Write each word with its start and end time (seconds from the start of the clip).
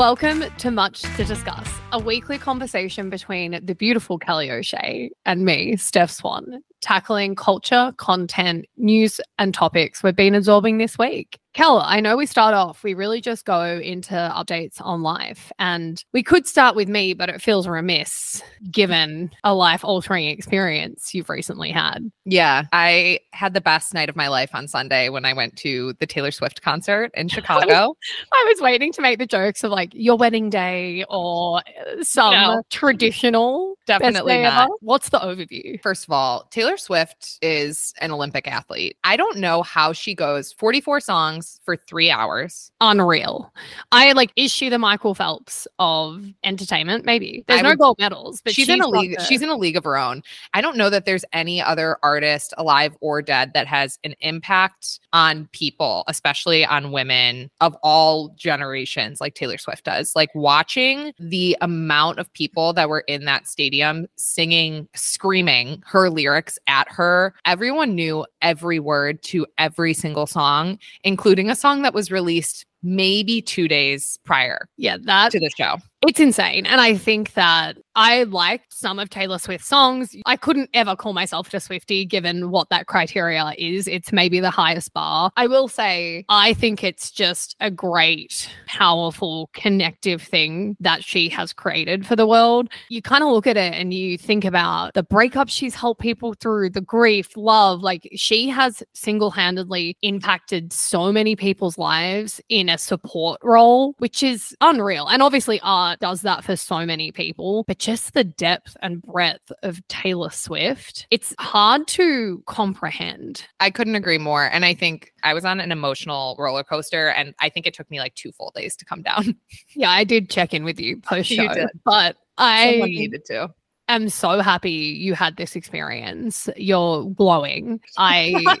Welcome 0.00 0.44
to 0.56 0.70
Much 0.70 1.02
to 1.02 1.24
Discuss, 1.26 1.68
a 1.92 1.98
weekly 1.98 2.38
conversation 2.38 3.10
between 3.10 3.60
the 3.62 3.74
beautiful 3.74 4.16
Kelly 4.16 4.50
O'Shea 4.50 5.10
and 5.26 5.44
me, 5.44 5.76
Steph 5.76 6.10
Swan, 6.10 6.62
tackling 6.80 7.34
culture, 7.34 7.92
content, 7.98 8.64
news, 8.78 9.20
and 9.38 9.52
topics 9.52 10.02
we've 10.02 10.16
been 10.16 10.34
absorbing 10.34 10.78
this 10.78 10.96
week. 10.96 11.38
Kel, 11.52 11.80
I 11.84 11.98
know 12.00 12.16
we 12.16 12.26
start 12.26 12.54
off, 12.54 12.84
we 12.84 12.94
really 12.94 13.20
just 13.20 13.44
go 13.44 13.64
into 13.64 14.12
updates 14.14 14.80
on 14.80 15.02
life. 15.02 15.50
And 15.58 16.02
we 16.12 16.22
could 16.22 16.46
start 16.46 16.76
with 16.76 16.88
me, 16.88 17.12
but 17.12 17.28
it 17.28 17.42
feels 17.42 17.66
remiss 17.66 18.40
given 18.70 19.32
a 19.42 19.52
life 19.52 19.84
altering 19.84 20.26
experience 20.26 21.12
you've 21.12 21.28
recently 21.28 21.72
had. 21.72 22.08
Yeah, 22.24 22.64
I 22.72 23.18
had 23.32 23.52
the 23.54 23.60
best 23.60 23.94
night 23.94 24.08
of 24.08 24.14
my 24.14 24.28
life 24.28 24.50
on 24.54 24.68
Sunday 24.68 25.08
when 25.08 25.24
I 25.24 25.32
went 25.32 25.56
to 25.58 25.92
the 25.98 26.06
Taylor 26.06 26.30
Swift 26.30 26.62
concert 26.62 27.10
in 27.14 27.26
Chicago. 27.28 27.96
I 28.32 28.44
was 28.48 28.60
waiting 28.62 28.92
to 28.92 29.02
make 29.02 29.18
the 29.18 29.26
jokes 29.26 29.64
of 29.64 29.72
like 29.72 29.90
your 29.92 30.16
wedding 30.16 30.50
day 30.50 31.04
or 31.08 31.58
uh, 31.58 32.02
some 32.02 32.32
No. 32.32 32.62
traditional. 32.70 33.74
Definitely 33.86 34.42
not. 34.42 34.64
ever. 34.66 34.72
What's 34.82 35.08
the 35.08 35.18
overview? 35.18 35.82
First 35.82 36.04
of 36.04 36.12
all, 36.12 36.44
Taylor 36.52 36.76
Swift 36.76 37.38
is 37.42 37.92
an 38.00 38.12
Olympic 38.12 38.46
athlete. 38.46 38.96
I 39.02 39.16
don't 39.16 39.38
know 39.38 39.62
how 39.64 39.92
she 39.92 40.14
goes 40.14 40.52
44 40.52 41.00
songs 41.00 41.49
for 41.64 41.76
three 41.76 42.10
hours. 42.10 42.70
Unreal. 42.80 43.52
I 43.92 44.12
like, 44.12 44.30
is 44.36 44.52
she 44.52 44.68
the 44.68 44.78
Michael 44.78 45.14
Phelps 45.14 45.66
of 45.78 46.24
entertainment? 46.44 47.04
Maybe. 47.04 47.44
There's 47.46 47.60
I 47.60 47.62
no 47.62 47.68
would- 47.70 47.78
gold 47.78 47.96
medals, 47.98 48.40
but 48.44 48.52
she's, 48.54 48.68
in 48.68 48.80
a 48.80 48.88
league. 48.88 49.16
the- 49.16 49.24
She's 49.24 49.42
in 49.42 49.48
a 49.48 49.56
league 49.56 49.76
of 49.76 49.84
her 49.84 49.96
own. 49.96 50.22
I 50.54 50.60
don't 50.60 50.76
know 50.76 50.90
that 50.90 51.04
there's 51.04 51.24
any 51.32 51.60
other 51.62 51.96
artist, 52.02 52.52
alive 52.58 52.96
or 53.00 53.22
dead, 53.22 53.52
that 53.54 53.66
has 53.66 53.98
an 54.04 54.14
impact 54.20 55.00
on 55.12 55.48
people, 55.52 56.04
especially 56.08 56.64
on 56.64 56.92
women 56.92 57.50
of 57.60 57.76
all 57.82 58.28
generations, 58.36 59.20
like 59.20 59.34
Taylor 59.34 59.58
Swift 59.58 59.84
does. 59.84 60.14
Like 60.14 60.30
watching 60.34 61.12
the 61.18 61.56
amount 61.60 62.18
of 62.18 62.32
people 62.32 62.72
that 62.74 62.88
were 62.88 63.00
in 63.08 63.24
that 63.24 63.46
stadium 63.46 64.06
singing, 64.16 64.88
screaming 64.94 65.82
her 65.86 66.10
lyrics 66.10 66.58
at 66.66 66.86
her. 66.90 67.34
Everyone 67.44 67.94
knew 67.94 68.26
every 68.42 68.78
word 68.80 69.22
to 69.22 69.46
every 69.58 69.94
single 69.94 70.26
song, 70.26 70.78
including 71.04 71.29
a 71.50 71.54
song 71.54 71.82
that 71.82 71.94
was 71.94 72.10
released 72.10 72.66
maybe 72.82 73.42
two 73.42 73.68
days 73.68 74.18
prior 74.24 74.68
yeah, 74.76 74.96
that 75.02 75.30
to 75.32 75.38
the 75.38 75.50
show. 75.56 75.76
It's 76.06 76.18
insane. 76.18 76.66
And 76.66 76.80
I 76.80 76.96
think 76.96 77.34
that 77.34 77.76
I 77.96 78.22
liked 78.24 78.72
some 78.72 78.98
of 78.98 79.10
Taylor 79.10 79.38
Swift's 79.38 79.66
songs. 79.66 80.14
I 80.26 80.36
couldn't 80.36 80.70
ever 80.74 80.94
call 80.94 81.12
myself 81.12 81.52
a 81.52 81.60
Swifty 81.60 82.04
given 82.04 82.50
what 82.50 82.68
that 82.70 82.86
criteria 82.86 83.52
is. 83.58 83.88
It's 83.88 84.12
maybe 84.12 84.40
the 84.40 84.50
highest 84.50 84.92
bar. 84.92 85.32
I 85.36 85.46
will 85.46 85.68
say, 85.68 86.24
I 86.28 86.54
think 86.54 86.84
it's 86.84 87.10
just 87.10 87.56
a 87.60 87.70
great, 87.70 88.48
powerful, 88.66 89.50
connective 89.52 90.22
thing 90.22 90.76
that 90.80 91.02
she 91.02 91.28
has 91.30 91.52
created 91.52 92.06
for 92.06 92.14
the 92.14 92.26
world. 92.26 92.68
You 92.88 93.02
kind 93.02 93.24
of 93.24 93.30
look 93.30 93.46
at 93.46 93.56
it 93.56 93.74
and 93.74 93.92
you 93.92 94.16
think 94.16 94.44
about 94.44 94.94
the 94.94 95.02
breakups 95.02 95.50
she's 95.50 95.74
helped 95.74 96.00
people 96.00 96.34
through, 96.34 96.70
the 96.70 96.80
grief, 96.80 97.36
love. 97.36 97.82
Like 97.82 98.08
she 98.14 98.48
has 98.48 98.82
single 98.94 99.30
handedly 99.30 99.96
impacted 100.02 100.72
so 100.72 101.12
many 101.12 101.34
people's 101.34 101.76
lives 101.76 102.40
in 102.48 102.68
a 102.68 102.78
support 102.78 103.40
role, 103.42 103.94
which 103.98 104.22
is 104.22 104.56
unreal. 104.60 105.08
And 105.08 105.22
obviously, 105.22 105.60
art 105.62 105.98
does 105.98 106.22
that 106.22 106.44
for 106.44 106.54
so 106.54 106.86
many 106.86 107.10
people, 107.10 107.64
but 107.64 107.80
just 107.90 108.14
the 108.14 108.22
depth 108.22 108.76
and 108.82 109.02
breadth 109.02 109.50
of 109.64 109.84
Taylor 109.88 110.30
Swift, 110.30 111.08
it's 111.10 111.34
hard 111.40 111.88
to 111.88 112.40
comprehend. 112.46 113.44
I 113.58 113.70
couldn't 113.70 113.96
agree 113.96 114.16
more. 114.18 114.44
And 114.44 114.64
I 114.64 114.74
think 114.74 115.12
I 115.24 115.34
was 115.34 115.44
on 115.44 115.58
an 115.58 115.72
emotional 115.72 116.36
roller 116.38 116.62
coaster, 116.62 117.08
and 117.08 117.34
I 117.40 117.48
think 117.48 117.66
it 117.66 117.74
took 117.74 117.90
me 117.90 117.98
like 117.98 118.14
two 118.14 118.30
full 118.30 118.52
days 118.54 118.76
to 118.76 118.84
come 118.84 119.02
down. 119.02 119.34
Yeah, 119.74 119.90
I 119.90 120.04
did 120.04 120.30
check 120.30 120.52
in 120.54 120.62
with 120.64 120.78
you 120.78 120.98
post 120.98 121.30
show, 121.30 121.42
You 121.42 121.52
did. 121.52 121.68
but 121.84 122.16
I 122.38 122.70
Someone 122.72 122.90
needed 122.90 123.24
to. 123.26 123.50
I'm 123.88 124.08
so 124.08 124.38
happy 124.40 124.70
you 124.70 125.14
had 125.14 125.36
this 125.36 125.56
experience. 125.56 126.48
You're 126.56 127.06
glowing. 127.10 127.80
I 127.98 128.56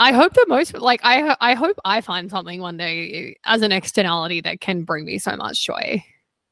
I 0.00 0.12
hope 0.20 0.34
the 0.34 0.44
most 0.48 0.74
like 0.78 1.00
I 1.04 1.36
I 1.40 1.54
hope 1.54 1.78
I 1.84 2.00
find 2.00 2.30
something 2.30 2.60
one 2.60 2.76
day 2.78 3.36
as 3.44 3.62
an 3.62 3.70
externality 3.70 4.40
that 4.40 4.60
can 4.60 4.82
bring 4.82 5.04
me 5.04 5.18
so 5.18 5.36
much 5.36 5.64
joy. 5.64 6.02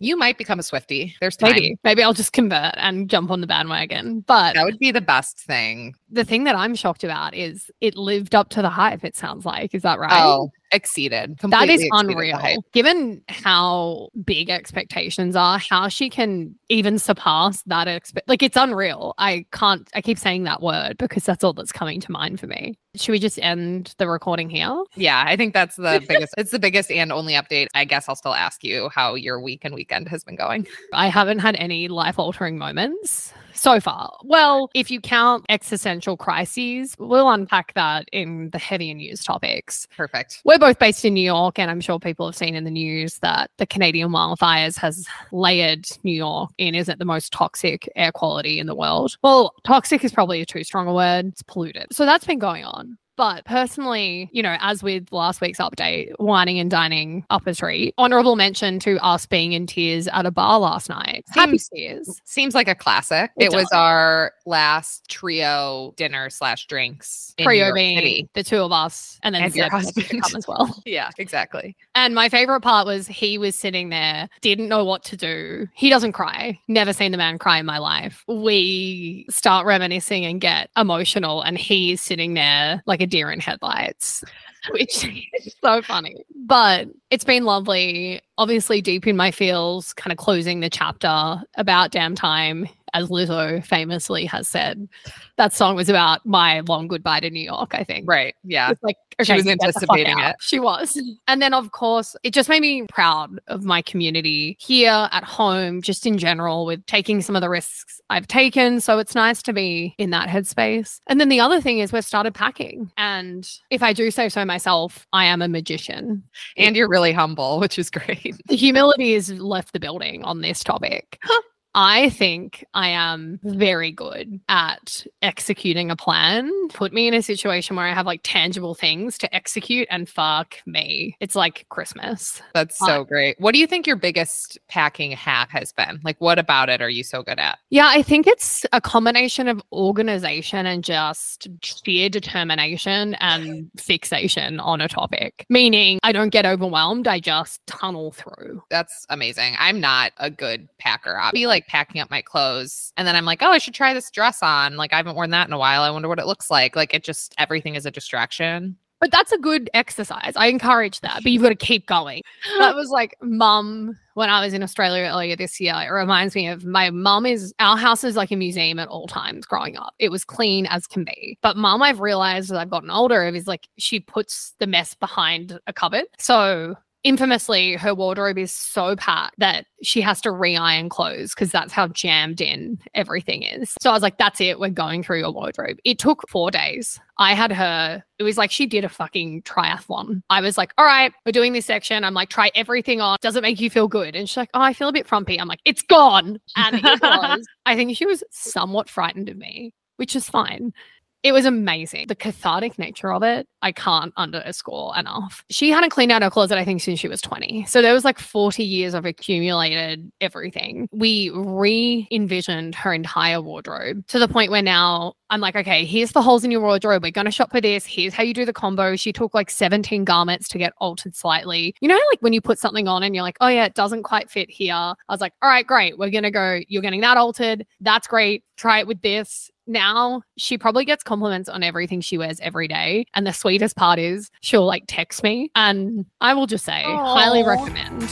You 0.02 0.16
might 0.16 0.38
become 0.38 0.58
a 0.58 0.62
Swifty. 0.62 1.14
There's 1.20 1.36
time. 1.36 1.52
Maybe 1.52 1.76
maybe 1.84 2.02
I'll 2.02 2.14
just 2.14 2.32
convert 2.32 2.74
and 2.78 3.08
jump 3.08 3.30
on 3.30 3.42
the 3.42 3.46
bandwagon. 3.46 4.20
But 4.20 4.54
That 4.54 4.64
would 4.64 4.78
be 4.78 4.90
the 4.90 5.00
best 5.02 5.38
thing. 5.38 5.94
the 6.10 6.24
thing 6.24 6.44
that 6.44 6.56
I'm 6.56 6.74
shocked 6.74 7.04
about 7.04 7.34
is 7.34 7.70
it 7.82 7.96
lived 7.96 8.34
up 8.34 8.48
to 8.50 8.62
the 8.62 8.70
hype. 8.70 9.04
It 9.04 9.14
sounds 9.14 9.44
like 9.44 9.74
is 9.74 9.82
that 9.82 9.98
right? 9.98 10.10
Oh, 10.24 10.50
exceeded. 10.72 11.38
That 11.38 11.68
is 11.68 11.86
unreal. 11.92 12.40
Given 12.72 13.22
how 13.28 14.08
big 14.24 14.50
expectations 14.50 15.36
are, 15.36 15.58
how 15.58 15.88
she 15.88 16.10
can 16.10 16.54
even 16.68 16.98
surpass 16.98 17.62
that 17.64 17.88
expect 17.88 18.28
like 18.28 18.42
it's 18.42 18.56
unreal. 18.56 19.14
I 19.18 19.44
can't 19.52 19.88
I 19.94 20.00
keep 20.00 20.18
saying 20.18 20.44
that 20.44 20.62
word 20.62 20.98
because 20.98 21.24
that's 21.24 21.44
all 21.44 21.52
that's 21.52 21.72
coming 21.72 22.00
to 22.00 22.12
mind 22.12 22.40
for 22.40 22.46
me. 22.46 22.78
Should 22.96 23.12
we 23.12 23.18
just 23.18 23.38
end 23.40 23.94
the 23.98 24.08
recording 24.08 24.50
here? 24.50 24.82
Yeah, 24.96 25.22
I 25.26 25.36
think 25.36 25.54
that's 25.54 25.76
the 25.76 26.04
biggest. 26.08 26.34
It's 26.36 26.50
the 26.50 26.58
biggest 26.58 26.90
and 26.90 27.12
only 27.12 27.34
update. 27.34 27.68
I 27.74 27.84
guess 27.84 28.08
I'll 28.08 28.16
still 28.16 28.34
ask 28.34 28.64
you 28.64 28.88
how 28.92 29.14
your 29.14 29.40
week 29.40 29.64
and 29.64 29.74
weekend 29.74 30.08
has 30.08 30.24
been 30.24 30.36
going. 30.36 30.66
I 30.92 31.08
haven't 31.08 31.38
had 31.38 31.56
any 31.56 31.88
life 31.88 32.18
altering 32.18 32.58
moments 32.58 33.32
so 33.60 33.78
far. 33.78 34.16
Well, 34.24 34.70
if 34.74 34.90
you 34.90 35.00
count 35.00 35.44
existential 35.48 36.16
crises, 36.16 36.96
we'll 36.98 37.28
unpack 37.28 37.74
that 37.74 38.08
in 38.12 38.50
the 38.50 38.58
heavier 38.58 38.94
news 38.94 39.22
topics. 39.22 39.86
Perfect. 39.94 40.40
We're 40.44 40.58
both 40.58 40.78
based 40.78 41.04
in 41.04 41.14
New 41.14 41.24
York, 41.24 41.58
and 41.58 41.70
I'm 41.70 41.80
sure 41.80 41.98
people 41.98 42.26
have 42.26 42.36
seen 42.36 42.54
in 42.54 42.64
the 42.64 42.70
news 42.70 43.18
that 43.18 43.50
the 43.58 43.66
Canadian 43.66 44.10
wildfires 44.10 44.78
has 44.78 45.06
layered 45.30 45.84
New 46.04 46.16
York 46.16 46.50
in 46.56 46.74
is 46.74 46.88
it 46.88 46.98
the 46.98 47.04
most 47.04 47.32
toxic 47.32 47.88
air 47.96 48.12
quality 48.12 48.58
in 48.58 48.66
the 48.66 48.74
world? 48.74 49.16
Well, 49.22 49.52
toxic 49.64 50.04
is 50.04 50.12
probably 50.12 50.40
a 50.40 50.46
too 50.46 50.64
strong 50.64 50.88
a 50.88 50.94
word. 50.94 51.26
It's 51.26 51.42
polluted. 51.42 51.86
So 51.92 52.06
that's 52.06 52.24
been 52.24 52.38
going 52.38 52.64
on. 52.64 52.96
But 53.20 53.44
personally, 53.44 54.30
you 54.32 54.42
know, 54.42 54.56
as 54.60 54.82
with 54.82 55.12
last 55.12 55.42
week's 55.42 55.58
update, 55.58 56.10
wining 56.18 56.58
and 56.58 56.70
dining 56.70 57.26
up 57.28 57.46
a 57.46 57.54
treat, 57.54 57.92
honorable 57.98 58.34
mention 58.34 58.80
to 58.80 58.96
us 59.04 59.26
being 59.26 59.52
in 59.52 59.66
tears 59.66 60.08
at 60.08 60.24
a 60.24 60.30
bar 60.30 60.58
last 60.58 60.88
night. 60.88 61.26
Happy 61.34 61.58
Seems- 61.58 61.68
tears. 61.68 62.20
Seems 62.24 62.54
like 62.54 62.66
a 62.66 62.74
classic. 62.74 63.30
It 63.36 63.52
It, 63.52 63.54
was 63.54 63.70
our 63.74 64.32
last 64.46 65.06
trio 65.10 65.92
dinner 65.98 66.30
slash 66.30 66.66
drinks. 66.66 67.34
Trio 67.38 67.74
being 67.74 67.98
City. 67.98 68.28
the 68.32 68.42
two 68.42 68.56
of 68.62 68.72
us, 68.72 69.18
and 69.22 69.34
then 69.34 69.42
And 69.42 69.54
your 69.54 69.68
husband. 69.68 70.08
come 70.08 70.36
as 70.36 70.48
well. 70.48 70.74
Yeah, 70.86 71.10
exactly. 71.18 71.76
And 71.94 72.14
my 72.14 72.30
favorite 72.30 72.62
part 72.62 72.86
was 72.86 73.06
he 73.06 73.36
was 73.36 73.54
sitting 73.54 73.90
there, 73.90 74.30
didn't 74.40 74.68
know 74.70 74.82
what 74.82 75.04
to 75.04 75.16
do. 75.18 75.66
He 75.74 75.90
doesn't 75.90 76.12
cry. 76.12 76.58
Never 76.68 76.94
seen 76.94 77.12
the 77.12 77.18
man 77.18 77.36
cry 77.38 77.58
in 77.58 77.66
my 77.66 77.76
life. 77.76 78.24
We 78.28 79.26
start 79.28 79.66
reminiscing 79.66 80.24
and 80.24 80.40
get 80.40 80.70
emotional, 80.74 81.42
and 81.42 81.58
he's 81.58 82.00
sitting 82.00 82.32
there 82.32 82.82
like 82.86 83.02
a 83.02 83.09
deer 83.10 83.30
in 83.30 83.40
headlights, 83.40 84.24
which 84.70 85.04
is 85.34 85.54
so 85.62 85.82
funny. 85.82 86.24
But 86.34 86.88
it's 87.10 87.24
been 87.24 87.44
lovely. 87.44 88.20
Obviously, 88.38 88.80
deep 88.80 89.06
in 89.06 89.16
my 89.16 89.30
feels, 89.30 89.92
kind 89.92 90.12
of 90.12 90.18
closing 90.18 90.60
the 90.60 90.70
chapter 90.70 91.42
about 91.56 91.90
damn 91.90 92.14
time. 92.14 92.68
As 92.94 93.08
Lizzo 93.08 93.64
famously 93.64 94.24
has 94.26 94.48
said, 94.48 94.88
that 95.36 95.52
song 95.52 95.76
was 95.76 95.88
about 95.88 96.24
my 96.26 96.60
long 96.60 96.88
goodbye 96.88 97.20
to 97.20 97.30
New 97.30 97.42
York, 97.42 97.74
I 97.74 97.84
think. 97.84 98.08
Right. 98.08 98.34
Yeah. 98.44 98.70
It's 98.70 98.82
like 98.82 98.96
She 99.22 99.32
was 99.32 99.44
get 99.44 99.58
the 99.58 99.66
fuck 99.66 99.68
anticipating 99.68 100.18
it. 100.18 100.36
She 100.40 100.58
was. 100.58 101.00
And 101.28 101.40
then 101.40 101.54
of 101.54 101.72
course, 101.72 102.16
it 102.22 102.34
just 102.34 102.48
made 102.48 102.60
me 102.60 102.86
proud 102.88 103.40
of 103.48 103.64
my 103.64 103.82
community 103.82 104.56
here 104.60 105.08
at 105.12 105.24
home, 105.24 105.82
just 105.82 106.06
in 106.06 106.18
general, 106.18 106.66
with 106.66 106.84
taking 106.86 107.22
some 107.22 107.36
of 107.36 107.42
the 107.42 107.48
risks 107.48 108.00
I've 108.10 108.26
taken. 108.26 108.80
So 108.80 108.98
it's 108.98 109.14
nice 109.14 109.42
to 109.42 109.52
be 109.52 109.94
in 109.98 110.10
that 110.10 110.28
headspace. 110.28 111.00
And 111.06 111.20
then 111.20 111.28
the 111.28 111.40
other 111.40 111.60
thing 111.60 111.78
is 111.78 111.92
we've 111.92 112.04
started 112.04 112.34
packing. 112.34 112.90
And 112.96 113.48
if 113.70 113.82
I 113.82 113.92
do 113.92 114.10
say 114.10 114.28
so 114.28 114.44
myself, 114.44 115.06
I 115.12 115.26
am 115.26 115.42
a 115.42 115.48
magician. 115.48 116.22
And 116.56 116.76
you're 116.76 116.88
really 116.88 117.12
humble, 117.12 117.60
which 117.60 117.78
is 117.78 117.90
great. 117.90 118.34
The 118.46 118.56
humility 118.56 119.14
has 119.14 119.30
left 119.32 119.72
the 119.72 119.80
building 119.80 120.22
on 120.24 120.40
this 120.40 120.64
topic. 120.64 121.18
I 121.74 122.10
think 122.10 122.64
I 122.74 122.88
am 122.88 123.38
very 123.44 123.92
good 123.92 124.40
at 124.48 125.06
executing 125.22 125.90
a 125.90 125.96
plan. 125.96 126.50
Put 126.70 126.92
me 126.92 127.06
in 127.06 127.14
a 127.14 127.22
situation 127.22 127.76
where 127.76 127.86
I 127.86 127.94
have 127.94 128.06
like 128.06 128.20
tangible 128.24 128.74
things 128.74 129.16
to 129.18 129.34
execute, 129.34 129.86
and 129.90 130.08
fuck 130.08 130.56
me. 130.66 131.16
It's 131.20 131.36
like 131.36 131.66
Christmas. 131.68 132.42
That's 132.54 132.78
so 132.78 133.04
great. 133.04 133.36
What 133.38 133.52
do 133.52 133.58
you 133.58 133.66
think 133.66 133.86
your 133.86 133.96
biggest 133.96 134.58
packing 134.68 135.12
hack 135.12 135.50
has 135.50 135.72
been? 135.72 136.00
Like, 136.02 136.20
what 136.20 136.38
about 136.38 136.68
it 136.68 136.82
are 136.82 136.90
you 136.90 137.04
so 137.04 137.22
good 137.22 137.38
at? 137.38 137.58
Yeah, 137.70 137.86
I 137.88 138.02
think 138.02 138.26
it's 138.26 138.66
a 138.72 138.80
combination 138.80 139.46
of 139.46 139.62
organization 139.72 140.66
and 140.66 140.82
just 140.82 141.48
sheer 141.62 142.08
determination 142.08 143.14
and 143.14 143.70
fixation 143.76 144.58
on 144.60 144.80
a 144.80 144.88
topic. 144.88 145.46
Meaning, 145.48 145.98
I 146.02 146.12
don't 146.12 146.30
get 146.30 146.46
overwhelmed, 146.46 147.06
I 147.06 147.20
just 147.20 147.64
tunnel 147.66 148.12
through. 148.12 148.62
That's 148.70 149.06
amazing. 149.08 149.54
I'm 149.58 149.80
not 149.80 150.12
a 150.16 150.30
good 150.30 150.68
packer. 150.78 151.18
I'll 151.18 151.32
be 151.32 151.46
like 151.46 151.59
packing 151.66 152.00
up 152.00 152.10
my 152.10 152.22
clothes 152.22 152.92
and 152.96 153.06
then 153.06 153.16
I'm 153.16 153.24
like, 153.24 153.42
oh, 153.42 153.50
I 153.50 153.58
should 153.58 153.74
try 153.74 153.94
this 153.94 154.10
dress 154.10 154.42
on. 154.42 154.76
Like, 154.76 154.92
I 154.92 154.96
haven't 154.96 155.16
worn 155.16 155.30
that 155.30 155.46
in 155.46 155.52
a 155.52 155.58
while. 155.58 155.82
I 155.82 155.90
wonder 155.90 156.08
what 156.08 156.18
it 156.18 156.26
looks 156.26 156.50
like. 156.50 156.76
Like, 156.76 156.94
it 156.94 157.04
just, 157.04 157.34
everything 157.38 157.74
is 157.74 157.86
a 157.86 157.90
distraction. 157.90 158.76
But 159.00 159.10
that's 159.10 159.32
a 159.32 159.38
good 159.38 159.70
exercise. 159.72 160.34
I 160.36 160.48
encourage 160.48 161.00
that, 161.00 161.20
but 161.22 161.32
you've 161.32 161.42
got 161.42 161.48
to 161.48 161.54
keep 161.54 161.86
going. 161.86 162.20
That 162.58 162.74
was 162.74 162.90
like 162.90 163.16
mum 163.22 163.98
when 164.12 164.28
I 164.28 164.44
was 164.44 164.52
in 164.52 164.62
Australia 164.62 165.04
earlier 165.04 165.36
this 165.36 165.58
year. 165.58 165.74
It 165.74 165.90
reminds 165.90 166.34
me 166.34 166.48
of 166.48 166.66
my 166.66 166.90
mum 166.90 167.24
is 167.24 167.54
our 167.60 167.78
house 167.78 168.04
is 168.04 168.14
like 168.14 168.30
a 168.30 168.36
museum 168.36 168.78
at 168.78 168.88
all 168.88 169.06
times 169.06 169.46
growing 169.46 169.78
up. 169.78 169.94
It 169.98 170.10
was 170.10 170.22
clean 170.22 170.66
as 170.66 170.86
can 170.86 171.04
be. 171.04 171.38
But 171.40 171.56
mum, 171.56 171.80
I've 171.80 172.00
realized 172.00 172.50
as 172.50 172.58
I've 172.58 172.68
gotten 172.68 172.90
older, 172.90 173.26
is 173.26 173.46
like 173.46 173.68
she 173.78 174.00
puts 174.00 174.54
the 174.58 174.66
mess 174.66 174.92
behind 174.92 175.58
a 175.66 175.72
cupboard. 175.72 176.04
So 176.18 176.74
infamously 177.02 177.74
her 177.76 177.94
wardrobe 177.94 178.38
is 178.38 178.52
so 178.52 178.94
packed 178.96 179.34
that 179.38 179.66
she 179.82 180.00
has 180.00 180.20
to 180.20 180.30
re-iron 180.30 180.88
clothes 180.88 181.34
because 181.34 181.50
that's 181.50 181.72
how 181.72 181.88
jammed 181.88 182.40
in 182.40 182.78
everything 182.94 183.42
is. 183.42 183.74
So 183.80 183.90
i 183.90 183.92
was 183.92 184.02
like 184.02 184.18
that's 184.18 184.40
it 184.40 184.60
we're 184.60 184.70
going 184.70 185.02
through 185.02 185.20
your 185.20 185.30
wardrobe. 185.32 185.78
It 185.84 185.98
took 185.98 186.28
four 186.28 186.50
days. 186.50 187.00
I 187.18 187.34
had 187.34 187.52
her 187.52 188.04
it 188.18 188.22
was 188.22 188.36
like 188.36 188.50
she 188.50 188.66
did 188.66 188.84
a 188.84 188.88
fucking 188.88 189.42
triathlon. 189.42 190.22
I 190.30 190.40
was 190.40 190.58
like 190.58 190.72
all 190.76 190.84
right 190.84 191.12
we're 191.24 191.32
doing 191.32 191.52
this 191.52 191.66
section. 191.66 192.04
I'm 192.04 192.14
like 192.14 192.28
try 192.28 192.50
everything 192.54 193.00
on. 193.00 193.16
Does 193.22 193.36
it 193.36 193.42
make 193.42 193.60
you 193.60 193.70
feel 193.70 193.88
good? 193.88 194.14
And 194.14 194.28
she's 194.28 194.36
like 194.36 194.50
oh 194.54 194.60
i 194.60 194.72
feel 194.72 194.88
a 194.88 194.92
bit 194.92 195.06
frumpy. 195.06 195.40
I'm 195.40 195.48
like 195.48 195.60
it's 195.64 195.82
gone. 195.82 196.38
And 196.56 196.76
it 196.76 196.84
was. 197.02 197.46
I 197.66 197.76
think 197.76 197.96
she 197.96 198.06
was 198.06 198.22
somewhat 198.30 198.88
frightened 198.88 199.28
of 199.28 199.36
me 199.36 199.72
which 199.96 200.16
is 200.16 200.30
fine 200.30 200.72
it 201.22 201.32
was 201.32 201.44
amazing. 201.44 202.06
The 202.08 202.14
cathartic 202.14 202.78
nature 202.78 203.12
of 203.12 203.22
it, 203.22 203.46
I 203.62 203.72
can't 203.72 204.12
underscore 204.16 204.96
enough. 204.96 205.44
She 205.50 205.70
hadn't 205.70 205.90
cleaned 205.90 206.12
out 206.12 206.22
her 206.22 206.30
closet, 206.30 206.56
I 206.56 206.64
think, 206.64 206.80
since 206.80 206.98
she 206.98 207.08
was 207.08 207.20
20. 207.20 207.66
So 207.66 207.82
there 207.82 207.92
was 207.92 208.04
like 208.04 208.18
40 208.18 208.64
years 208.64 208.94
of 208.94 209.04
accumulated 209.04 210.10
everything. 210.20 210.88
We 210.92 211.30
re 211.34 212.08
envisioned 212.10 212.74
her 212.74 212.92
entire 212.92 213.40
wardrobe 213.40 214.06
to 214.08 214.18
the 214.18 214.28
point 214.28 214.50
where 214.50 214.62
now 214.62 215.14
I'm 215.28 215.40
like, 215.40 215.54
okay, 215.54 215.84
here's 215.84 216.12
the 216.12 216.22
holes 216.22 216.42
in 216.42 216.50
your 216.50 216.60
wardrobe. 216.60 217.02
We're 217.02 217.12
going 217.12 217.26
to 217.26 217.30
shop 217.30 217.52
for 217.52 217.60
this. 217.60 217.86
Here's 217.86 218.14
how 218.14 218.22
you 218.22 218.34
do 218.34 218.44
the 218.44 218.52
combo. 218.52 218.96
She 218.96 219.12
took 219.12 219.32
like 219.32 219.50
17 219.50 220.04
garments 220.04 220.48
to 220.48 220.58
get 220.58 220.72
altered 220.78 221.14
slightly. 221.14 221.74
You 221.80 221.88
know, 221.88 222.00
like 222.10 222.20
when 222.20 222.32
you 222.32 222.40
put 222.40 222.58
something 222.58 222.88
on 222.88 223.02
and 223.02 223.14
you're 223.14 223.22
like, 223.22 223.36
oh, 223.40 223.46
yeah, 223.46 223.66
it 223.66 223.74
doesn't 223.74 224.02
quite 224.02 224.28
fit 224.28 224.50
here. 224.50 224.74
I 224.74 224.94
was 225.08 225.20
like, 225.20 225.34
all 225.40 225.48
right, 225.48 225.66
great. 225.66 225.98
We're 225.98 226.10
going 226.10 226.24
to 226.24 226.30
go, 226.32 226.60
you're 226.66 226.82
getting 226.82 227.02
that 227.02 227.16
altered. 227.16 227.64
That's 227.80 228.08
great. 228.08 228.42
Try 228.56 228.80
it 228.80 228.88
with 228.88 229.02
this 229.02 229.50
now 229.66 230.22
she 230.36 230.58
probably 230.58 230.84
gets 230.84 231.02
compliments 231.02 231.48
on 231.48 231.62
everything 231.62 232.00
she 232.00 232.18
wears 232.18 232.40
every 232.40 232.68
day. 232.68 233.04
And 233.14 233.26
the 233.26 233.32
sweetest 233.32 233.76
part 233.76 233.98
is 233.98 234.30
she'll 234.40 234.66
like 234.66 234.84
text 234.88 235.22
me 235.22 235.50
and 235.54 236.06
I 236.20 236.34
will 236.34 236.46
just 236.46 236.64
say, 236.64 236.82
Aww. 236.86 237.14
highly 237.14 237.42
recommend. 237.42 238.08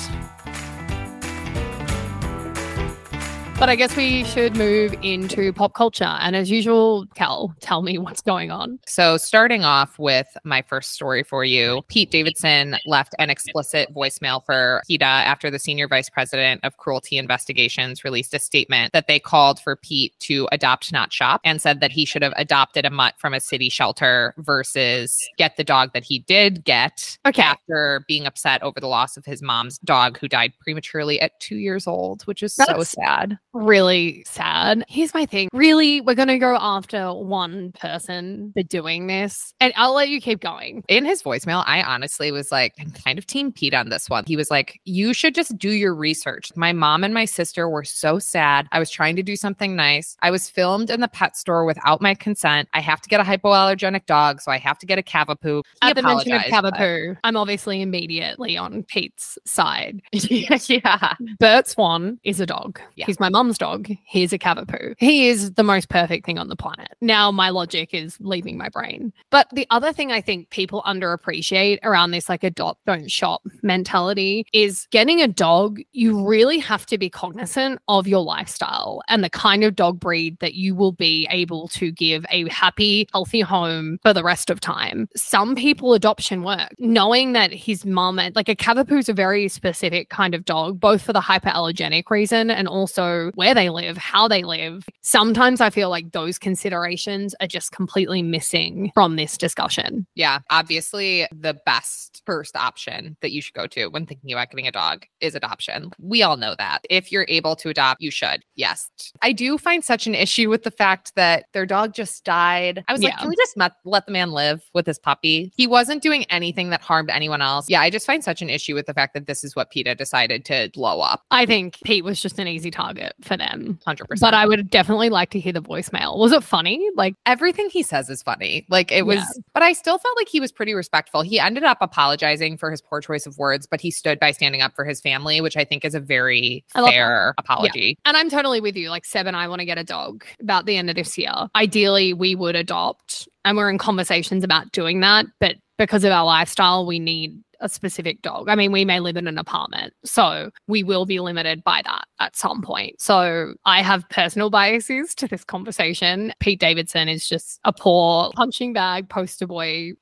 But 3.58 3.69
I 3.69 3.75
guess 3.75 3.96
we 3.96 4.22
should 4.22 4.55
move 4.55 4.94
into 5.02 5.52
pop 5.52 5.75
culture. 5.75 6.05
And 6.05 6.37
as 6.37 6.49
usual, 6.49 7.06
Cal, 7.16 7.56
tell 7.58 7.82
me 7.82 7.99
what's 7.99 8.20
going 8.20 8.52
on. 8.52 8.78
So, 8.87 9.16
starting 9.16 9.64
off 9.64 9.99
with 9.99 10.28
my 10.44 10.62
first 10.62 10.93
story 10.93 11.25
for 11.25 11.44
you, 11.44 11.82
Pete 11.88 12.12
Davidson 12.12 12.76
left 12.87 13.16
an 13.19 13.31
explicit 13.31 13.93
voicemail 13.93 14.44
for 14.46 14.82
PETA 14.87 15.05
after 15.05 15.50
the 15.50 15.58
senior 15.58 15.88
vice 15.88 16.08
president 16.08 16.60
of 16.62 16.76
cruelty 16.76 17.19
investigations 17.19 18.05
released 18.05 18.32
a 18.32 18.38
statement 18.38 18.93
that 18.93 19.08
they 19.08 19.19
called 19.19 19.58
for 19.58 19.75
Pete 19.75 20.14
to 20.20 20.49
adopt, 20.52 20.93
not 20.93 21.12
shop, 21.12 21.40
and 21.43 21.61
said 21.61 21.81
that 21.81 21.90
he 21.90 22.04
should 22.04 22.22
have 22.22 22.34
adopted 22.37 22.84
a 22.84 22.90
mutt 22.90 23.14
from 23.19 23.34
a 23.34 23.40
city 23.40 23.69
shelter 23.69 24.34
versus 24.38 25.28
get 25.37 25.56
the 25.56 25.64
dog 25.64 25.93
that 25.94 26.04
he 26.04 26.20
did 26.20 26.62
get 26.62 27.19
okay. 27.26 27.43
after 27.43 28.04
being 28.06 28.25
upset 28.25 28.62
over 28.62 28.78
the 28.78 28.87
loss 28.87 29.16
of 29.16 29.25
his 29.25 29.43
mom's 29.43 29.78
dog 29.78 30.16
who 30.16 30.28
died 30.28 30.52
prematurely 30.61 31.20
at 31.20 31.40
two 31.40 31.56
years 31.56 31.88
old, 31.88 32.22
which 32.22 32.40
is 32.44 32.54
That's- 32.54 32.76
so 32.76 32.84
sad 32.84 33.37
really 33.53 34.23
sad. 34.27 34.85
Here's 34.89 35.15
my 35.15 35.27
thing. 35.27 35.49
Really, 35.53 36.00
we're 36.00 36.15
going 36.15 36.29
to 36.29 36.39
go 36.39 36.56
after 36.61 37.12
one 37.12 37.73
person 37.73 38.53
for 38.55 38.62
doing 38.62 39.06
this. 39.06 39.53
And 39.61 39.73
I'll 39.77 39.95
let 39.95 40.09
you 40.09 40.21
keep 40.21 40.41
going. 40.41 40.85
In 40.89 41.05
his 41.05 41.23
voicemail, 41.23 41.65
I 41.67 41.83
honestly 41.83 42.31
was 42.33 42.53
like, 42.53 42.75
I'm 42.79 42.91
kind 42.91 43.19
of 43.19 43.27
team 43.27 43.53
Pete 43.53 43.75
on 43.75 43.89
this 43.89 44.09
one. 44.09 44.25
He 44.27 44.37
was 44.37 44.50
like, 44.50 44.81
You 44.85 45.12
should 45.12 45.35
just 45.35 45.56
do 45.59 45.71
your 45.71 45.95
research. 45.95 46.53
My 46.56 46.73
mom 46.73 47.05
and 47.05 47.15
my 47.15 47.25
sister 47.25 47.69
were 47.69 47.85
so 47.85 48.19
sad. 48.19 48.69
I 48.73 48.79
was 48.79 48.91
trying 48.91 49.17
to 49.17 49.23
do 49.23 49.37
something 49.37 49.75
nice. 49.77 50.17
I 50.23 50.31
was 50.31 50.49
filmed 50.49 50.91
in 50.91 51.00
the 51.00 51.09
pet 51.09 51.37
store 51.37 51.65
without 51.65 52.00
my 52.00 52.15
consent. 52.15 52.69
I 52.75 52.81
have 52.81 53.00
to 53.03 53.09
get 53.09 53.21
a 53.21 53.25
hypoallergenic 53.25 54.06
dog, 54.06 54.41
so 54.41 54.53
I 54.53 54.59
have 54.59 54.79
to 54.79 54.87
get 54.87 54.99
a 54.99 55.03
Cavapoo. 55.03 55.62
He 55.83 55.89
At 55.89 55.97
the 55.97 56.03
mention 56.03 56.33
of 56.33 56.43
Cavapoo, 56.43 57.15
but... 57.15 57.21
I'm 57.25 57.37
obviously 57.37 57.83
immediately 57.83 58.56
on 58.56 58.83
Pete's 58.85 59.39
side. 59.45 60.03
yeah. 60.12 61.15
Bert 61.39 61.69
Swan 61.69 62.19
is 62.25 62.41
a 62.41 62.47
dog. 62.47 62.81
Yeah. 62.97 63.06
He's 63.06 63.21
my 63.21 63.29
mom's 63.38 63.56
dog. 63.56 63.88
He's 64.05 64.32
a 64.32 64.38
Cavapoo. 64.38 64.94
He 64.99 65.29
is 65.29 65.52
the 65.52 65.62
most 65.62 65.88
perfect 65.88 66.26
thing 66.26 66.38
on 66.38 66.49
the 66.49 66.56
planet. 66.56 66.88
Now 67.00 67.31
my 67.31 67.50
logic 67.50 67.94
is 67.94 68.17
leaving 68.19 68.58
my 68.58 68.69
brain. 68.69 69.12
But 69.31 69.46
the 69.52 69.64
other 69.70 69.93
thing 69.93 70.11
I 70.11 70.20
think 70.20 70.50
people 70.50 70.82
underappreciate 70.85 71.79
around 71.85 72.11
this 72.11 72.29
like 72.29 72.43
adopt, 72.43 72.85
don't 72.85 73.08
shop 73.08 73.43
mentality 73.62 74.44
is 74.52 74.88
getting 74.90 75.23
a 75.23 75.29
dog, 75.29 75.79
you 75.93 76.26
really 76.26 76.58
have 76.58 76.85
to 76.87 76.99
be 76.99 77.08
cognizant 77.08 77.81
of 77.87 78.08
your 78.08 78.25
lifestyle 78.25 79.02
and 79.08 79.23
the 79.23 79.31
kind 79.31 79.62
of 79.62 79.76
dog 79.76 80.00
breed 80.00 80.37
that 80.40 80.55
you 80.55 80.75
will 80.75 80.90
be 80.90 81.29
able 81.31 81.69
to 81.69 81.93
give 81.93 82.26
a 82.31 82.49
happy, 82.49 83.06
healthy 83.12 83.40
home 83.40 84.00
for 84.02 84.12
the 84.12 84.25
rest 84.25 84.50
of 84.50 84.58
time. 84.58 85.08
Some 85.14 85.55
people 85.55 85.94
adoption 85.94 86.43
work. 86.43 86.75
Knowing 86.81 87.35
that 87.35 87.52
his 87.52 87.87
mom, 87.87 88.17
like 88.35 88.49
a 88.49 88.56
Cavapoo 88.56 88.99
is 88.99 89.08
a 89.08 89.12
very 89.12 89.46
specific 89.46 90.08
kind 90.11 90.35
of 90.35 90.44
dog, 90.44 90.81
both 90.81 91.02
for 91.02 91.12
the 91.12 91.20
hyperallergenic 91.20 92.11
reason 92.11 92.50
and 92.50 92.67
also 92.67 93.27
where 93.34 93.54
they 93.54 93.70
live, 93.70 93.96
how 93.96 94.28
they 94.28 94.42
live. 94.42 94.84
Sometimes 95.02 95.60
I 95.60 95.70
feel 95.70 95.90
like 95.90 96.12
those 96.12 96.38
considerations 96.38 97.34
are 97.40 97.46
just 97.46 97.72
completely 97.72 98.22
missing 98.22 98.90
from 98.94 99.16
this 99.16 99.36
discussion. 99.36 100.06
Yeah. 100.14 100.40
Obviously, 100.50 101.26
the 101.32 101.58
best 101.66 102.22
first 102.26 102.56
option 102.56 103.16
that 103.22 103.32
you 103.32 103.42
should 103.42 103.54
go 103.54 103.66
to 103.69 103.86
when 103.88 104.06
thinking 104.06 104.32
about 104.32 104.50
getting 104.50 104.66
a 104.66 104.72
dog 104.72 105.06
is 105.20 105.34
adoption. 105.34 105.90
We 106.00 106.22
all 106.22 106.36
know 106.36 106.54
that. 106.58 106.80
If 106.90 107.10
you're 107.12 107.26
able 107.28 107.56
to 107.56 107.69
adopt, 107.69 108.00
you 108.00 108.10
should. 108.10 108.44
Yes. 108.54 108.90
I 109.22 109.32
do 109.32 109.58
find 109.58 109.84
such 109.84 110.06
an 110.06 110.14
issue 110.14 110.48
with 110.48 110.62
the 110.62 110.70
fact 110.70 111.12
that 111.16 111.46
their 111.52 111.66
dog 111.66 111.94
just 111.94 112.25
died. 112.25 112.84
I 112.88 112.92
was 112.92 113.02
yeah. 113.02 113.10
like, 113.10 113.19
can 113.19 113.28
we 113.28 113.36
just 113.36 113.56
met- 113.56 113.76
let 113.84 114.06
the 114.06 114.12
man 114.12 114.32
live 114.32 114.62
with 114.75 114.86
his 114.86 114.98
puppy? 114.98 115.52
He 115.56 115.66
wasn't 115.66 116.02
doing 116.02 116.25
anything 116.30 116.70
that 116.70 116.80
harmed 116.80 117.10
anyone 117.10 117.42
else. 117.42 117.69
Yeah. 117.69 117.80
I 117.80 117.90
just 117.90 118.06
find 118.06 118.22
such 118.22 118.42
an 118.42 118.50
issue 118.50 118.75
with 118.75 118.86
the 118.86 118.94
fact 118.94 119.14
that 119.14 119.26
this 119.26 119.44
is 119.44 119.54
what 119.56 119.70
PETA 119.70 119.94
decided 119.94 120.44
to 120.46 120.70
blow 120.75 121.00
up. 121.00 121.22
I 121.30 121.46
think 121.46 121.78
Pete 121.84 122.04
was 122.04 122.20
just 122.20 122.38
an 122.38 122.48
easy 122.48 122.70
target 122.70 123.14
for 123.23 123.37
them. 123.37 123.79
100%. 123.87 124.20
But 124.20 124.35
I 124.35 124.47
would 124.47 124.70
definitely 124.70 125.09
like 125.09 125.31
to 125.31 125.41
hear 125.41 125.53
the 125.53 125.62
voicemail. 125.62 126.19
Was 126.19 126.32
it 126.32 126.43
funny? 126.43 126.88
Like 126.94 127.15
everything 127.26 127.69
he 127.70 127.82
says 127.82 128.09
is 128.09 128.23
funny. 128.23 128.67
Like 128.69 128.93
it 128.93 129.06
was, 129.06 129.19
yeah. 129.19 129.43
but 129.55 129.62
I 129.62 129.73
still 129.73 129.99
felt 129.99 130.17
like 130.17 130.29
he 130.29 130.41
was 130.41 130.53
pretty 130.53 130.75
respectful. 130.75 131.23
He 131.23 131.38
ended 131.38 131.65
up 131.65 131.79
apologizing 131.81 132.56
for 132.56 132.70
his 132.70 132.81
poor 132.81 133.00
choice 133.00 133.26
of 133.26 133.38
words, 133.38 133.66
but 133.66 133.81
he 133.81 133.90
stood 133.90 134.21
by 134.21 134.33
standing 134.33 134.61
up 134.61 134.75
for 134.75 134.85
his 134.85 135.00
family, 135.00 135.40
which 135.40 135.57
I 135.57 135.64
think 135.64 135.85
is 135.85 135.95
a 135.95 136.00
very 136.00 136.64
fair 136.73 137.35
apology. 137.38 137.99
Yeah. 138.04 138.11
And 138.11 138.16
I'm 138.16 138.31
totally 138.31 138.61
with 138.61 138.76
you. 138.76 138.90
Like 138.90 139.04
Seb 139.04 139.26
and 139.26 139.37
I 139.37 139.49
want 139.49 139.61
to 139.61 139.66
get 139.66 139.78
a 139.78 139.85
dog 139.85 140.25
about 140.40 140.66
the 140.66 140.76
end 140.76 140.90
of 140.90 140.97
this 140.97 141.19
year. 141.19 141.33
Ideally, 141.54 142.12
we 142.12 142.35
would 142.35 142.57
adopt 142.57 143.28
and 143.45 143.57
we're 143.57 143.71
in 143.71 143.78
conversations 143.78 144.45
about 144.45 144.73
doing 144.73 145.00
that. 145.00 145.26
But 145.40 145.57
because 145.78 146.04
of 146.04 146.12
our 146.12 146.25
lifestyle, 146.25 146.87
we 146.87 146.99
need 146.99 147.40
a 147.61 147.69
specific 147.69 148.23
dog. 148.23 148.49
I 148.49 148.55
mean, 148.55 148.73
we 148.73 148.85
may 148.85 149.00
live 149.00 149.17
in 149.17 149.27
an 149.27 149.38
apartment, 149.38 149.93
so 150.05 150.50
we 150.67 150.83
will 150.83 151.07
be 151.07 151.21
limited 151.21 151.65
by 151.65 151.83
that 151.85 152.05
at 152.21 152.37
some 152.37 152.62
point. 152.62 153.00
So 153.00 153.55
I 153.65 153.83
have 153.83 154.09
personal 154.11 154.50
biases 154.50 155.15
to 155.17 155.29
this 155.29 155.45
conversation. 155.45 156.33
Pete 156.41 156.61
Davidson 156.61 157.09
is 157.09 157.29
just 157.29 157.61
a 157.65 157.73
poor 157.73 158.31
punching 158.35 158.73
bag 158.73 159.09
poster 159.09 159.47
boy 159.47 159.93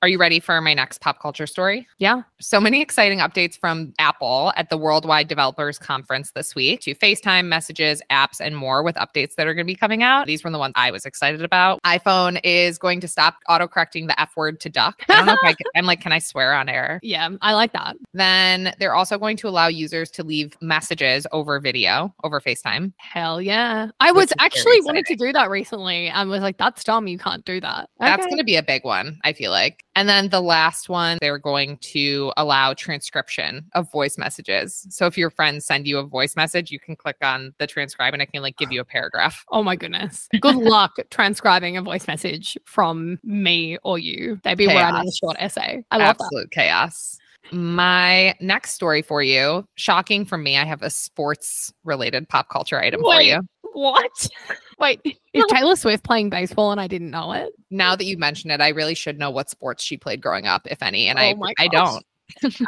are 0.00 0.08
you 0.08 0.18
ready 0.18 0.38
for 0.38 0.60
my 0.60 0.74
next 0.74 1.00
pop 1.00 1.20
culture 1.20 1.46
story? 1.46 1.86
Yeah. 1.98 2.22
So 2.40 2.60
many 2.60 2.80
exciting 2.80 3.18
updates 3.18 3.58
from 3.58 3.92
Apple 3.98 4.52
at 4.56 4.70
the 4.70 4.78
Worldwide 4.78 5.26
Developers 5.26 5.76
Conference 5.76 6.30
this 6.30 6.54
week 6.54 6.82
to 6.82 6.94
FaceTime, 6.94 7.46
messages, 7.46 8.00
apps, 8.08 8.40
and 8.40 8.56
more 8.56 8.84
with 8.84 8.94
updates 8.94 9.34
that 9.34 9.48
are 9.48 9.54
going 9.54 9.66
to 9.66 9.70
be 9.72 9.74
coming 9.74 10.04
out. 10.04 10.26
These 10.26 10.44
were 10.44 10.50
the 10.50 10.58
ones 10.58 10.72
I 10.76 10.92
was 10.92 11.04
excited 11.04 11.42
about. 11.42 11.82
iPhone 11.82 12.38
is 12.44 12.78
going 12.78 13.00
to 13.00 13.08
stop 13.08 13.38
autocorrecting 13.48 14.06
the 14.06 14.18
F 14.20 14.36
word 14.36 14.60
to 14.60 14.68
duck. 14.68 15.02
I 15.08 15.16
don't 15.16 15.26
know 15.26 15.32
if 15.32 15.40
I 15.42 15.54
can, 15.54 15.66
I'm 15.74 15.84
like, 15.84 16.00
can 16.00 16.12
I 16.12 16.20
swear 16.20 16.54
on 16.54 16.68
air? 16.68 17.00
Yeah, 17.08 17.30
I 17.40 17.54
like 17.54 17.72
that. 17.72 17.96
Then 18.12 18.74
they're 18.78 18.94
also 18.94 19.18
going 19.18 19.38
to 19.38 19.48
allow 19.48 19.68
users 19.68 20.10
to 20.10 20.22
leave 20.22 20.54
messages 20.60 21.26
over 21.32 21.58
video, 21.58 22.14
over 22.22 22.38
FaceTime. 22.38 22.92
Hell 22.98 23.40
yeah. 23.40 23.88
I 24.00 24.12
was 24.12 24.30
actually 24.38 24.78
wanted 24.82 25.06
to 25.06 25.16
do 25.16 25.32
that 25.32 25.48
recently 25.48 26.08
and 26.08 26.28
was 26.28 26.42
like, 26.42 26.58
that's 26.58 26.84
dumb. 26.84 27.06
You 27.08 27.16
can't 27.16 27.46
do 27.46 27.62
that. 27.62 27.88
Okay. 27.98 28.10
That's 28.10 28.26
going 28.26 28.36
to 28.36 28.44
be 28.44 28.56
a 28.56 28.62
big 28.62 28.84
one, 28.84 29.18
I 29.24 29.32
feel 29.32 29.50
like. 29.50 29.84
And 29.98 30.08
then 30.08 30.28
the 30.28 30.40
last 30.40 30.88
one, 30.88 31.18
they're 31.20 31.38
going 31.38 31.76
to 31.78 32.32
allow 32.36 32.72
transcription 32.72 33.68
of 33.74 33.90
voice 33.90 34.16
messages. 34.16 34.86
So 34.90 35.06
if 35.06 35.18
your 35.18 35.28
friends 35.28 35.66
send 35.66 35.88
you 35.88 35.98
a 35.98 36.04
voice 36.04 36.36
message, 36.36 36.70
you 36.70 36.78
can 36.78 36.94
click 36.94 37.16
on 37.20 37.52
the 37.58 37.66
transcribe 37.66 38.12
and 38.12 38.22
it 38.22 38.30
can 38.30 38.40
like 38.40 38.56
give 38.56 38.70
you 38.70 38.80
a 38.80 38.84
paragraph. 38.84 39.44
Oh 39.50 39.64
my 39.64 39.74
goodness. 39.74 40.28
Good 40.40 40.54
luck 40.54 40.98
transcribing 41.10 41.76
a 41.76 41.82
voice 41.82 42.06
message 42.06 42.56
from 42.64 43.18
me 43.24 43.76
or 43.82 43.98
you. 43.98 44.40
They'd 44.44 44.56
be 44.56 44.66
chaos. 44.66 44.92
writing 44.92 45.08
a 45.08 45.12
short 45.12 45.36
essay. 45.40 45.82
I 45.90 45.96
love 45.96 46.10
Absolute 46.10 46.42
that. 46.42 46.50
chaos. 46.52 47.18
My 47.50 48.36
next 48.40 48.74
story 48.74 49.02
for 49.02 49.20
you, 49.20 49.66
shocking 49.74 50.24
for 50.24 50.38
me, 50.38 50.58
I 50.58 50.64
have 50.64 50.82
a 50.82 50.90
sports 50.90 51.72
related 51.82 52.28
pop 52.28 52.50
culture 52.50 52.78
item 52.78 53.00
Wait, 53.02 53.16
for 53.16 53.22
you. 53.22 53.40
What? 53.72 54.28
Wait, 54.78 55.00
is 55.32 55.44
Taylor 55.48 55.76
Swift 55.76 56.04
playing 56.04 56.30
baseball 56.30 56.72
and 56.72 56.80
I 56.80 56.86
didn't 56.86 57.10
know 57.10 57.32
it? 57.32 57.52
Now 57.70 57.96
that 57.96 58.04
you 58.04 58.16
mention 58.16 58.50
it, 58.50 58.60
I 58.60 58.68
really 58.68 58.94
should 58.94 59.18
know 59.18 59.30
what 59.30 59.50
sports 59.50 59.82
she 59.82 59.96
played 59.96 60.20
growing 60.20 60.46
up, 60.46 60.66
if 60.66 60.82
any, 60.82 61.08
and 61.08 61.18
Oh 61.18 61.44
I 61.44 61.54
I 61.58 61.68
don't. 61.68 62.04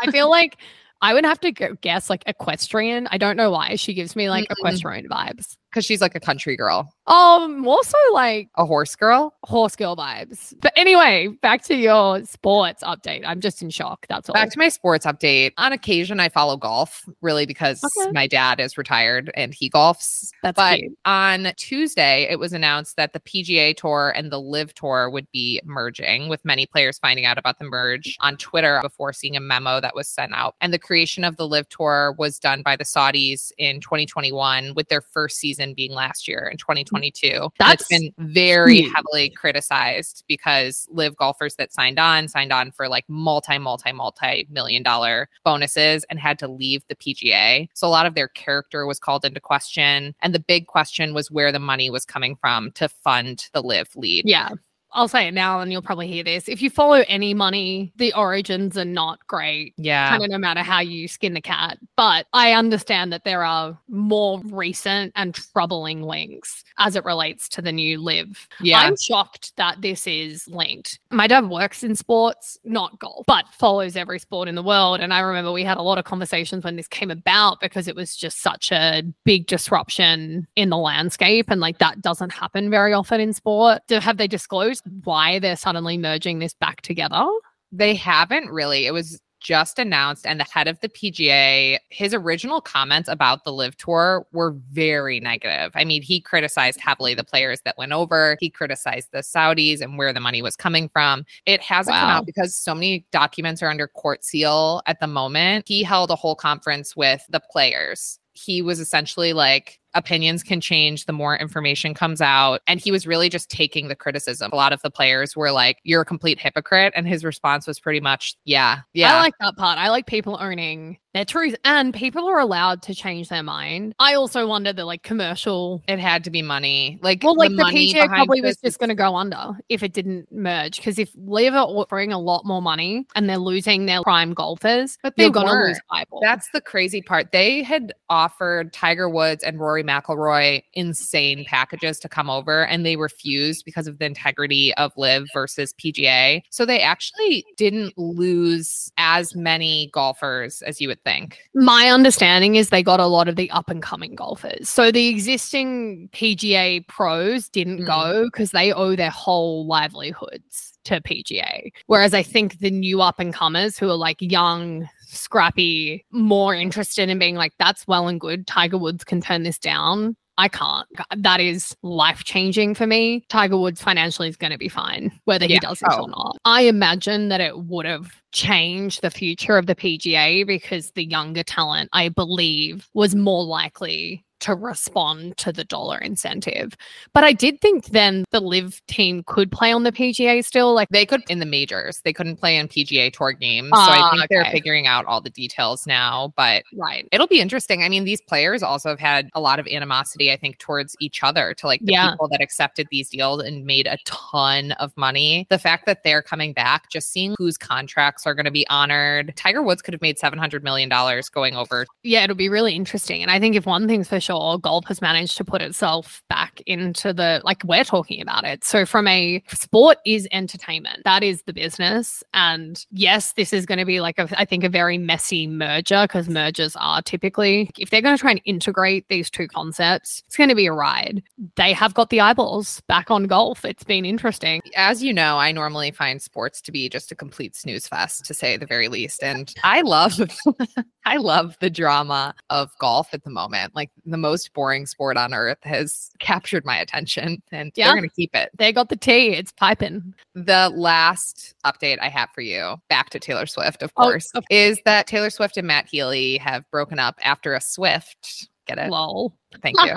I 0.00 0.10
feel 0.10 0.30
like 0.30 0.56
I 1.02 1.14
would 1.14 1.24
have 1.24 1.40
to 1.40 1.52
guess 1.52 2.10
like 2.10 2.22
equestrian. 2.26 3.08
I 3.10 3.18
don't 3.18 3.36
know 3.36 3.50
why. 3.50 3.76
She 3.76 3.94
gives 3.94 4.14
me 4.14 4.28
like 4.28 4.48
Mm-mm. 4.48 4.58
equestrian 4.58 5.08
vibes. 5.08 5.56
Because 5.70 5.84
she's 5.84 6.00
like 6.00 6.16
a 6.16 6.20
country 6.20 6.56
girl, 6.56 6.92
Um, 7.06 7.66
also 7.66 7.96
like 8.12 8.48
a 8.56 8.64
horse 8.64 8.96
girl. 8.96 9.34
horse 9.44 9.76
girl 9.76 9.94
vibes. 9.96 10.52
But 10.60 10.72
anyway, 10.76 11.28
back 11.42 11.62
to 11.64 11.76
your 11.76 12.24
sports 12.24 12.82
update. 12.82 13.22
I'm 13.24 13.40
just 13.40 13.62
in 13.62 13.70
shock. 13.70 14.04
That's 14.08 14.28
all. 14.28 14.34
Back 14.34 14.50
to 14.50 14.58
my 14.58 14.68
sports 14.68 15.06
update. 15.06 15.52
On 15.58 15.72
occasion, 15.72 16.18
I 16.18 16.28
follow 16.28 16.56
golf, 16.56 17.08
really 17.20 17.46
because 17.46 17.82
Okay. 17.84 18.10
my 18.10 18.26
dad 18.26 18.58
is 18.58 18.76
retired 18.76 19.30
and 19.34 19.54
he 19.54 19.70
golfs. 19.70 20.30
That's 20.42 20.56
But 20.56 20.78
cute. 20.78 20.92
on 21.04 21.52
Tuesday, 21.56 22.26
it 22.28 22.40
was 22.40 22.52
announced 22.52 22.96
that 22.96 23.12
the 23.12 23.20
PGA 23.20 23.72
Tour 23.76 24.12
and 24.16 24.32
the 24.32 24.40
LIV 24.40 24.74
Tour 24.74 25.08
would 25.10 25.30
be 25.32 25.60
merging, 25.64 26.28
with 26.28 26.44
many 26.44 26.66
players 26.66 26.98
finding 26.98 27.26
out 27.26 27.38
about 27.38 27.60
the 27.60 27.64
merge 27.64 28.16
on 28.20 28.36
Twitter 28.36 28.80
before 28.82 29.12
seeing 29.12 29.36
a 29.36 29.40
memo 29.40 29.80
that 29.80 29.94
was 29.94 30.08
sent 30.08 30.32
out. 30.34 30.56
And 30.60 30.72
the 30.72 30.78
creation 30.80 31.22
of 31.22 31.36
the 31.36 31.46
LIV 31.46 31.68
Tour 31.68 32.14
was 32.18 32.40
done 32.40 32.62
by 32.62 32.74
the 32.74 32.84
Saudis 32.84 33.52
in 33.58 33.80
2021, 33.80 34.74
with 34.74 34.88
their 34.88 35.00
first 35.00 35.38
season 35.38 35.59
being 35.74 35.92
last 35.92 36.26
year 36.26 36.48
in 36.50 36.56
mm, 36.56 36.60
2022. 36.60 37.28
And 37.32 37.50
That's 37.58 37.82
it's 37.82 37.88
been 37.88 38.12
very 38.18 38.78
huge. 38.78 38.92
heavily 38.94 39.30
criticized 39.30 40.24
because 40.28 40.86
LIV 40.90 41.16
golfers 41.16 41.56
that 41.56 41.72
signed 41.72 41.98
on 41.98 42.28
signed 42.28 42.52
on 42.52 42.70
for 42.70 42.88
like 42.88 43.04
multi, 43.08 43.58
multi, 43.58 43.92
multi 43.92 44.46
million 44.50 44.82
dollar 44.82 45.28
bonuses 45.44 46.04
and 46.10 46.18
had 46.18 46.38
to 46.40 46.48
leave 46.48 46.82
the 46.88 46.96
PGA. 46.96 47.68
So 47.74 47.86
a 47.86 47.90
lot 47.90 48.06
of 48.06 48.14
their 48.14 48.28
character 48.28 48.86
was 48.86 48.98
called 48.98 49.24
into 49.24 49.40
question. 49.40 50.14
And 50.20 50.34
the 50.34 50.40
big 50.40 50.66
question 50.66 51.14
was 51.14 51.30
where 51.30 51.52
the 51.52 51.58
money 51.58 51.90
was 51.90 52.04
coming 52.04 52.36
from 52.36 52.72
to 52.72 52.88
fund 52.88 53.48
the 53.52 53.62
LIV 53.62 53.96
lead. 53.96 54.24
Yeah. 54.26 54.50
I'll 54.92 55.08
say 55.08 55.28
it 55.28 55.34
now 55.34 55.60
and 55.60 55.70
you'll 55.70 55.82
probably 55.82 56.08
hear 56.08 56.24
this. 56.24 56.48
If 56.48 56.62
you 56.62 56.70
follow 56.70 57.04
any 57.08 57.34
money, 57.34 57.92
the 57.96 58.12
origins 58.14 58.76
are 58.76 58.84
not 58.84 59.26
great. 59.26 59.74
Yeah. 59.76 60.08
Kind 60.10 60.24
of 60.24 60.30
no 60.30 60.38
matter 60.38 60.62
how 60.62 60.80
you 60.80 61.08
skin 61.08 61.34
the 61.34 61.40
cat. 61.40 61.78
But 61.96 62.26
I 62.32 62.52
understand 62.52 63.12
that 63.12 63.24
there 63.24 63.44
are 63.44 63.78
more 63.88 64.40
recent 64.46 65.12
and 65.16 65.34
troubling 65.34 66.02
links 66.02 66.64
as 66.78 66.96
it 66.96 67.04
relates 67.04 67.48
to 67.50 67.62
the 67.62 67.72
new 67.72 68.00
LIV. 68.02 68.48
Yeah. 68.60 68.80
I'm 68.80 68.96
shocked 68.96 69.56
that 69.56 69.80
this 69.80 70.06
is 70.06 70.48
linked. 70.48 70.98
My 71.10 71.26
dad 71.26 71.48
works 71.48 71.82
in 71.82 71.94
sports, 71.94 72.58
not 72.64 72.98
golf, 72.98 73.26
but 73.26 73.44
follows 73.52 73.96
every 73.96 74.18
sport 74.18 74.48
in 74.48 74.54
the 74.54 74.62
world. 74.62 75.00
And 75.00 75.14
I 75.14 75.20
remember 75.20 75.52
we 75.52 75.64
had 75.64 75.78
a 75.78 75.82
lot 75.82 75.98
of 75.98 76.04
conversations 76.04 76.64
when 76.64 76.76
this 76.76 76.88
came 76.88 77.10
about 77.10 77.60
because 77.60 77.86
it 77.86 77.94
was 77.94 78.16
just 78.16 78.42
such 78.42 78.72
a 78.72 79.02
big 79.24 79.46
disruption 79.46 80.46
in 80.56 80.70
the 80.70 80.76
landscape. 80.76 81.46
And 81.48 81.60
like 81.60 81.78
that 81.78 82.02
doesn't 82.02 82.32
happen 82.32 82.70
very 82.70 82.92
often 82.92 83.20
in 83.20 83.32
sport. 83.32 83.82
Do, 83.86 83.98
have 84.00 84.16
they 84.16 84.26
disclosed 84.28 84.79
why 85.04 85.38
they're 85.38 85.56
suddenly 85.56 85.98
merging 85.98 86.38
this 86.38 86.54
back 86.54 86.80
together? 86.82 87.26
They 87.72 87.94
haven't 87.94 88.50
really. 88.50 88.86
It 88.86 88.92
was 88.92 89.20
just 89.40 89.78
announced, 89.78 90.26
and 90.26 90.38
the 90.38 90.44
head 90.44 90.68
of 90.68 90.78
the 90.80 90.88
PGA, 90.88 91.78
his 91.88 92.12
original 92.12 92.60
comments 92.60 93.08
about 93.08 93.44
the 93.44 93.52
LIV 93.52 93.76
Tour 93.78 94.26
were 94.32 94.54
very 94.70 95.18
negative. 95.18 95.72
I 95.74 95.84
mean, 95.84 96.02
he 96.02 96.20
criticized 96.20 96.78
heavily 96.78 97.14
the 97.14 97.24
players 97.24 97.62
that 97.64 97.78
went 97.78 97.92
over. 97.92 98.36
He 98.38 98.50
criticized 98.50 99.08
the 99.12 99.20
Saudis 99.20 99.80
and 99.80 99.96
where 99.96 100.12
the 100.12 100.20
money 100.20 100.42
was 100.42 100.56
coming 100.56 100.90
from. 100.90 101.24
It 101.46 101.62
hasn't 101.62 101.96
come 101.96 102.10
out 102.10 102.26
because 102.26 102.54
so 102.54 102.74
many 102.74 103.06
documents 103.12 103.62
are 103.62 103.70
under 103.70 103.88
court 103.88 104.24
seal 104.24 104.82
at 104.86 105.00
the 105.00 105.06
moment. 105.06 105.66
He 105.66 105.82
held 105.82 106.10
a 106.10 106.16
whole 106.16 106.36
conference 106.36 106.94
with 106.94 107.24
the 107.30 107.40
players. 107.50 108.18
He 108.34 108.60
was 108.62 108.78
essentially 108.78 109.32
like, 109.32 109.79
opinions 109.94 110.42
can 110.42 110.60
change 110.60 111.06
the 111.06 111.12
more 111.12 111.36
information 111.36 111.94
comes 111.94 112.20
out. 112.20 112.60
And 112.66 112.80
he 112.80 112.90
was 112.90 113.06
really 113.06 113.28
just 113.28 113.50
taking 113.50 113.88
the 113.88 113.96
criticism. 113.96 114.50
A 114.52 114.56
lot 114.56 114.72
of 114.72 114.82
the 114.82 114.90
players 114.90 115.36
were 115.36 115.50
like, 115.52 115.78
You're 115.84 116.02
a 116.02 116.04
complete 116.06 116.38
hypocrite. 116.38 116.92
And 116.96 117.06
his 117.06 117.24
response 117.24 117.66
was 117.66 117.78
pretty 117.80 118.00
much, 118.00 118.36
Yeah, 118.44 118.80
yeah. 118.92 119.16
I 119.16 119.20
like 119.20 119.34
that 119.40 119.56
part. 119.56 119.78
I 119.78 119.88
like 119.90 120.06
people 120.06 120.36
owning 120.40 120.98
their 121.12 121.24
truth 121.24 121.56
and 121.64 121.92
people 121.92 122.28
are 122.28 122.38
allowed 122.38 122.82
to 122.82 122.94
change 122.94 123.28
their 123.30 123.42
mind. 123.42 123.96
I 123.98 124.14
also 124.14 124.46
wonder 124.46 124.72
the 124.72 124.84
like 124.84 125.02
commercial 125.02 125.82
it 125.88 125.98
had 125.98 126.22
to 126.24 126.30
be 126.30 126.40
money. 126.40 127.00
Like, 127.02 127.22
Well, 127.24 127.34
like 127.34 127.50
the, 127.50 127.56
money 127.56 127.92
PGA 127.92 128.06
probably 128.06 128.40
was 128.40 128.56
just 128.58 128.78
going 128.78 128.90
to 128.90 128.94
go 128.94 129.16
under 129.16 129.52
if 129.68 129.82
it 129.82 129.92
didn't 129.92 130.30
merge. 130.30 130.76
Because 130.76 130.98
if 131.00 131.10
LIV 131.16 131.54
are 131.54 131.66
offering 131.66 132.12
a 132.12 132.18
lot 132.18 132.44
more 132.44 132.62
money 132.62 133.06
and 133.16 133.28
they're 133.28 133.38
losing 133.38 133.86
their 133.86 134.02
prime 134.02 134.34
golfers, 134.34 134.98
But 135.02 135.16
they 135.16 135.24
you're 135.24 135.32
going 135.32 135.46
to 135.46 135.52
weren't. 135.52 135.68
lose 135.70 135.80
eyeballs. 135.90 136.22
That's 136.22 136.48
the 136.52 136.60
crazy 136.60 137.02
part. 137.02 137.32
They 137.32 137.62
had 137.64 137.92
offered 138.08 138.72
Tiger 138.72 139.08
Woods 139.08 139.42
and 139.42 139.58
Rory 139.58 139.79
McIlroy 139.82 140.62
insane 140.74 141.44
packages 141.46 141.98
to 142.00 142.08
come 142.08 142.30
over, 142.30 142.64
and 142.66 142.84
they 142.84 142.96
refused 142.96 143.64
because 143.64 143.86
of 143.86 143.98
the 143.98 144.06
integrity 144.06 144.74
of 144.74 144.92
LIV 144.96 145.28
versus 145.32 145.74
PGA. 145.74 146.42
So 146.50 146.64
they 146.64 146.80
actually 146.80 147.44
didn't 147.56 147.96
lose 147.96 148.92
as 148.98 149.34
many 149.34 149.90
golfers 149.92 150.62
as 150.62 150.80
you 150.80 150.88
would 150.88 151.02
think. 151.04 151.38
My 151.54 151.88
understanding 151.90 152.56
is 152.56 152.70
they 152.70 152.82
got 152.82 153.00
a 153.00 153.06
lot 153.06 153.28
of 153.28 153.36
the 153.36 153.50
up 153.50 153.70
and 153.70 153.82
coming 153.82 154.14
golfers. 154.14 154.68
So 154.68 154.90
the 154.90 155.08
existing 155.08 156.08
PGA 156.12 156.80
pros 156.88 157.48
didn't 157.48 157.80
Mhm. 157.80 157.86
go 157.86 158.24
because 158.24 158.50
they 158.50 158.72
owe 158.72 158.96
their 158.96 159.10
whole 159.10 159.66
livelihoods 159.66 160.72
to 160.84 161.00
PGA. 161.00 161.70
Whereas 161.86 162.14
I 162.14 162.22
think 162.22 162.58
the 162.58 162.70
new 162.70 163.02
up 163.02 163.20
and 163.20 163.34
comers 163.34 163.78
who 163.78 163.90
are 163.90 163.96
like 163.96 164.16
young, 164.20 164.88
scrappy, 165.16 166.04
more 166.12 166.54
interested 166.54 167.08
in 167.08 167.18
being 167.18 167.34
like, 167.36 167.52
that's 167.58 167.86
well 167.86 168.08
and 168.08 168.20
good. 168.20 168.46
Tiger 168.46 168.78
Woods 168.78 169.04
can 169.04 169.20
turn 169.20 169.42
this 169.42 169.58
down. 169.58 170.16
I 170.38 170.48
can't. 170.48 170.86
That 171.18 171.38
is 171.40 171.76
life 171.82 172.24
changing 172.24 172.74
for 172.74 172.86
me. 172.86 173.26
Tiger 173.28 173.58
Woods 173.58 173.82
financially 173.82 174.26
is 174.26 174.36
going 174.38 174.52
to 174.52 174.58
be 174.58 174.68
fine, 174.70 175.12
whether 175.26 175.44
he 175.46 175.58
does 175.58 175.80
this 175.80 175.92
Oh. 175.92 176.04
or 176.04 176.08
not. 176.08 176.38
I 176.46 176.62
imagine 176.62 177.28
that 177.28 177.42
it 177.42 177.58
would 177.64 177.84
have 177.84 178.10
changed 178.32 179.02
the 179.02 179.10
future 179.10 179.58
of 179.58 179.66
the 179.66 179.74
PGA 179.74 180.46
because 180.46 180.92
the 180.92 181.04
younger 181.04 181.42
talent, 181.42 181.90
I 181.92 182.08
believe, 182.08 182.88
was 182.94 183.14
more 183.14 183.44
likely 183.44 184.24
to 184.40 184.54
respond 184.54 185.36
to 185.38 185.52
the 185.52 185.64
dollar 185.64 185.98
incentive. 185.98 186.74
But 187.12 187.24
I 187.24 187.32
did 187.32 187.60
think 187.60 187.86
then 187.86 188.24
the 188.30 188.40
LIV 188.40 188.80
team 188.86 189.22
could 189.26 189.50
play 189.52 189.72
on 189.72 189.82
the 189.84 189.92
PGA 189.92 190.44
still. 190.44 190.74
Like, 190.74 190.88
They 190.90 191.06
could 191.06 191.22
in 191.28 191.38
the 191.38 191.46
majors. 191.46 192.00
They 192.04 192.12
couldn't 192.12 192.36
play 192.36 192.56
in 192.56 192.68
PGA 192.68 193.12
Tour 193.12 193.32
games. 193.32 193.68
so 193.74 193.76
I 193.80 193.98
Ah, 194.00 194.10
think 194.12 194.28
they're 194.30 194.44
figuring 194.50 194.86
out 194.86 195.04
all 195.06 195.20
the 195.20 195.30
details 195.30 195.86
now. 195.86 196.32
But 196.36 196.62
right. 196.74 197.06
it'll 197.12 197.26
be 197.26 197.40
interesting. 197.40 197.82
I 197.82 197.88
mean, 197.88 198.04
these 198.04 198.20
players 198.20 198.62
also 198.62 198.88
have 198.90 199.00
had 199.00 199.28
a 199.34 199.40
lot 199.40 199.58
of 199.58 199.66
animosity, 199.66 200.32
I 200.32 200.36
think, 200.36 200.58
towards 200.58 200.96
each 201.00 201.22
other 201.22 201.54
to 201.54 201.66
like 201.66 201.80
the 201.84 201.92
Yeah. 201.92 202.10
people 202.10 202.28
that 202.28 202.40
accepted 202.40 202.86
these 202.90 203.08
deals 203.10 203.42
and 203.42 203.64
made 203.64 203.86
a 203.86 203.98
ton 204.04 204.72
of 204.72 204.96
money. 204.96 205.46
The 205.50 205.58
fact 205.58 205.86
that 205.86 206.02
they're 206.04 206.22
coming 206.22 206.52
back, 206.52 206.90
just 206.90 207.12
seeing 207.12 207.34
whose 207.38 207.56
contracts 207.58 208.26
are 208.26 208.34
going 208.34 208.44
to 208.46 208.50
be 208.50 208.66
honored. 208.68 209.32
Tiger 209.36 209.62
Woods 209.62 209.82
could 209.82 209.94
have 209.94 210.00
made 210.02 210.18
$700 210.18 210.62
million 210.62 210.88
going 211.32 211.56
over. 211.56 211.86
Yeah, 212.02 212.24
it'll 212.24 212.36
be 212.36 212.48
really 212.48 212.74
interesting. 212.74 213.22
And 213.22 213.30
I 213.30 213.38
think 213.38 213.54
if 213.56 213.66
one 213.66 213.86
thing's 213.86 214.08
for 214.08 214.20
sure, 214.20 214.29
golf 214.58 214.86
has 214.86 215.00
managed 215.00 215.36
to 215.36 215.44
put 215.44 215.62
itself 215.62 216.22
back 216.28 216.60
into 216.66 217.12
the 217.12 217.40
like 217.44 217.62
we're 217.64 217.84
talking 217.84 218.20
about 218.20 218.44
it. 218.44 218.64
So 218.64 218.86
from 218.86 219.06
a 219.08 219.42
sport 219.48 219.98
is 220.06 220.28
entertainment. 220.32 221.02
That 221.04 221.22
is 221.22 221.42
the 221.42 221.52
business. 221.52 222.22
And 222.34 222.84
yes, 222.90 223.32
this 223.34 223.52
is 223.52 223.66
going 223.66 223.78
to 223.78 223.84
be 223.84 224.00
like 224.00 224.18
a, 224.18 224.28
I 224.38 224.44
think 224.44 224.64
a 224.64 224.68
very 224.68 224.98
messy 224.98 225.46
merger 225.46 226.04
because 226.04 226.28
mergers 226.28 226.76
are 226.76 227.02
typically 227.02 227.70
if 227.78 227.90
they're 227.90 228.02
going 228.02 228.16
to 228.16 228.20
try 228.20 228.32
and 228.32 228.40
integrate 228.44 229.08
these 229.08 229.30
two 229.30 229.48
concepts, 229.48 230.22
it's 230.26 230.36
going 230.36 230.48
to 230.48 230.54
be 230.54 230.66
a 230.66 230.72
ride. 230.72 231.22
They 231.56 231.72
have 231.72 231.94
got 231.94 232.10
the 232.10 232.20
eyeballs 232.20 232.80
back 232.82 233.10
on 233.10 233.24
golf. 233.24 233.64
It's 233.64 233.84
been 233.84 234.04
interesting. 234.04 234.62
As 234.76 235.02
you 235.02 235.12
know, 235.12 235.38
I 235.38 235.52
normally 235.52 235.90
find 235.90 236.20
sports 236.20 236.60
to 236.62 236.72
be 236.72 236.88
just 236.88 237.12
a 237.12 237.14
complete 237.14 237.56
snooze 237.56 237.88
fest, 237.88 238.24
to 238.26 238.34
say 238.34 238.56
the 238.56 238.66
very 238.66 238.88
least. 238.88 239.22
And 239.22 239.52
I 239.64 239.82
love, 239.82 240.20
I 241.06 241.16
love 241.16 241.56
the 241.60 241.70
drama 241.70 242.34
of 242.50 242.70
golf 242.78 243.08
at 243.12 243.24
the 243.24 243.30
moment. 243.30 243.74
Like 243.74 243.90
the 244.04 244.16
most 244.20 244.52
boring 244.54 244.86
sport 244.86 245.16
on 245.16 245.34
earth 245.34 245.58
has 245.62 246.10
captured 246.20 246.64
my 246.64 246.78
attention, 246.78 247.42
and 247.52 247.72
Yeah. 247.74 247.86
they're 247.86 247.96
going 247.96 248.08
to 248.08 248.14
keep 248.14 248.34
it. 248.34 248.50
They 248.56 248.72
got 248.72 248.88
the 248.88 248.96
tea. 248.96 249.30
It's 249.34 249.52
piping. 249.52 250.14
The 250.34 250.70
last 250.74 251.54
update 251.64 251.98
I 252.00 252.08
have 252.08 252.30
for 252.34 252.40
you, 252.42 252.76
back 252.88 253.10
to 253.10 253.18
Taylor 253.18 253.46
Swift, 253.46 253.82
of 253.82 253.92
Oh, 253.96 254.02
course, 254.04 254.30
is 254.50 254.80
that 254.84 255.06
Taylor 255.06 255.30
Swift 255.30 255.56
and 255.56 255.66
Matt 255.66 255.86
Healy 255.88 256.38
have 256.38 256.70
broken 256.70 256.98
up 256.98 257.18
after 257.22 257.54
a 257.54 257.60
Swift. 257.60 258.48
Get 258.66 258.78
it? 258.78 258.90
Lol. 258.90 259.34
Thank 259.62 259.76
you. 259.84 259.92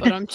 but 0.00 0.12
I'm 0.12 0.26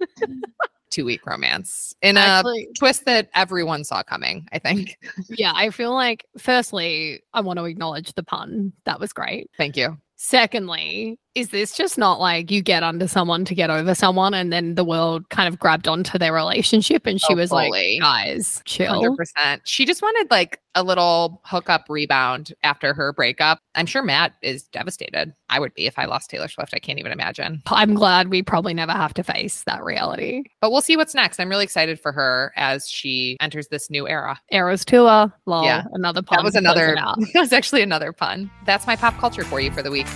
Two 0.90 1.04
week 1.04 1.26
romance 1.26 1.94
in 2.00 2.16
a 2.16 2.20
actually 2.20 2.66
twist 2.78 3.04
that 3.04 3.28
everyone 3.34 3.84
saw 3.84 4.02
coming. 4.02 4.48
I 4.52 4.58
think. 4.58 4.96
Yeah, 5.28 5.52
I 5.54 5.68
feel 5.68 5.92
like 5.92 6.24
firstly, 6.38 7.22
I 7.34 7.42
want 7.42 7.58
to 7.58 7.66
acknowledge 7.66 8.14
the 8.14 8.22
pun. 8.22 8.72
That 8.86 8.98
was 8.98 9.12
great. 9.12 9.50
Thank 9.58 9.76
you. 9.76 9.98
Secondly, 10.16 11.18
Is 11.38 11.50
this 11.50 11.76
just 11.76 11.96
not 11.98 12.18
like 12.18 12.50
you 12.50 12.62
get 12.62 12.82
under 12.82 13.06
someone 13.06 13.44
to 13.44 13.54
get 13.54 13.70
over 13.70 13.94
someone 13.94 14.34
and 14.34 14.52
then 14.52 14.74
the 14.74 14.82
world 14.82 15.28
kind 15.28 15.46
of 15.46 15.56
grabbed 15.60 15.86
onto 15.86 16.18
their 16.18 16.32
relationship 16.32 17.06
and 17.06 17.20
she 17.20 17.32
Oh, 17.32 17.36
was 17.36 17.50
fully. 17.50 17.70
like, 17.70 18.00
guys, 18.00 18.60
chill. 18.64 18.92
Hundred 18.92 19.16
percent. 19.16 19.62
She 19.64 19.84
just 19.86 20.02
wanted 20.02 20.28
like 20.32 20.60
a 20.74 20.82
little 20.82 21.40
hookup 21.44 21.84
rebound 21.88 22.52
after 22.64 22.92
her 22.92 23.12
breakup. 23.12 23.60
I'm 23.76 23.86
sure 23.86 24.02
Matt 24.02 24.32
is 24.42 24.64
devastated. 24.64 25.32
I 25.48 25.60
would 25.60 25.74
be 25.74 25.86
if 25.86 25.96
I 25.98 26.06
lost 26.06 26.28
Taylor 26.28 26.48
Swift. 26.48 26.72
I 26.74 26.80
can't 26.80 26.98
even 26.98 27.12
imagine. 27.12 27.62
I'm 27.68 27.94
glad 27.94 28.28
we 28.30 28.42
probably 28.42 28.74
never 28.74 28.92
have 28.92 29.14
to 29.14 29.22
face 29.22 29.62
that 29.64 29.84
reality. 29.84 30.42
But 30.60 30.72
we'll 30.72 30.82
see 30.82 30.96
what's 30.96 31.14
next. 31.14 31.38
I'm 31.38 31.48
really 31.48 31.64
excited 31.64 32.00
for 32.00 32.10
her 32.10 32.52
as 32.56 32.88
she 32.88 33.36
enters 33.40 33.68
this 33.68 33.90
new 33.90 34.08
era. 34.08 34.40
Eras 34.50 34.84
tour, 34.84 35.32
lol, 35.46 35.64
Yeah. 35.64 35.84
another 35.92 36.22
pun. 36.22 36.38
That 36.38 36.44
was 36.44 36.56
another. 36.56 36.96
That 37.32 37.40
was 37.40 37.52
actually 37.52 37.82
another 37.82 38.12
pun. 38.12 38.50
That's 38.66 38.88
my 38.88 38.96
pop 38.96 39.16
culture 39.18 39.44
for 39.44 39.60
you 39.60 39.70
for 39.70 39.82
the 39.82 39.90
week. 39.92 40.06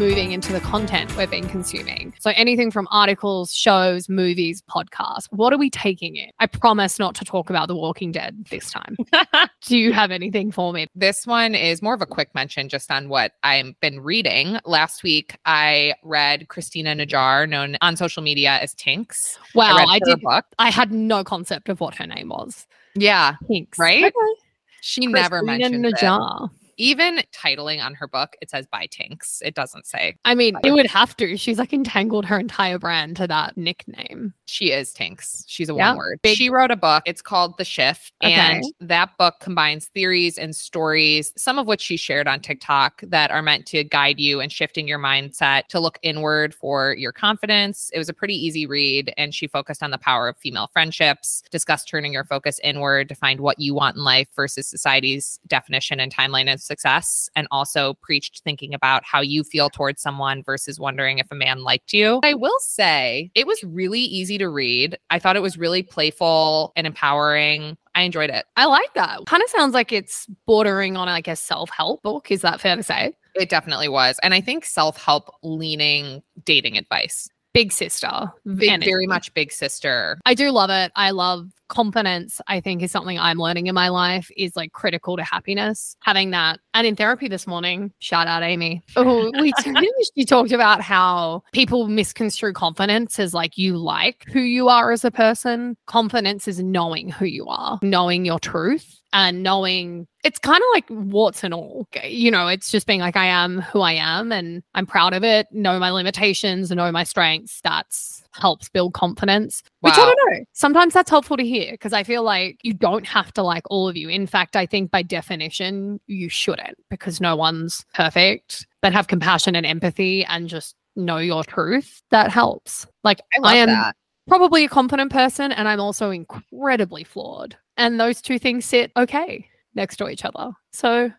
Moving 0.00 0.32
into 0.32 0.50
the 0.50 0.60
content 0.60 1.14
we've 1.18 1.30
been 1.30 1.46
consuming. 1.46 2.14
So 2.20 2.32
anything 2.34 2.70
from 2.70 2.88
articles, 2.90 3.52
shows, 3.52 4.08
movies, 4.08 4.62
podcasts. 4.62 5.26
What 5.28 5.52
are 5.52 5.58
we 5.58 5.68
taking 5.68 6.16
in? 6.16 6.30
I 6.38 6.46
promise 6.46 6.98
not 6.98 7.14
to 7.16 7.24
talk 7.26 7.50
about 7.50 7.68
The 7.68 7.76
Walking 7.76 8.10
Dead 8.10 8.46
this 8.50 8.70
time. 8.70 8.96
Do 9.66 9.76
you 9.76 9.92
have 9.92 10.10
anything 10.10 10.52
for 10.52 10.72
me? 10.72 10.86
This 10.94 11.26
one 11.26 11.54
is 11.54 11.82
more 11.82 11.92
of 11.92 12.00
a 12.00 12.06
quick 12.06 12.34
mention 12.34 12.70
just 12.70 12.90
on 12.90 13.10
what 13.10 13.32
I've 13.42 13.78
been 13.80 14.00
reading. 14.00 14.58
Last 14.64 15.02
week, 15.02 15.36
I 15.44 15.92
read 16.02 16.48
Christina 16.48 16.96
Najjar, 16.96 17.46
known 17.46 17.76
on 17.82 17.94
social 17.94 18.22
media 18.22 18.52
as 18.52 18.74
Tinx. 18.74 19.36
Wow, 19.54 19.76
read 19.76 19.86
I, 19.86 19.98
did. 20.02 20.22
book. 20.22 20.46
I 20.58 20.70
had 20.70 20.92
no 20.92 21.22
concept 21.24 21.68
of 21.68 21.78
what 21.78 21.94
her 21.96 22.06
name 22.06 22.30
was. 22.30 22.66
Yeah, 22.94 23.34
Thanks. 23.48 23.78
Right? 23.78 24.04
Okay. 24.04 24.40
she 24.80 25.06
never 25.06 25.42
Christina 25.42 25.78
mentioned 25.78 25.84
it. 25.84 26.50
Even 26.80 27.20
titling 27.34 27.84
on 27.84 27.94
her 27.94 28.08
book, 28.08 28.36
it 28.40 28.48
says 28.50 28.66
by 28.66 28.86
Tinx. 28.86 29.40
It 29.42 29.54
doesn't 29.54 29.86
say 29.86 30.16
I 30.24 30.34
mean, 30.34 30.56
it 30.64 30.72
would 30.72 30.86
have 30.86 31.16
to. 31.18 31.36
She's 31.36 31.58
like 31.58 31.72
entangled 31.72 32.24
her 32.24 32.38
entire 32.38 32.78
brand 32.78 33.16
to 33.16 33.26
that 33.26 33.56
nickname. 33.56 34.32
she 34.46 34.72
is 34.72 34.92
Tinx. 34.92 35.44
She's 35.46 35.68
a 35.68 35.74
Yeah, 35.74 35.90
one 35.90 35.98
word. 35.98 36.18
big- 36.22 36.36
She 36.36 36.50
wrote 36.50 36.70
a 36.72 36.76
book. 36.76 37.02
It's 37.06 37.22
called 37.22 37.56
The 37.58 37.64
Shift. 37.64 38.12
And 38.20 38.64
that 38.80 39.16
book 39.18 39.34
combines 39.40 39.86
theories 39.94 40.38
and 40.38 40.56
stories, 40.56 41.32
some 41.36 41.58
of 41.58 41.66
which 41.68 41.80
she 41.80 41.96
shared 41.96 42.26
on 42.26 42.40
TikTok 42.40 43.00
that 43.06 43.30
are 43.30 43.42
meant 43.42 43.66
to 43.66 43.84
guide 43.84 44.18
you 44.18 44.40
and 44.40 44.50
shifting 44.50 44.88
your 44.88 44.98
mindset 44.98 45.66
to 45.68 45.78
look 45.78 45.98
inward 46.02 46.52
for 46.54 46.94
your 46.98 47.12
confidence. 47.12 47.90
It 47.94 47.98
was 47.98 48.08
a 48.08 48.12
pretty 48.14 48.34
easy 48.34 48.66
read. 48.66 49.12
And 49.16 49.32
she 49.34 49.46
focused 49.46 49.82
on 49.82 49.90
the 49.92 49.98
power 49.98 50.26
of 50.28 50.36
female 50.38 50.68
friendships, 50.72 51.42
discussed 51.52 51.88
turning 51.88 52.12
your 52.12 52.24
focus 52.24 52.58
inward 52.64 53.08
to 53.10 53.14
find 53.14 53.40
what 53.40 53.58
you 53.60 53.74
want 53.74 53.96
in 53.96 54.02
life 54.02 54.28
versus 54.34 54.66
society's 54.66 55.38
definition 55.46 56.00
and 56.00 56.12
timeline 56.14 56.52
of 56.52 56.60
success. 56.70 57.28
And 57.34 57.48
also 57.50 57.94
preached 58.00 58.42
thinking 58.44 58.72
about 58.72 59.02
how 59.04 59.20
you 59.20 59.42
feel 59.42 59.68
towards 59.68 60.00
someone 60.00 60.42
versus 60.42 60.78
wondering 60.78 61.18
if 61.18 61.26
a 61.30 61.34
man 61.34 61.62
liked 61.62 61.92
you. 61.92 62.20
I 62.22 62.34
will 62.34 62.58
say 62.60 63.30
it 63.34 63.46
was 63.46 63.62
really 63.64 64.00
easy 64.00 64.38
to 64.38 64.48
read. 64.48 64.96
I 65.10 65.18
thought 65.18 65.36
it 65.36 65.42
was 65.42 65.58
really 65.58 65.82
playful 65.82 66.72
and 66.76 66.86
empowering. 66.86 67.76
I 67.94 68.02
enjoyed 68.02 68.30
it. 68.30 68.44
I 68.56 68.66
like 68.66 68.94
that. 68.94 69.26
Kind 69.26 69.42
of 69.42 69.50
sounds 69.50 69.74
like 69.74 69.92
it's 69.92 70.26
bordering 70.46 70.96
on 70.96 71.08
like 71.08 71.28
a 71.28 71.36
self-help 71.36 72.02
book. 72.02 72.30
Is 72.30 72.42
that 72.42 72.60
fair 72.60 72.76
to 72.76 72.82
say? 72.82 73.12
It 73.34 73.48
definitely 73.48 73.88
was. 73.88 74.18
And 74.22 74.32
I 74.34 74.40
think 74.40 74.64
self 74.64 74.96
help 75.02 75.34
leaning 75.42 76.22
dating 76.44 76.78
advice. 76.78 77.28
Big 77.52 77.72
sister. 77.72 78.32
Big, 78.56 78.84
very 78.84 79.06
much 79.06 79.32
big 79.34 79.50
sister. 79.50 80.18
I 80.24 80.34
do 80.34 80.50
love 80.50 80.70
it. 80.70 80.92
I 80.94 81.10
love 81.10 81.50
confidence. 81.68 82.40
I 82.46 82.60
think 82.60 82.82
is 82.82 82.92
something 82.92 83.18
I'm 83.18 83.38
learning 83.38 83.66
in 83.66 83.74
my 83.74 83.88
life 83.88 84.30
is 84.36 84.56
like 84.56 84.72
critical 84.72 85.16
to 85.16 85.24
happiness. 85.24 85.96
Having 86.02 86.30
that, 86.30 86.60
and 86.74 86.86
in 86.86 86.96
therapy 86.96 87.28
this 87.28 87.46
morning, 87.46 87.92
shout 87.98 88.26
out 88.26 88.42
Amy. 88.42 88.82
Oh, 88.96 89.30
we 89.40 89.52
she 90.16 90.24
talked 90.24 90.52
about 90.52 90.80
how 90.80 91.42
people 91.52 91.88
misconstrue 91.88 92.52
confidence 92.52 93.18
as 93.18 93.32
like 93.32 93.56
you 93.56 93.76
like 93.76 94.24
who 94.32 94.40
you 94.40 94.68
are 94.68 94.92
as 94.92 95.04
a 95.04 95.10
person. 95.10 95.76
Confidence 95.86 96.46
is 96.46 96.62
knowing 96.62 97.08
who 97.08 97.24
you 97.24 97.46
are, 97.46 97.78
knowing 97.82 98.24
your 98.24 98.38
truth. 98.38 98.99
And 99.12 99.42
knowing 99.42 100.06
it's 100.22 100.38
kind 100.38 100.58
of 100.58 100.68
like 100.72 100.84
warts 100.88 101.42
and 101.42 101.52
all. 101.52 101.88
You 102.04 102.30
know, 102.30 102.46
it's 102.46 102.70
just 102.70 102.86
being 102.86 103.00
like, 103.00 103.16
I 103.16 103.26
am 103.26 103.60
who 103.60 103.80
I 103.80 103.92
am 103.92 104.30
and 104.32 104.62
I'm 104.74 104.86
proud 104.86 105.14
of 105.14 105.24
it, 105.24 105.46
know 105.50 105.78
my 105.78 105.90
limitations, 105.90 106.70
know 106.70 106.92
my 106.92 107.04
strengths. 107.04 107.60
That's 107.62 108.22
helps 108.32 108.68
build 108.68 108.94
confidence. 108.94 109.62
Which 109.80 109.94
I 109.94 109.96
don't 109.96 110.18
know. 110.30 110.44
Sometimes 110.52 110.94
that's 110.94 111.10
helpful 111.10 111.36
to 111.36 111.44
hear 111.44 111.72
because 111.72 111.92
I 111.92 112.04
feel 112.04 112.22
like 112.22 112.58
you 112.62 112.72
don't 112.72 113.06
have 113.06 113.32
to 113.34 113.42
like 113.42 113.64
all 113.70 113.88
of 113.88 113.96
you. 113.96 114.08
In 114.08 114.26
fact, 114.26 114.56
I 114.56 114.66
think 114.66 114.90
by 114.90 115.02
definition, 115.02 116.00
you 116.06 116.28
shouldn't 116.28 116.76
because 116.90 117.20
no 117.20 117.34
one's 117.34 117.84
perfect, 117.94 118.66
but 118.82 118.92
have 118.92 119.08
compassion 119.08 119.56
and 119.56 119.66
empathy 119.66 120.24
and 120.24 120.48
just 120.48 120.76
know 120.96 121.18
your 121.18 121.44
truth. 121.44 122.02
That 122.10 122.30
helps. 122.30 122.86
Like, 123.04 123.20
I 123.42 123.54
I 123.54 123.56
am 123.56 123.68
that. 123.68 123.96
probably 124.28 124.64
a 124.64 124.68
confident 124.68 125.10
person 125.10 125.50
and 125.50 125.66
I'm 125.68 125.80
also 125.80 126.10
incredibly 126.10 127.04
flawed. 127.04 127.56
And 127.80 127.98
those 127.98 128.20
two 128.20 128.38
things 128.38 128.66
sit 128.66 128.92
okay 128.94 129.48
next 129.74 129.96
to 129.96 130.08
each 130.10 130.26
other. 130.26 130.50
So 130.70 131.10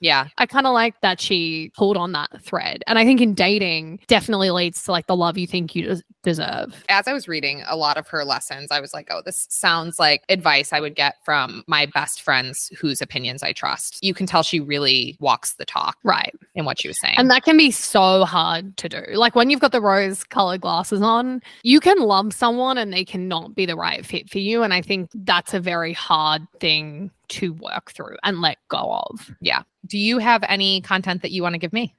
Yeah. 0.00 0.28
I 0.38 0.46
kind 0.46 0.66
of 0.66 0.72
like 0.72 1.00
that 1.02 1.20
she 1.20 1.70
pulled 1.76 1.96
on 1.96 2.12
that 2.12 2.30
thread. 2.42 2.82
And 2.86 2.98
I 2.98 3.04
think 3.04 3.20
in 3.20 3.34
dating 3.34 4.00
definitely 4.06 4.50
leads 4.50 4.82
to 4.84 4.92
like 4.92 5.06
the 5.06 5.14
love 5.16 5.36
you 5.36 5.46
think 5.46 5.74
you 5.74 5.82
des- 5.84 6.02
deserve. 6.22 6.82
As 6.88 7.06
I 7.06 7.12
was 7.12 7.28
reading 7.28 7.62
a 7.66 7.76
lot 7.76 7.96
of 7.98 8.08
her 8.08 8.24
lessons, 8.24 8.68
I 8.70 8.80
was 8.80 8.94
like, 8.94 9.08
oh, 9.10 9.20
this 9.24 9.46
sounds 9.50 9.98
like 9.98 10.22
advice 10.28 10.72
I 10.72 10.80
would 10.80 10.94
get 10.94 11.16
from 11.24 11.62
my 11.66 11.86
best 11.86 12.22
friends 12.22 12.70
whose 12.80 13.02
opinions 13.02 13.42
I 13.42 13.52
trust. 13.52 14.02
You 14.02 14.14
can 14.14 14.26
tell 14.26 14.42
she 14.42 14.58
really 14.60 15.16
walks 15.20 15.54
the 15.54 15.64
talk 15.66 15.98
Right. 16.02 16.34
in 16.54 16.64
what 16.64 16.80
she 16.80 16.88
was 16.88 16.98
saying. 17.00 17.14
And 17.18 17.30
that 17.30 17.44
can 17.44 17.56
be 17.58 17.70
so 17.70 18.24
hard 18.24 18.76
to 18.78 18.88
do. 18.88 19.02
Like 19.14 19.34
when 19.34 19.50
you've 19.50 19.60
got 19.60 19.72
the 19.72 19.80
rose 19.82 20.24
colored 20.24 20.62
glasses 20.62 21.02
on, 21.02 21.42
you 21.62 21.78
can 21.78 21.98
love 21.98 22.32
someone 22.32 22.78
and 22.78 22.92
they 22.92 23.04
cannot 23.04 23.54
be 23.54 23.66
the 23.66 23.76
right 23.76 24.04
fit 24.04 24.30
for 24.30 24.38
you. 24.38 24.62
And 24.62 24.72
I 24.72 24.80
think 24.80 25.10
that's 25.14 25.52
a 25.52 25.60
very 25.60 25.92
hard 25.92 26.46
thing 26.58 27.10
to 27.30 27.52
work 27.54 27.90
through 27.92 28.16
and 28.22 28.40
let 28.40 28.58
go 28.68 29.02
of. 29.08 29.30
Yeah. 29.40 29.62
Do 29.86 29.98
you 29.98 30.18
have 30.18 30.44
any 30.48 30.80
content 30.82 31.22
that 31.22 31.30
you 31.30 31.42
want 31.42 31.54
to 31.54 31.58
give 31.58 31.72
me? 31.72 31.94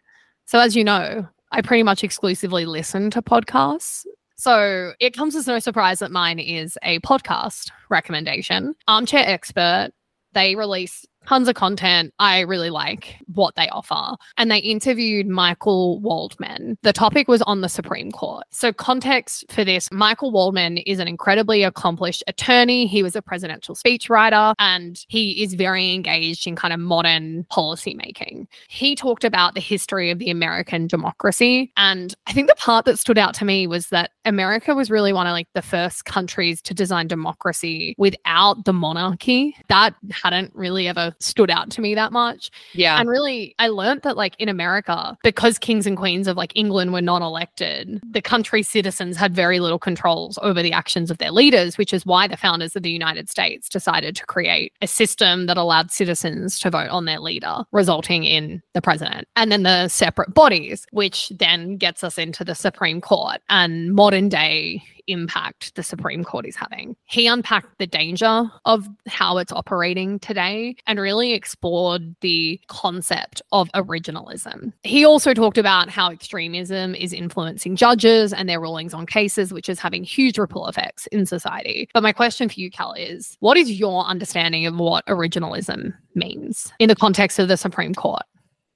So, 0.46 0.60
as 0.60 0.76
you 0.76 0.84
know, 0.84 1.28
I 1.52 1.62
pretty 1.62 1.84
much 1.84 2.04
exclusively 2.04 2.66
listen 2.66 3.10
to 3.12 3.22
podcasts. 3.22 4.06
So, 4.36 4.94
it 5.00 5.16
comes 5.16 5.36
as 5.36 5.48
no 5.48 5.60
surprise 5.60 6.00
that 6.00 6.12
mine 6.12 6.40
is 6.40 6.78
a 6.84 7.00
podcast 7.00 7.72
recommendation. 7.90 8.76
Armchair 8.88 9.24
Expert, 9.28 9.92
they 10.34 10.56
release 10.56 11.06
tons 11.28 11.48
of 11.48 11.56
content. 11.56 12.14
I 12.20 12.42
really 12.42 12.70
like 12.70 13.18
what 13.34 13.56
they 13.56 13.70
offer. 13.70 14.18
And 14.38 14.52
they 14.52 14.60
interviewed 14.60 15.28
Michael 15.28 16.00
Waldman. 16.00 16.78
The 16.84 16.94
topic 16.94 17.28
was 17.28 17.42
on 17.44 17.62
the 17.62 17.70
Supreme 17.70 18.12
Court. 18.12 18.44
So, 18.52 18.74
context 18.74 19.46
for 19.52 19.64
this 19.64 19.90
Michael 19.92 20.32
Waldman 20.32 20.78
is 20.80 21.00
an 21.00 21.08
incredibly 21.08 21.64
accomplished 21.64 22.24
attorney. 22.28 22.88
He 22.88 23.04
was 23.04 23.16
a 23.16 23.22
presidential 23.22 23.76
speechwriter 23.76 24.54
and 24.60 25.04
he 25.08 25.44
is 25.44 25.54
very 25.54 25.94
engaged 25.94 26.48
in 26.48 26.56
kind 26.56 26.74
of 26.74 26.80
modern 26.80 27.46
policy 27.46 27.94
making 27.94 28.48
he 28.70 28.96
talked 28.96 29.24
about 29.24 29.54
the 29.54 29.62
history 29.62 30.12
of 30.12 30.20
the 30.20 30.30
American 30.30 30.88
democracy. 30.88 31.72
And 31.78 32.16
I 32.28 32.34
think 32.34 32.48
the 32.48 32.56
part 32.56 32.86
that 32.86 33.00
stood 33.00 33.18
out 33.18 33.34
to 33.36 33.46
me 33.46 33.68
was 33.68 33.90
that 33.90 34.12
America 34.26 34.76
was 34.76 34.90
really 34.90 35.14
one 35.14 35.28
of 35.28 35.32
like 35.32 35.48
the 35.54 35.62
first 35.62 36.06
countries 36.06 36.62
to 36.64 36.74
design 36.74 37.08
democracy 37.08 37.96
without 37.98 38.66
the 38.66 38.74
monarchy. 38.74 39.56
That 39.70 39.96
hadn't 40.12 40.54
really 40.56 40.88
ever 40.88 41.11
stood 41.20 41.50
out 41.50 41.70
to 41.72 41.82
me 41.82 41.96
that 41.96 42.12
much. 42.12 42.52
Yeah. 42.74 43.00
And 43.00 43.10
really, 43.10 43.56
I 43.60 43.68
learned 43.68 44.02
that, 44.04 44.18
like, 44.18 44.36
in 44.40 44.50
America, 44.50 45.18
because 45.24 45.58
kings 45.58 45.86
and 45.86 45.98
queens 45.98 46.28
of 46.28 46.38
like 46.38 46.52
England 46.56 46.94
were 46.94 47.02
not 47.02 47.22
elected, 47.22 48.02
the 48.12 48.22
country's 48.22 48.68
citizens 48.68 49.18
had 49.18 49.36
very 49.36 49.60
little 49.60 49.80
controls 49.80 50.38
over 50.42 50.62
the 50.62 50.74
actions 50.74 51.12
of 51.12 51.18
their 51.18 51.32
leaders, 51.32 51.78
which 51.78 51.94
is 51.94 52.06
why 52.06 52.28
the 52.28 52.38
founders 52.38 52.76
of 52.76 52.84
the 52.84 52.92
United 52.92 53.30
States 53.30 53.70
decided 53.70 54.16
to 54.16 54.26
create 54.26 54.74
a 54.82 54.88
system 54.88 55.46
that 55.46 55.58
allowed 55.58 55.92
citizens 55.92 56.60
to 56.60 56.70
vote 56.70 56.90
on 56.90 57.06
their 57.06 57.20
leader, 57.20 57.64
resulting 57.72 58.24
in 58.24 58.62
the 58.74 58.82
president. 58.82 59.28
And 59.36 59.52
then 59.52 59.64
the 59.64 59.88
separate 59.88 60.34
bodies, 60.34 60.86
which 60.92 61.32
then 61.36 61.78
gets 61.78 62.04
us 62.04 62.18
into 62.18 62.44
the 62.44 62.56
Supreme 62.56 63.02
Court 63.02 63.42
and 63.50 63.94
modern 63.94 64.30
day 64.30 64.84
impact 65.08 65.76
the 65.76 65.84
Supreme 65.84 66.24
Court 66.24 66.46
is 66.46 66.56
having. 66.56 66.96
He 67.06 67.28
unpacked 67.28 67.78
the 67.80 67.88
danger 67.88 68.50
of 68.66 68.88
how 69.08 69.38
it's 69.38 69.52
operating 69.52 70.20
today 70.20 70.76
and 70.88 71.00
really 71.00 71.34
explored 71.34 72.16
the 72.22 72.60
concept 72.68 73.42
of 73.52 73.70
originalism. 73.74 74.74
He 74.84 75.06
also 75.06 75.34
talked 75.34 75.58
about 75.58 75.90
how 75.90 76.12
extremism 76.12 76.96
is 76.96 77.14
influencing 77.14 77.76
judges 77.76 78.34
and 78.34 78.48
their 78.48 78.60
rulings 78.60 78.94
on 78.94 79.06
cases, 79.06 79.54
which 79.54 79.70
is 79.70 79.80
having 79.80 80.04
huge 80.04 80.38
ripple 80.38 80.68
effects 80.68 81.08
in 81.08 81.26
society. 81.26 81.90
But 81.94 82.04
my 82.04 82.12
question 82.12 82.50
for 82.50 82.60
you, 82.60 82.72
Cal, 82.72 82.94
is 82.94 83.38
what 83.40 83.58
is 83.58 83.72
your 83.72 84.06
understanding 84.06 84.66
of 84.66 84.78
what 84.78 85.06
originalism 85.08 85.94
means 86.16 86.72
in 86.80 86.88
the 86.90 86.96
context 86.96 87.40
of 87.40 87.48
the 87.48 87.58
Supreme 87.58 87.94
Court? 87.94 88.24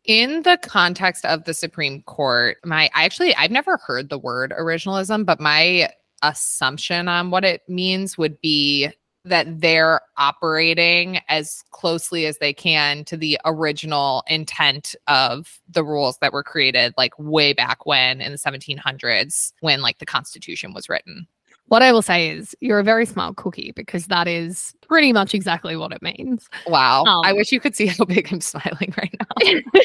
in 0.05 0.43
the 0.43 0.57
context 0.61 1.25
of 1.25 1.43
the 1.45 1.53
Supreme 1.53 2.01
Court, 2.03 2.57
my 2.63 2.89
I 2.93 3.05
actually 3.05 3.35
I've 3.35 3.51
never 3.51 3.77
heard 3.77 4.09
the 4.09 4.19
word 4.19 4.53
originalism, 4.57 5.25
but 5.25 5.39
my 5.39 5.89
assumption 6.21 7.07
on 7.07 7.31
what 7.31 7.45
it 7.45 7.61
means 7.67 8.17
would 8.17 8.39
be 8.41 8.89
that 9.25 9.59
they're 9.59 10.01
operating 10.17 11.19
as 11.29 11.63
closely 11.71 12.27
as 12.27 12.37
they 12.37 12.53
can 12.53 13.03
to 13.05 13.17
the 13.17 13.39
original 13.43 14.23
intent 14.27 14.95
of 15.07 15.59
the 15.67 15.83
rules 15.83 16.17
that 16.19 16.31
were 16.31 16.43
created 16.43 16.93
like 16.95 17.13
way 17.17 17.51
back 17.51 17.85
when 17.85 18.21
in 18.21 18.31
the 18.31 18.37
1700s 18.37 19.51
when 19.61 19.81
like 19.81 19.97
the 19.97 20.05
constitution 20.05 20.73
was 20.73 20.87
written 20.87 21.27
what 21.67 21.81
I 21.81 21.91
will 21.91 22.01
say 22.01 22.29
is 22.29 22.55
you're 22.59 22.79
a 22.79 22.83
very 22.83 23.05
smart 23.05 23.37
cookie 23.37 23.71
because 23.75 24.07
that 24.07 24.27
is 24.27 24.75
pretty 24.81 25.11
much 25.11 25.33
exactly 25.33 25.75
what 25.75 25.91
it 25.91 26.01
means. 26.01 26.47
Wow. 26.67 27.03
Um, 27.05 27.25
I 27.25 27.33
wish 27.33 27.51
you 27.51 27.59
could 27.59 27.75
see 27.75 27.87
how 27.87 28.05
big 28.05 28.31
I'm 28.31 28.41
smiling 28.41 28.93
right 28.97 29.15
now. 29.19 29.61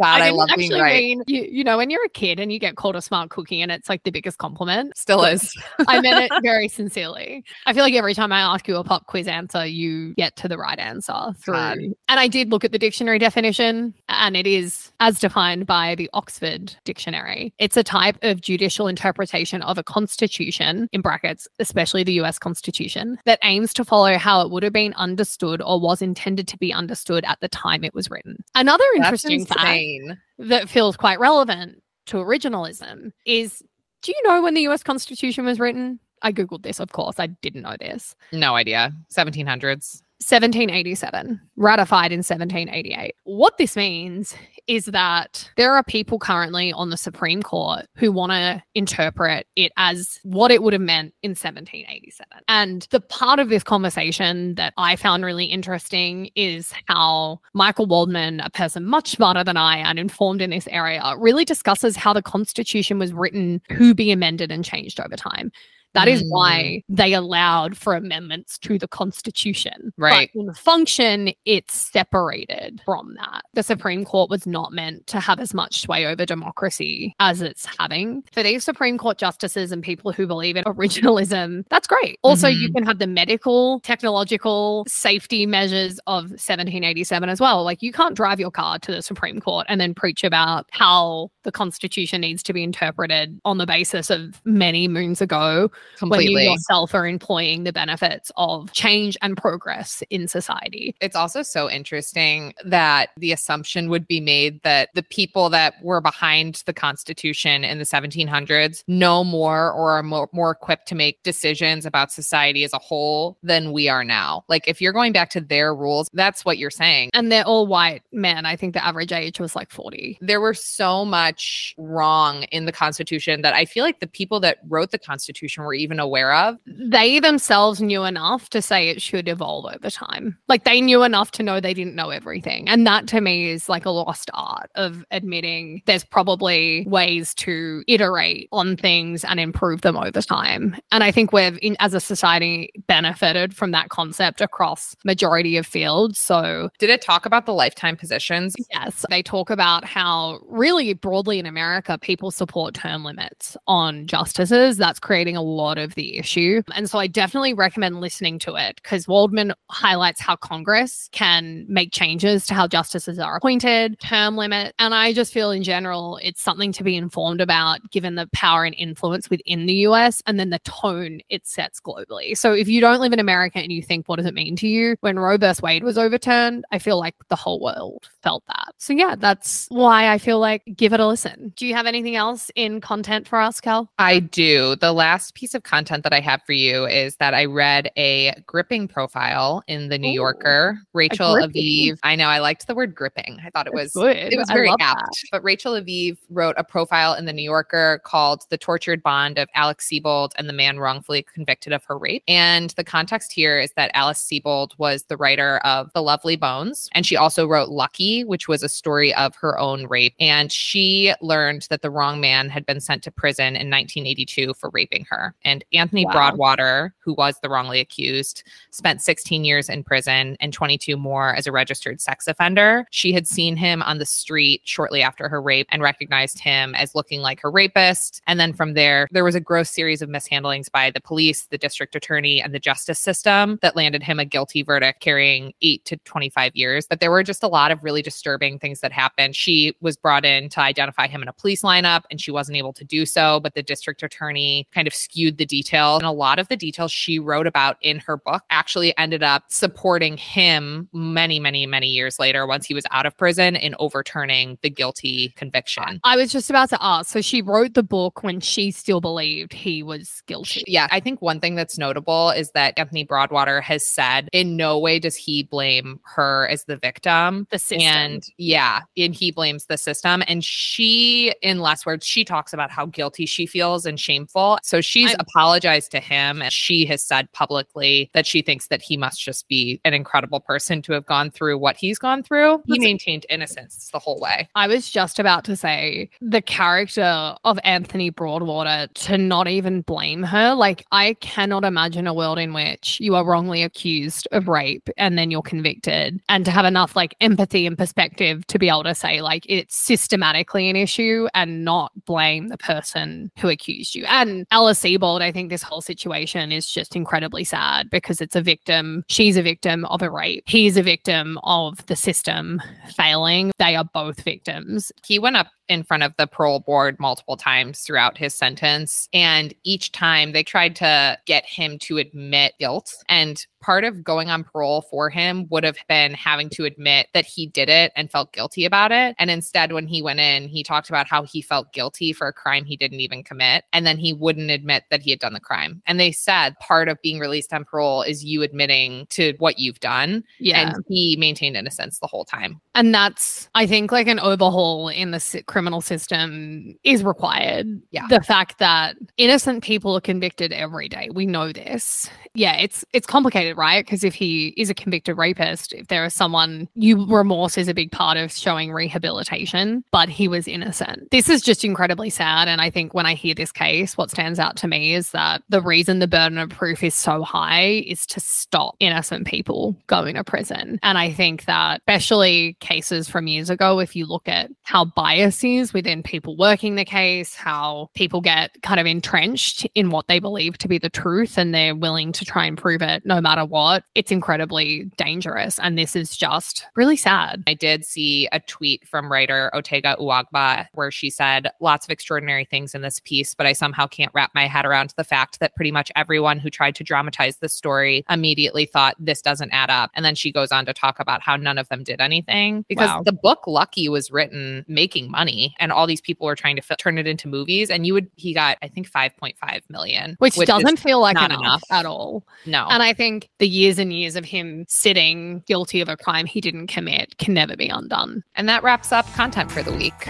God, 0.00 0.22
I, 0.22 0.26
didn't 0.26 0.36
love 0.36 0.48
being 0.56 0.72
actually 0.72 0.80
right. 0.80 1.02
mean 1.02 1.22
you, 1.26 1.42
you 1.42 1.64
know 1.64 1.76
when 1.76 1.90
you're 1.90 2.04
a 2.04 2.08
kid 2.08 2.40
and 2.40 2.50
you 2.50 2.58
get 2.58 2.76
called 2.76 2.96
a 2.96 3.02
smart 3.02 3.28
cookie 3.28 3.60
and 3.60 3.70
it's 3.70 3.88
like 3.88 4.02
the 4.04 4.10
biggest 4.10 4.38
compliment. 4.38 4.96
Still 4.96 5.24
is. 5.24 5.54
I 5.88 6.00
meant 6.00 6.24
it 6.24 6.42
very 6.42 6.68
sincerely. 6.68 7.44
I 7.66 7.74
feel 7.74 7.82
like 7.82 7.94
every 7.94 8.14
time 8.14 8.32
I 8.32 8.40
ask 8.40 8.66
you 8.66 8.76
a 8.76 8.84
pop 8.84 9.06
quiz 9.06 9.28
answer, 9.28 9.66
you 9.66 10.14
get 10.14 10.36
to 10.36 10.48
the 10.48 10.56
right 10.56 10.78
answer 10.78 11.32
through. 11.38 11.54
And 11.56 11.94
I 12.08 12.28
did 12.28 12.50
look 12.50 12.64
at 12.64 12.72
the 12.72 12.78
dictionary 12.78 13.18
definition, 13.18 13.94
and 14.08 14.36
it 14.36 14.46
is 14.46 14.90
as 15.00 15.20
defined 15.20 15.66
by 15.66 15.94
the 15.94 16.08
Oxford 16.14 16.74
Dictionary. 16.84 17.52
It's 17.58 17.76
a 17.76 17.84
type 17.84 18.16
of 18.22 18.40
judicial 18.40 18.88
interpretation 18.88 19.62
of 19.62 19.76
a 19.76 19.82
constitution, 19.82 20.88
in 20.92 21.02
brackets, 21.02 21.46
especially 21.58 22.04
the 22.04 22.14
US 22.20 22.38
Constitution, 22.38 23.18
that 23.26 23.38
aims 23.42 23.74
to 23.74 23.84
follow 23.84 24.16
how 24.16 24.40
it 24.42 24.50
would 24.50 24.62
have 24.62 24.72
been 24.72 24.94
understood 24.94 25.60
or 25.60 25.78
was 25.78 26.00
intended 26.00 26.48
to 26.48 26.56
be 26.56 26.72
understood 26.72 27.24
at 27.24 27.38
the 27.40 27.48
time 27.48 27.84
it 27.84 27.94
was 27.94 28.10
written. 28.10 28.42
Another 28.54 28.84
interesting 28.96 29.44
fact 29.44 29.60
insane. 29.96 30.18
that 30.38 30.68
feels 30.68 30.96
quite 30.96 31.18
relevant 31.20 31.82
to 32.06 32.16
originalism 32.16 33.12
is 33.26 33.62
do 34.02 34.12
you 34.12 34.22
know 34.28 34.42
when 34.42 34.54
the 34.54 34.62
US 34.68 34.82
Constitution 34.82 35.44
was 35.44 35.60
written? 35.60 36.00
I 36.22 36.32
Googled 36.32 36.62
this, 36.62 36.80
of 36.80 36.92
course. 36.92 37.16
I 37.18 37.28
didn't 37.28 37.62
know 37.62 37.76
this. 37.80 38.14
No 38.32 38.54
idea. 38.54 38.92
1700s. 39.14 40.02
1787, 40.22 41.40
ratified 41.56 42.12
in 42.12 42.18
1788. 42.18 43.14
What 43.24 43.56
this 43.56 43.74
means 43.74 44.34
is 44.66 44.84
that 44.84 45.50
there 45.56 45.74
are 45.74 45.82
people 45.82 46.18
currently 46.18 46.74
on 46.74 46.90
the 46.90 46.96
Supreme 46.98 47.42
Court 47.42 47.86
who 47.96 48.12
want 48.12 48.30
to 48.30 48.62
interpret 48.74 49.46
it 49.56 49.72
as 49.78 50.20
what 50.22 50.50
it 50.50 50.62
would 50.62 50.74
have 50.74 50.82
meant 50.82 51.14
in 51.22 51.30
1787. 51.30 52.26
And 52.48 52.86
the 52.90 53.00
part 53.00 53.38
of 53.38 53.48
this 53.48 53.64
conversation 53.64 54.56
that 54.56 54.74
I 54.76 54.94
found 54.94 55.24
really 55.24 55.46
interesting 55.46 56.30
is 56.34 56.70
how 56.84 57.40
Michael 57.54 57.86
Waldman, 57.86 58.40
a 58.40 58.50
person 58.50 58.84
much 58.84 59.12
smarter 59.12 59.42
than 59.42 59.56
I 59.56 59.78
and 59.78 59.98
informed 59.98 60.42
in 60.42 60.50
this 60.50 60.68
area, 60.68 61.14
really 61.16 61.46
discusses 61.46 61.96
how 61.96 62.12
the 62.12 62.22
Constitution 62.22 62.98
was 62.98 63.14
written 63.14 63.62
to 63.70 63.94
be 63.94 64.12
amended 64.12 64.52
and 64.52 64.64
changed 64.64 65.00
over 65.00 65.16
time. 65.16 65.50
That 65.94 66.08
is 66.08 66.22
Mm. 66.22 66.26
why 66.30 66.82
they 66.88 67.14
allowed 67.14 67.76
for 67.76 67.94
amendments 67.94 68.58
to 68.58 68.78
the 68.78 68.86
Constitution. 68.88 69.92
Right. 69.98 70.30
But 70.34 70.40
in 70.40 70.54
function, 70.54 71.32
it's 71.44 71.74
separated 71.74 72.80
from 72.84 73.14
that. 73.16 73.42
The 73.54 73.62
Supreme 73.62 74.04
Court 74.04 74.30
was 74.30 74.46
not 74.46 74.72
meant 74.72 75.06
to 75.08 75.20
have 75.20 75.40
as 75.40 75.52
much 75.52 75.80
sway 75.80 76.06
over 76.06 76.24
democracy 76.24 77.14
as 77.18 77.42
it's 77.42 77.66
having. 77.78 78.22
For 78.32 78.42
these 78.42 78.62
Supreme 78.64 78.98
Court 78.98 79.18
justices 79.18 79.72
and 79.72 79.82
people 79.82 80.12
who 80.12 80.26
believe 80.26 80.56
in 80.56 80.64
originalism, 80.66 81.64
that's 81.70 81.88
great. 81.88 82.18
Also, 82.22 82.46
you 82.48 82.72
can 82.72 82.84
have 82.84 82.98
the 82.98 83.06
medical, 83.06 83.80
technological, 83.80 84.84
safety 84.86 85.44
measures 85.46 85.98
of 86.06 86.24
1787 86.30 87.28
as 87.28 87.40
well. 87.40 87.64
Like, 87.64 87.82
you 87.82 87.92
can't 87.92 88.14
drive 88.14 88.38
your 88.38 88.50
car 88.50 88.78
to 88.78 88.92
the 88.92 89.02
Supreme 89.02 89.40
Court 89.40 89.66
and 89.68 89.80
then 89.80 89.94
preach 89.94 90.22
about 90.24 90.66
how 90.70 91.30
the 91.42 91.52
Constitution 91.52 92.20
needs 92.20 92.42
to 92.44 92.52
be 92.52 92.62
interpreted 92.62 93.40
on 93.44 93.58
the 93.58 93.66
basis 93.66 94.10
of 94.10 94.40
many 94.44 94.86
moons 94.88 95.20
ago 95.20 95.70
when 96.00 96.22
you 96.22 96.38
yourself 96.38 96.94
are 96.94 97.06
employing 97.06 97.64
the 97.64 97.72
benefits 97.72 98.30
of 98.36 98.72
change 98.72 99.16
and 99.22 99.36
progress 99.36 100.02
in 100.10 100.28
society. 100.28 100.94
It's 101.00 101.16
also 101.16 101.42
so 101.42 101.70
interesting 101.70 102.54
that 102.64 103.10
the 103.16 103.32
assumption 103.32 103.88
would 103.90 104.06
be 104.06 104.20
made 104.20 104.62
that 104.62 104.90
the 104.94 105.02
people 105.02 105.50
that 105.50 105.74
were 105.82 106.00
behind 106.00 106.62
the 106.66 106.72
Constitution 106.72 107.64
in 107.64 107.78
the 107.78 107.84
1700s 107.84 108.84
know 108.88 109.24
more 109.24 109.72
or 109.72 109.92
are 109.92 110.02
more, 110.02 110.28
more 110.32 110.50
equipped 110.52 110.88
to 110.88 110.94
make 110.94 111.22
decisions 111.22 111.84
about 111.84 112.12
society 112.12 112.64
as 112.64 112.72
a 112.72 112.78
whole 112.78 113.36
than 113.42 113.72
we 113.72 113.88
are 113.88 114.04
now. 114.04 114.44
Like, 114.48 114.66
if 114.66 114.80
you're 114.80 114.92
going 114.92 115.12
back 115.12 115.30
to 115.30 115.40
their 115.40 115.74
rules, 115.74 116.08
that's 116.12 116.44
what 116.44 116.58
you're 116.58 116.70
saying. 116.70 117.10
And 117.14 117.30
they're 117.30 117.44
all 117.44 117.66
white 117.66 118.02
men. 118.12 118.46
I 118.46 118.56
think 118.56 118.74
the 118.74 118.84
average 118.84 119.12
age 119.12 119.40
was 119.40 119.54
like 119.54 119.70
40. 119.70 120.18
There 120.20 120.40
were 120.40 120.54
so 120.54 121.04
much 121.04 121.74
wrong 121.78 122.44
in 122.44 122.64
the 122.64 122.72
Constitution 122.72 123.42
that 123.42 123.54
I 123.54 123.64
feel 123.64 123.84
like 123.84 124.00
the 124.00 124.06
people 124.06 124.40
that 124.40 124.58
wrote 124.68 124.90
the 124.90 124.98
Constitution 124.98 125.64
were 125.64 125.69
even 125.74 126.00
aware 126.00 126.32
of. 126.34 126.56
They 126.66 127.20
themselves 127.20 127.80
knew 127.80 128.04
enough 128.04 128.50
to 128.50 128.62
say 128.62 128.88
it 128.88 129.02
should 129.02 129.28
evolve 129.28 129.66
over 129.66 129.90
time. 129.90 130.38
Like 130.48 130.64
they 130.64 130.80
knew 130.80 131.02
enough 131.02 131.30
to 131.32 131.42
know 131.42 131.60
they 131.60 131.74
didn't 131.74 131.94
know 131.94 132.10
everything. 132.10 132.68
And 132.68 132.86
that 132.86 133.06
to 133.08 133.20
me 133.20 133.50
is 133.50 133.68
like 133.68 133.86
a 133.86 133.90
lost 133.90 134.30
art 134.34 134.70
of 134.74 135.04
admitting 135.10 135.82
there's 135.86 136.04
probably 136.04 136.84
ways 136.88 137.34
to 137.34 137.82
iterate 137.86 138.48
on 138.52 138.76
things 138.76 139.24
and 139.24 139.40
improve 139.40 139.82
them 139.82 139.96
over 139.96 140.22
time. 140.22 140.76
And 140.92 141.04
I 141.04 141.10
think 141.10 141.32
we've, 141.32 141.58
in, 141.62 141.76
as 141.80 141.94
a 141.94 142.00
society, 142.00 142.70
benefited 142.86 143.54
from 143.54 143.70
that 143.72 143.88
concept 143.88 144.40
across 144.40 144.96
majority 145.04 145.56
of 145.56 145.66
fields. 145.66 146.18
So 146.18 146.70
Did 146.78 146.90
it 146.90 147.02
talk 147.02 147.26
about 147.26 147.46
the 147.46 147.54
lifetime 147.54 147.96
positions? 147.96 148.54
Yes, 148.70 149.04
they 149.08 149.22
talk 149.22 149.50
about 149.50 149.84
how 149.84 150.40
really 150.48 150.94
broadly 150.94 151.38
in 151.38 151.46
America, 151.46 151.98
people 151.98 152.30
support 152.30 152.74
term 152.74 153.04
limits 153.04 153.56
on 153.66 154.06
justices. 154.06 154.76
That's 154.76 155.00
creating 155.00 155.36
a 155.36 155.42
lot 155.60 155.78
of 155.78 155.94
the 155.94 156.18
issue. 156.18 156.62
And 156.74 156.88
so 156.88 156.98
I 156.98 157.06
definitely 157.06 157.54
recommend 157.54 158.00
listening 158.00 158.38
to 158.40 158.54
it 158.54 158.80
because 158.82 159.06
Waldman 159.06 159.54
highlights 159.68 160.20
how 160.20 160.36
Congress 160.36 161.08
can 161.12 161.66
make 161.68 161.92
changes 161.92 162.46
to 162.46 162.54
how 162.54 162.66
justices 162.66 163.18
are 163.18 163.36
appointed, 163.36 163.98
term 164.00 164.36
limit. 164.36 164.74
And 164.78 164.94
I 164.94 165.12
just 165.12 165.32
feel 165.32 165.50
in 165.50 165.62
general, 165.62 166.18
it's 166.22 166.42
something 166.42 166.72
to 166.72 166.84
be 166.84 166.96
informed 166.96 167.40
about 167.40 167.90
given 167.90 168.14
the 168.14 168.28
power 168.32 168.64
and 168.64 168.74
influence 168.76 169.30
within 169.30 169.66
the 169.66 169.74
US 169.86 170.22
and 170.26 170.38
then 170.38 170.50
the 170.50 170.58
tone 170.60 171.20
it 171.28 171.46
sets 171.46 171.80
globally. 171.80 172.36
So 172.36 172.52
if 172.52 172.68
you 172.68 172.80
don't 172.80 173.00
live 173.00 173.12
in 173.12 173.18
America 173.18 173.58
and 173.58 173.72
you 173.72 173.82
think, 173.82 174.08
what 174.08 174.16
does 174.16 174.26
it 174.26 174.34
mean 174.34 174.56
to 174.56 174.68
you? 174.68 174.96
When 175.00 175.18
Roe 175.18 175.36
vs. 175.36 175.62
Wade 175.62 175.84
was 175.84 175.98
overturned, 175.98 176.64
I 176.70 176.78
feel 176.78 176.98
like 176.98 177.14
the 177.28 177.36
whole 177.36 177.60
world 177.60 178.08
felt 178.22 178.44
that. 178.46 178.74
So 178.78 178.92
yeah, 178.92 179.14
that's 179.16 179.66
why 179.68 180.12
I 180.12 180.18
feel 180.18 180.38
like 180.38 180.62
give 180.76 180.92
it 180.92 181.00
a 181.00 181.06
listen. 181.06 181.52
Do 181.56 181.66
you 181.66 181.74
have 181.74 181.86
anything 181.86 182.16
else 182.16 182.50
in 182.54 182.80
content 182.80 183.28
for 183.28 183.40
us, 183.40 183.60
Cal? 183.60 183.90
I 183.98 184.20
do. 184.20 184.76
The 184.76 184.92
last 184.92 185.34
piece 185.34 185.49
of 185.54 185.62
content 185.62 186.04
that 186.04 186.12
I 186.12 186.20
have 186.20 186.42
for 186.44 186.52
you 186.52 186.86
is 186.86 187.16
that 187.16 187.34
I 187.34 187.44
read 187.44 187.90
a 187.96 188.34
gripping 188.46 188.88
profile 188.88 189.62
in 189.66 189.88
the 189.88 189.98
New 189.98 190.10
Ooh, 190.10 190.14
Yorker. 190.14 190.78
Rachel. 190.92 191.34
Aviv. 191.34 191.98
I 192.02 192.16
know 192.16 192.26
I 192.26 192.38
liked 192.38 192.66
the 192.66 192.74
word 192.74 192.94
gripping. 192.94 193.38
I 193.44 193.50
thought 193.50 193.66
it 193.66 193.74
was 193.74 193.92
good. 193.92 194.16
it 194.16 194.36
was 194.36 194.50
very 194.50 194.68
apt. 194.80 195.00
that. 195.00 195.08
But 195.32 195.44
Rachel 195.44 195.74
Aviv 195.74 196.18
wrote 196.28 196.54
a 196.58 196.64
profile 196.64 197.14
in 197.14 197.24
the 197.24 197.32
New 197.32 197.42
Yorker 197.42 198.00
called 198.04 198.44
The 198.50 198.58
Tortured 198.58 199.02
Bond 199.02 199.38
of 199.38 199.48
Alice 199.54 199.88
Sebold 199.90 200.30
and 200.36 200.48
the 200.48 200.52
Man 200.52 200.78
Wrongfully 200.78 201.24
Convicted 201.34 201.72
of 201.72 201.84
Her 201.84 201.98
Rape. 201.98 202.22
And 202.28 202.70
the 202.70 202.84
context 202.84 203.32
here 203.32 203.58
is 203.58 203.72
that 203.72 203.90
Alice 203.94 204.22
Sebold 204.22 204.72
was 204.78 205.04
the 205.04 205.16
writer 205.16 205.58
of 205.58 205.90
The 205.94 206.02
Lovely 206.02 206.36
Bones. 206.36 206.88
And 206.92 207.06
she 207.06 207.16
also 207.16 207.46
wrote 207.46 207.68
Lucky, 207.68 208.24
which 208.24 208.48
was 208.48 208.62
a 208.62 208.68
story 208.68 209.14
of 209.14 209.34
her 209.36 209.58
own 209.58 209.86
rape. 209.86 210.14
And 210.20 210.50
she 210.50 211.12
learned 211.20 211.66
that 211.70 211.82
the 211.82 211.90
wrong 211.90 212.20
man 212.20 212.48
had 212.48 212.66
been 212.66 212.80
sent 212.80 213.02
to 213.04 213.10
prison 213.10 213.56
in 213.56 213.70
1982 213.70 214.54
for 214.54 214.70
raping 214.70 215.06
her. 215.08 215.34
And 215.44 215.64
Anthony 215.72 216.04
Wow. 216.06 216.12
Broadwater, 216.12 216.94
who 216.98 217.14
was 217.14 217.38
the 217.40 217.48
wrongly 217.48 217.80
accused, 217.80 218.42
spent 218.70 219.02
16 219.02 219.44
years 219.44 219.68
in 219.68 219.84
prison 219.84 220.36
and 220.40 220.52
22 220.52 220.96
more 220.96 221.34
as 221.34 221.46
a 221.46 221.52
registered 221.52 222.00
sex 222.00 222.26
offender. 222.26 222.86
She 222.90 223.12
had 223.12 223.26
seen 223.26 223.56
him 223.56 223.82
on 223.82 223.98
the 223.98 224.06
street 224.06 224.62
shortly 224.64 225.02
after 225.02 225.28
her 225.28 225.40
rape 225.40 225.66
and 225.70 225.82
recognized 225.82 226.38
him 226.38 226.74
as 226.74 226.94
looking 226.94 227.20
like 227.20 227.40
her 227.40 227.50
rapist. 227.50 228.22
And 228.26 228.40
then 228.40 228.52
from 228.52 228.74
there, 228.74 229.08
there 229.10 229.24
was 229.24 229.34
a 229.34 229.40
gross 229.40 229.70
series 229.70 230.02
of 230.02 230.08
mishandlings 230.08 230.70
by 230.70 230.90
the 230.90 231.00
police, 231.00 231.46
the 231.46 231.58
district 231.58 231.94
attorney, 231.94 232.42
and 232.42 232.54
the 232.54 232.58
justice 232.58 232.98
system 232.98 233.58
that 233.62 233.76
landed 233.76 234.02
him 234.02 234.18
a 234.18 234.24
guilty 234.24 234.62
verdict 234.62 235.00
carrying 235.00 235.52
eight 235.62 235.84
to 235.86 235.96
25 235.98 236.54
years. 236.54 236.86
But 236.86 237.00
there 237.00 237.10
were 237.10 237.22
just 237.22 237.42
a 237.42 237.48
lot 237.48 237.70
of 237.70 237.82
really 237.82 238.02
disturbing 238.02 238.58
things 238.58 238.80
that 238.80 238.92
happened. 238.92 239.36
She 239.36 239.74
was 239.80 239.96
brought 239.96 240.24
in 240.24 240.48
to 240.50 240.60
identify 240.60 241.06
him 241.06 241.22
in 241.22 241.28
a 241.28 241.32
police 241.32 241.62
lineup 241.62 242.02
and 242.10 242.20
she 242.20 242.30
wasn't 242.30 242.56
able 242.58 242.72
to 242.74 242.84
do 242.84 243.06
so. 243.06 243.40
But 243.40 243.54
the 243.54 243.62
district 243.62 244.02
attorney 244.02 244.66
kind 244.72 244.86
of 244.86 244.94
skewed 244.94 245.29
the 245.38 245.46
details. 245.46 246.00
And 246.00 246.08
a 246.08 246.12
lot 246.12 246.38
of 246.38 246.48
the 246.48 246.56
details 246.56 246.92
she 246.92 247.18
wrote 247.18 247.46
about 247.46 247.76
in 247.82 247.98
her 248.00 248.16
book 248.16 248.42
actually 248.50 248.96
ended 248.98 249.22
up 249.22 249.44
supporting 249.48 250.16
him 250.16 250.88
many, 250.92 251.40
many, 251.40 251.66
many 251.66 251.88
years 251.88 252.18
later 252.18 252.46
once 252.46 252.66
he 252.66 252.74
was 252.74 252.84
out 252.90 253.06
of 253.06 253.16
prison 253.16 253.56
in 253.56 253.74
overturning 253.78 254.58
the 254.62 254.70
guilty 254.70 255.32
conviction. 255.36 256.00
I 256.04 256.16
was 256.16 256.32
just 256.32 256.50
about 256.50 256.68
to 256.70 256.78
ask. 256.80 257.10
So 257.10 257.20
she 257.20 257.42
wrote 257.42 257.74
the 257.74 257.82
book 257.82 258.22
when 258.22 258.40
she 258.40 258.70
still 258.70 259.00
believed 259.00 259.52
he 259.52 259.82
was 259.82 260.22
guilty. 260.26 260.64
Yeah, 260.66 260.88
I 260.90 261.00
think 261.00 261.20
one 261.22 261.40
thing 261.40 261.54
that's 261.54 261.78
notable 261.78 262.30
is 262.30 262.50
that 262.52 262.78
Anthony 262.78 263.04
Broadwater 263.04 263.60
has 263.60 263.84
said 263.84 264.28
in 264.32 264.56
no 264.56 264.78
way 264.78 264.98
does 264.98 265.16
he 265.16 265.42
blame 265.44 266.00
her 266.04 266.48
as 266.48 266.64
the 266.64 266.76
victim. 266.76 267.46
The 267.50 267.58
system. 267.58 267.86
And 267.86 268.26
yeah, 268.38 268.80
and 268.96 269.14
he 269.14 269.30
blames 269.30 269.66
the 269.66 269.76
system. 269.76 270.22
And 270.26 270.44
she, 270.44 271.34
in 271.42 271.60
less 271.60 271.84
words, 271.86 272.06
she 272.06 272.24
talks 272.24 272.52
about 272.52 272.70
how 272.70 272.86
guilty 272.86 273.26
she 273.26 273.46
feels 273.46 273.86
and 273.86 273.98
shameful. 273.98 274.58
So 274.62 274.80
she's 274.80 275.09
she's 275.10 275.16
I'm- 275.16 275.26
apologized 275.28 275.90
to 275.92 276.00
him 276.00 276.42
and 276.42 276.52
she 276.52 276.84
has 276.86 277.02
said 277.02 277.30
publicly 277.32 278.10
that 278.14 278.26
she 278.26 278.42
thinks 278.42 278.68
that 278.68 278.82
he 278.82 278.96
must 278.96 279.22
just 279.22 279.48
be 279.48 279.80
an 279.84 279.94
incredible 279.94 280.40
person 280.40 280.82
to 280.82 280.92
have 280.92 281.06
gone 281.06 281.30
through 281.30 281.58
what 281.58 281.76
he's 281.76 281.98
gone 281.98 282.22
through. 282.22 282.62
He 282.66 282.78
maintained 282.78 283.26
innocence 283.28 283.90
the 283.92 283.98
whole 283.98 284.20
way. 284.20 284.48
I 284.54 284.66
was 284.66 284.90
just 284.90 285.18
about 285.18 285.44
to 285.44 285.56
say 285.56 286.10
the 286.20 286.42
character 286.42 287.34
of 287.44 287.58
Anthony 287.64 288.10
Broadwater 288.10 288.88
to 288.92 289.18
not 289.18 289.48
even 289.48 289.82
blame 289.82 290.22
her. 290.22 290.54
Like, 290.54 290.84
I 290.92 291.14
cannot 291.14 291.64
imagine 291.64 292.06
a 292.06 292.14
world 292.14 292.38
in 292.38 292.52
which 292.52 292.98
you 293.00 293.14
are 293.14 293.24
wrongly 293.24 293.62
accused 293.62 294.28
of 294.32 294.48
rape 294.48 294.88
and 294.96 295.18
then 295.18 295.30
you're 295.30 295.42
convicted, 295.42 296.20
and 296.28 296.44
to 296.44 296.50
have 296.50 296.64
enough 296.64 296.96
like 296.96 297.14
empathy 297.20 297.66
and 297.66 297.76
perspective 297.76 298.46
to 298.46 298.58
be 298.58 298.68
able 298.68 298.84
to 298.84 298.94
say, 298.94 299.20
like, 299.22 299.44
it's 299.48 299.76
systematically 299.76 300.68
an 300.68 300.76
issue 300.76 301.28
and 301.34 301.64
not 301.64 301.92
blame 302.04 302.48
the 302.48 302.58
person 302.58 303.30
who 303.38 303.48
accused 303.48 303.94
you. 303.94 304.04
And 304.06 304.46
Ella 304.50 304.74
I 305.02 305.32
think 305.32 305.50
this 305.50 305.62
whole 305.62 305.80
situation 305.80 306.52
is 306.52 306.66
just 306.70 306.94
incredibly 306.94 307.44
sad 307.44 307.90
because 307.90 308.20
it's 308.20 308.36
a 308.36 308.42
victim. 308.42 309.04
She's 309.08 309.36
a 309.36 309.42
victim 309.42 309.84
of 309.86 310.02
a 310.02 310.10
rape. 310.10 310.44
He's 310.46 310.76
a 310.76 310.82
victim 310.82 311.38
of 311.44 311.84
the 311.86 311.96
system 311.96 312.62
failing. 312.96 313.52
They 313.58 313.76
are 313.76 313.84
both 313.84 314.20
victims. 314.22 314.92
He 315.04 315.18
went 315.18 315.36
up 315.36 315.48
in 315.70 315.84
front 315.84 316.02
of 316.02 316.12
the 316.18 316.26
parole 316.26 316.60
board 316.60 316.98
multiple 316.98 317.36
times 317.36 317.80
throughout 317.80 318.18
his 318.18 318.34
sentence. 318.34 319.08
And 319.12 319.54
each 319.62 319.92
time 319.92 320.32
they 320.32 320.42
tried 320.42 320.74
to 320.76 321.16
get 321.26 321.46
him 321.46 321.78
to 321.78 321.98
admit 321.98 322.54
guilt. 322.58 322.92
And 323.08 323.46
part 323.60 323.84
of 323.84 324.02
going 324.02 324.30
on 324.30 324.42
parole 324.42 324.82
for 324.82 325.10
him 325.10 325.46
would 325.50 325.64
have 325.64 325.76
been 325.88 326.14
having 326.14 326.48
to 326.50 326.64
admit 326.64 327.08
that 327.14 327.26
he 327.26 327.46
did 327.46 327.68
it 327.68 327.92
and 327.94 328.10
felt 328.10 328.32
guilty 328.32 328.64
about 328.64 328.90
it. 328.90 329.14
And 329.18 329.30
instead, 329.30 329.72
when 329.72 329.86
he 329.86 330.02
went 330.02 330.18
in, 330.18 330.48
he 330.48 330.62
talked 330.62 330.88
about 330.88 331.06
how 331.06 331.22
he 331.22 331.40
felt 331.42 331.72
guilty 331.72 332.12
for 332.12 332.26
a 332.26 332.32
crime 332.32 332.64
he 332.64 332.76
didn't 332.76 333.00
even 333.00 333.22
commit. 333.22 333.64
And 333.72 333.86
then 333.86 333.98
he 333.98 334.12
wouldn't 334.12 334.50
admit 334.50 334.84
that 334.90 335.02
he 335.02 335.10
had 335.10 335.20
done 335.20 335.34
the 335.34 335.40
crime. 335.40 335.82
And 335.86 336.00
they 336.00 336.10
said 336.10 336.58
part 336.58 336.88
of 336.88 337.00
being 337.02 337.20
released 337.20 337.52
on 337.52 337.64
parole 337.64 338.02
is 338.02 338.24
you 338.24 338.42
admitting 338.42 339.06
to 339.10 339.34
what 339.38 339.58
you've 339.58 339.80
done. 339.80 340.24
Yeah. 340.38 340.60
And 340.60 340.84
he 340.88 341.16
maintained 341.18 341.56
innocence 341.56 341.98
the 341.98 342.06
whole 342.06 342.24
time. 342.24 342.60
And 342.74 342.94
that's, 342.94 343.48
I 343.54 343.66
think, 343.66 343.92
like 343.92 344.06
an 344.08 344.20
overhaul 344.20 344.88
in 344.88 345.10
the 345.10 345.20
si- 345.20 345.42
criminal 345.60 345.82
system 345.82 346.74
is 346.84 347.04
required. 347.04 347.66
Yeah. 347.90 348.06
The 348.08 348.22
fact 348.22 348.58
that 348.60 348.96
innocent 349.18 349.62
people 349.62 349.94
are 349.94 350.00
convicted 350.00 350.54
every 350.54 350.88
day, 350.88 351.10
we 351.12 351.26
know 351.26 351.52
this. 351.52 352.08
Yeah, 352.32 352.56
it's 352.56 352.82
it's 352.94 353.06
complicated, 353.06 353.58
right? 353.58 353.84
Because 353.84 354.02
if 354.02 354.14
he 354.14 354.54
is 354.56 354.70
a 354.70 354.74
convicted 354.74 355.18
rapist, 355.18 355.74
if 355.74 355.88
there 355.88 356.02
is 356.06 356.14
someone, 356.14 356.66
you 356.74 357.04
remorse 357.06 357.58
is 357.58 357.68
a 357.68 357.74
big 357.74 357.92
part 357.92 358.16
of 358.16 358.32
showing 358.32 358.72
rehabilitation, 358.72 359.84
but 359.90 360.08
he 360.08 360.28
was 360.28 360.48
innocent. 360.48 361.10
This 361.10 361.28
is 361.28 361.42
just 361.42 361.62
incredibly 361.62 362.08
sad. 362.08 362.48
And 362.48 362.62
I 362.62 362.70
think 362.70 362.94
when 362.94 363.04
I 363.04 363.12
hear 363.12 363.34
this 363.34 363.52
case, 363.52 363.98
what 363.98 364.10
stands 364.10 364.38
out 364.38 364.56
to 364.58 364.68
me 364.68 364.94
is 364.94 365.10
that 365.10 365.42
the 365.50 365.60
reason 365.60 365.98
the 365.98 366.08
burden 366.08 366.38
of 366.38 366.48
proof 366.48 366.82
is 366.82 366.94
so 366.94 367.22
high 367.22 367.84
is 367.86 368.06
to 368.06 368.20
stop 368.20 368.76
innocent 368.80 369.26
people 369.26 369.76
going 369.88 370.14
to 370.14 370.24
prison. 370.24 370.78
And 370.82 370.96
I 370.96 371.12
think 371.12 371.44
that, 371.44 371.80
especially 371.80 372.56
cases 372.60 373.10
from 373.10 373.26
years 373.26 373.50
ago, 373.50 373.78
if 373.80 373.94
you 373.94 374.06
look 374.06 374.26
at 374.26 374.50
how 374.62 374.84
bias 374.84 375.42
within 375.72 376.02
people 376.02 376.36
working 376.36 376.74
the 376.76 376.84
case, 376.84 377.34
how 377.34 377.88
people 377.94 378.20
get 378.20 378.50
kind 378.62 378.78
of 378.80 378.86
entrenched 378.86 379.66
in 379.74 379.90
what 379.90 380.06
they 380.08 380.18
believe 380.18 380.56
to 380.58 380.68
be 380.68 380.78
the 380.78 380.88
truth 380.90 381.36
and 381.38 381.54
they're 381.54 381.74
willing 381.74 382.12
to 382.12 382.24
try 382.24 382.44
and 382.46 382.56
prove 382.56 382.82
it 382.82 383.04
no 383.04 383.20
matter 383.20 383.44
what, 383.44 383.84
it's 383.94 384.10
incredibly 384.12 384.84
dangerous. 384.96 385.58
And 385.58 385.76
this 385.76 385.96
is 385.96 386.16
just 386.16 386.64
really 386.76 386.96
sad. 386.96 387.42
I 387.46 387.54
did 387.54 387.84
see 387.84 388.28
a 388.32 388.40
tweet 388.40 388.86
from 388.86 389.10
writer 389.10 389.50
Otega 389.54 389.98
Uwagba 389.98 390.66
where 390.74 390.90
she 390.90 391.10
said 391.10 391.50
lots 391.60 391.86
of 391.86 391.90
extraordinary 391.90 392.44
things 392.44 392.74
in 392.74 392.82
this 392.82 393.00
piece, 393.00 393.34
but 393.34 393.46
I 393.46 393.52
somehow 393.52 393.86
can't 393.86 394.12
wrap 394.14 394.30
my 394.34 394.46
head 394.46 394.64
around 394.64 394.94
the 394.96 395.04
fact 395.04 395.40
that 395.40 395.54
pretty 395.56 395.72
much 395.72 395.90
everyone 395.96 396.38
who 396.38 396.50
tried 396.50 396.74
to 396.76 396.84
dramatize 396.84 397.38
this 397.38 397.54
story 397.54 398.04
immediately 398.10 398.66
thought 398.66 398.94
this 398.98 399.20
doesn't 399.22 399.50
add 399.52 399.70
up. 399.70 399.90
And 399.94 400.04
then 400.04 400.14
she 400.14 400.30
goes 400.32 400.52
on 400.52 400.66
to 400.66 400.72
talk 400.74 401.00
about 401.00 401.22
how 401.22 401.36
none 401.36 401.58
of 401.58 401.68
them 401.68 401.82
did 401.82 402.00
anything 402.00 402.64
because 402.68 402.88
Wow. 402.90 403.02
the 403.04 403.12
book 403.12 403.46
Lucky 403.46 403.88
was 403.88 404.10
written 404.10 404.64
making 404.66 405.10
money 405.10 405.39
and 405.58 405.72
all 405.72 405.86
these 405.86 406.00
people 406.00 406.26
were 406.26 406.36
trying 406.36 406.56
to 406.56 406.76
turn 406.76 406.98
it 406.98 407.06
into 407.06 407.28
movies. 407.28 407.70
And 407.70 407.86
you 407.86 407.94
would, 407.94 408.10
he 408.16 408.34
got, 408.34 408.58
I 408.62 408.68
think, 408.68 408.90
5.5 408.90 409.34
million, 409.68 410.16
Which, 410.18 410.38
is 410.38 410.44
doesn't 410.46 410.78
feel 410.78 411.00
like 411.00 411.16
enough, 411.16 411.40
enough. 411.40 411.62
at 411.70 411.86
all. 411.86 412.24
no. 412.46 412.66
And 412.70 412.82
I 412.82 412.92
think 412.92 413.28
the 413.38 413.48
years 413.48 413.78
and 413.78 413.92
years 413.92 414.16
of 414.16 414.24
him 414.24 414.64
sitting 414.68 415.42
guilty 415.46 415.80
of 415.80 415.88
a 415.88 415.96
crime 415.96 416.26
he 416.26 416.40
didn't 416.40 416.68
commit 416.68 417.16
can 417.18 417.34
never 417.34 417.56
be 417.56 417.68
undone. 417.68 418.22
And 418.34 418.48
that 418.48 418.62
wraps 418.62 418.92
up 418.92 419.06
content 419.14 419.50
for 419.50 419.62
the 419.62 419.72
week. 419.72 420.08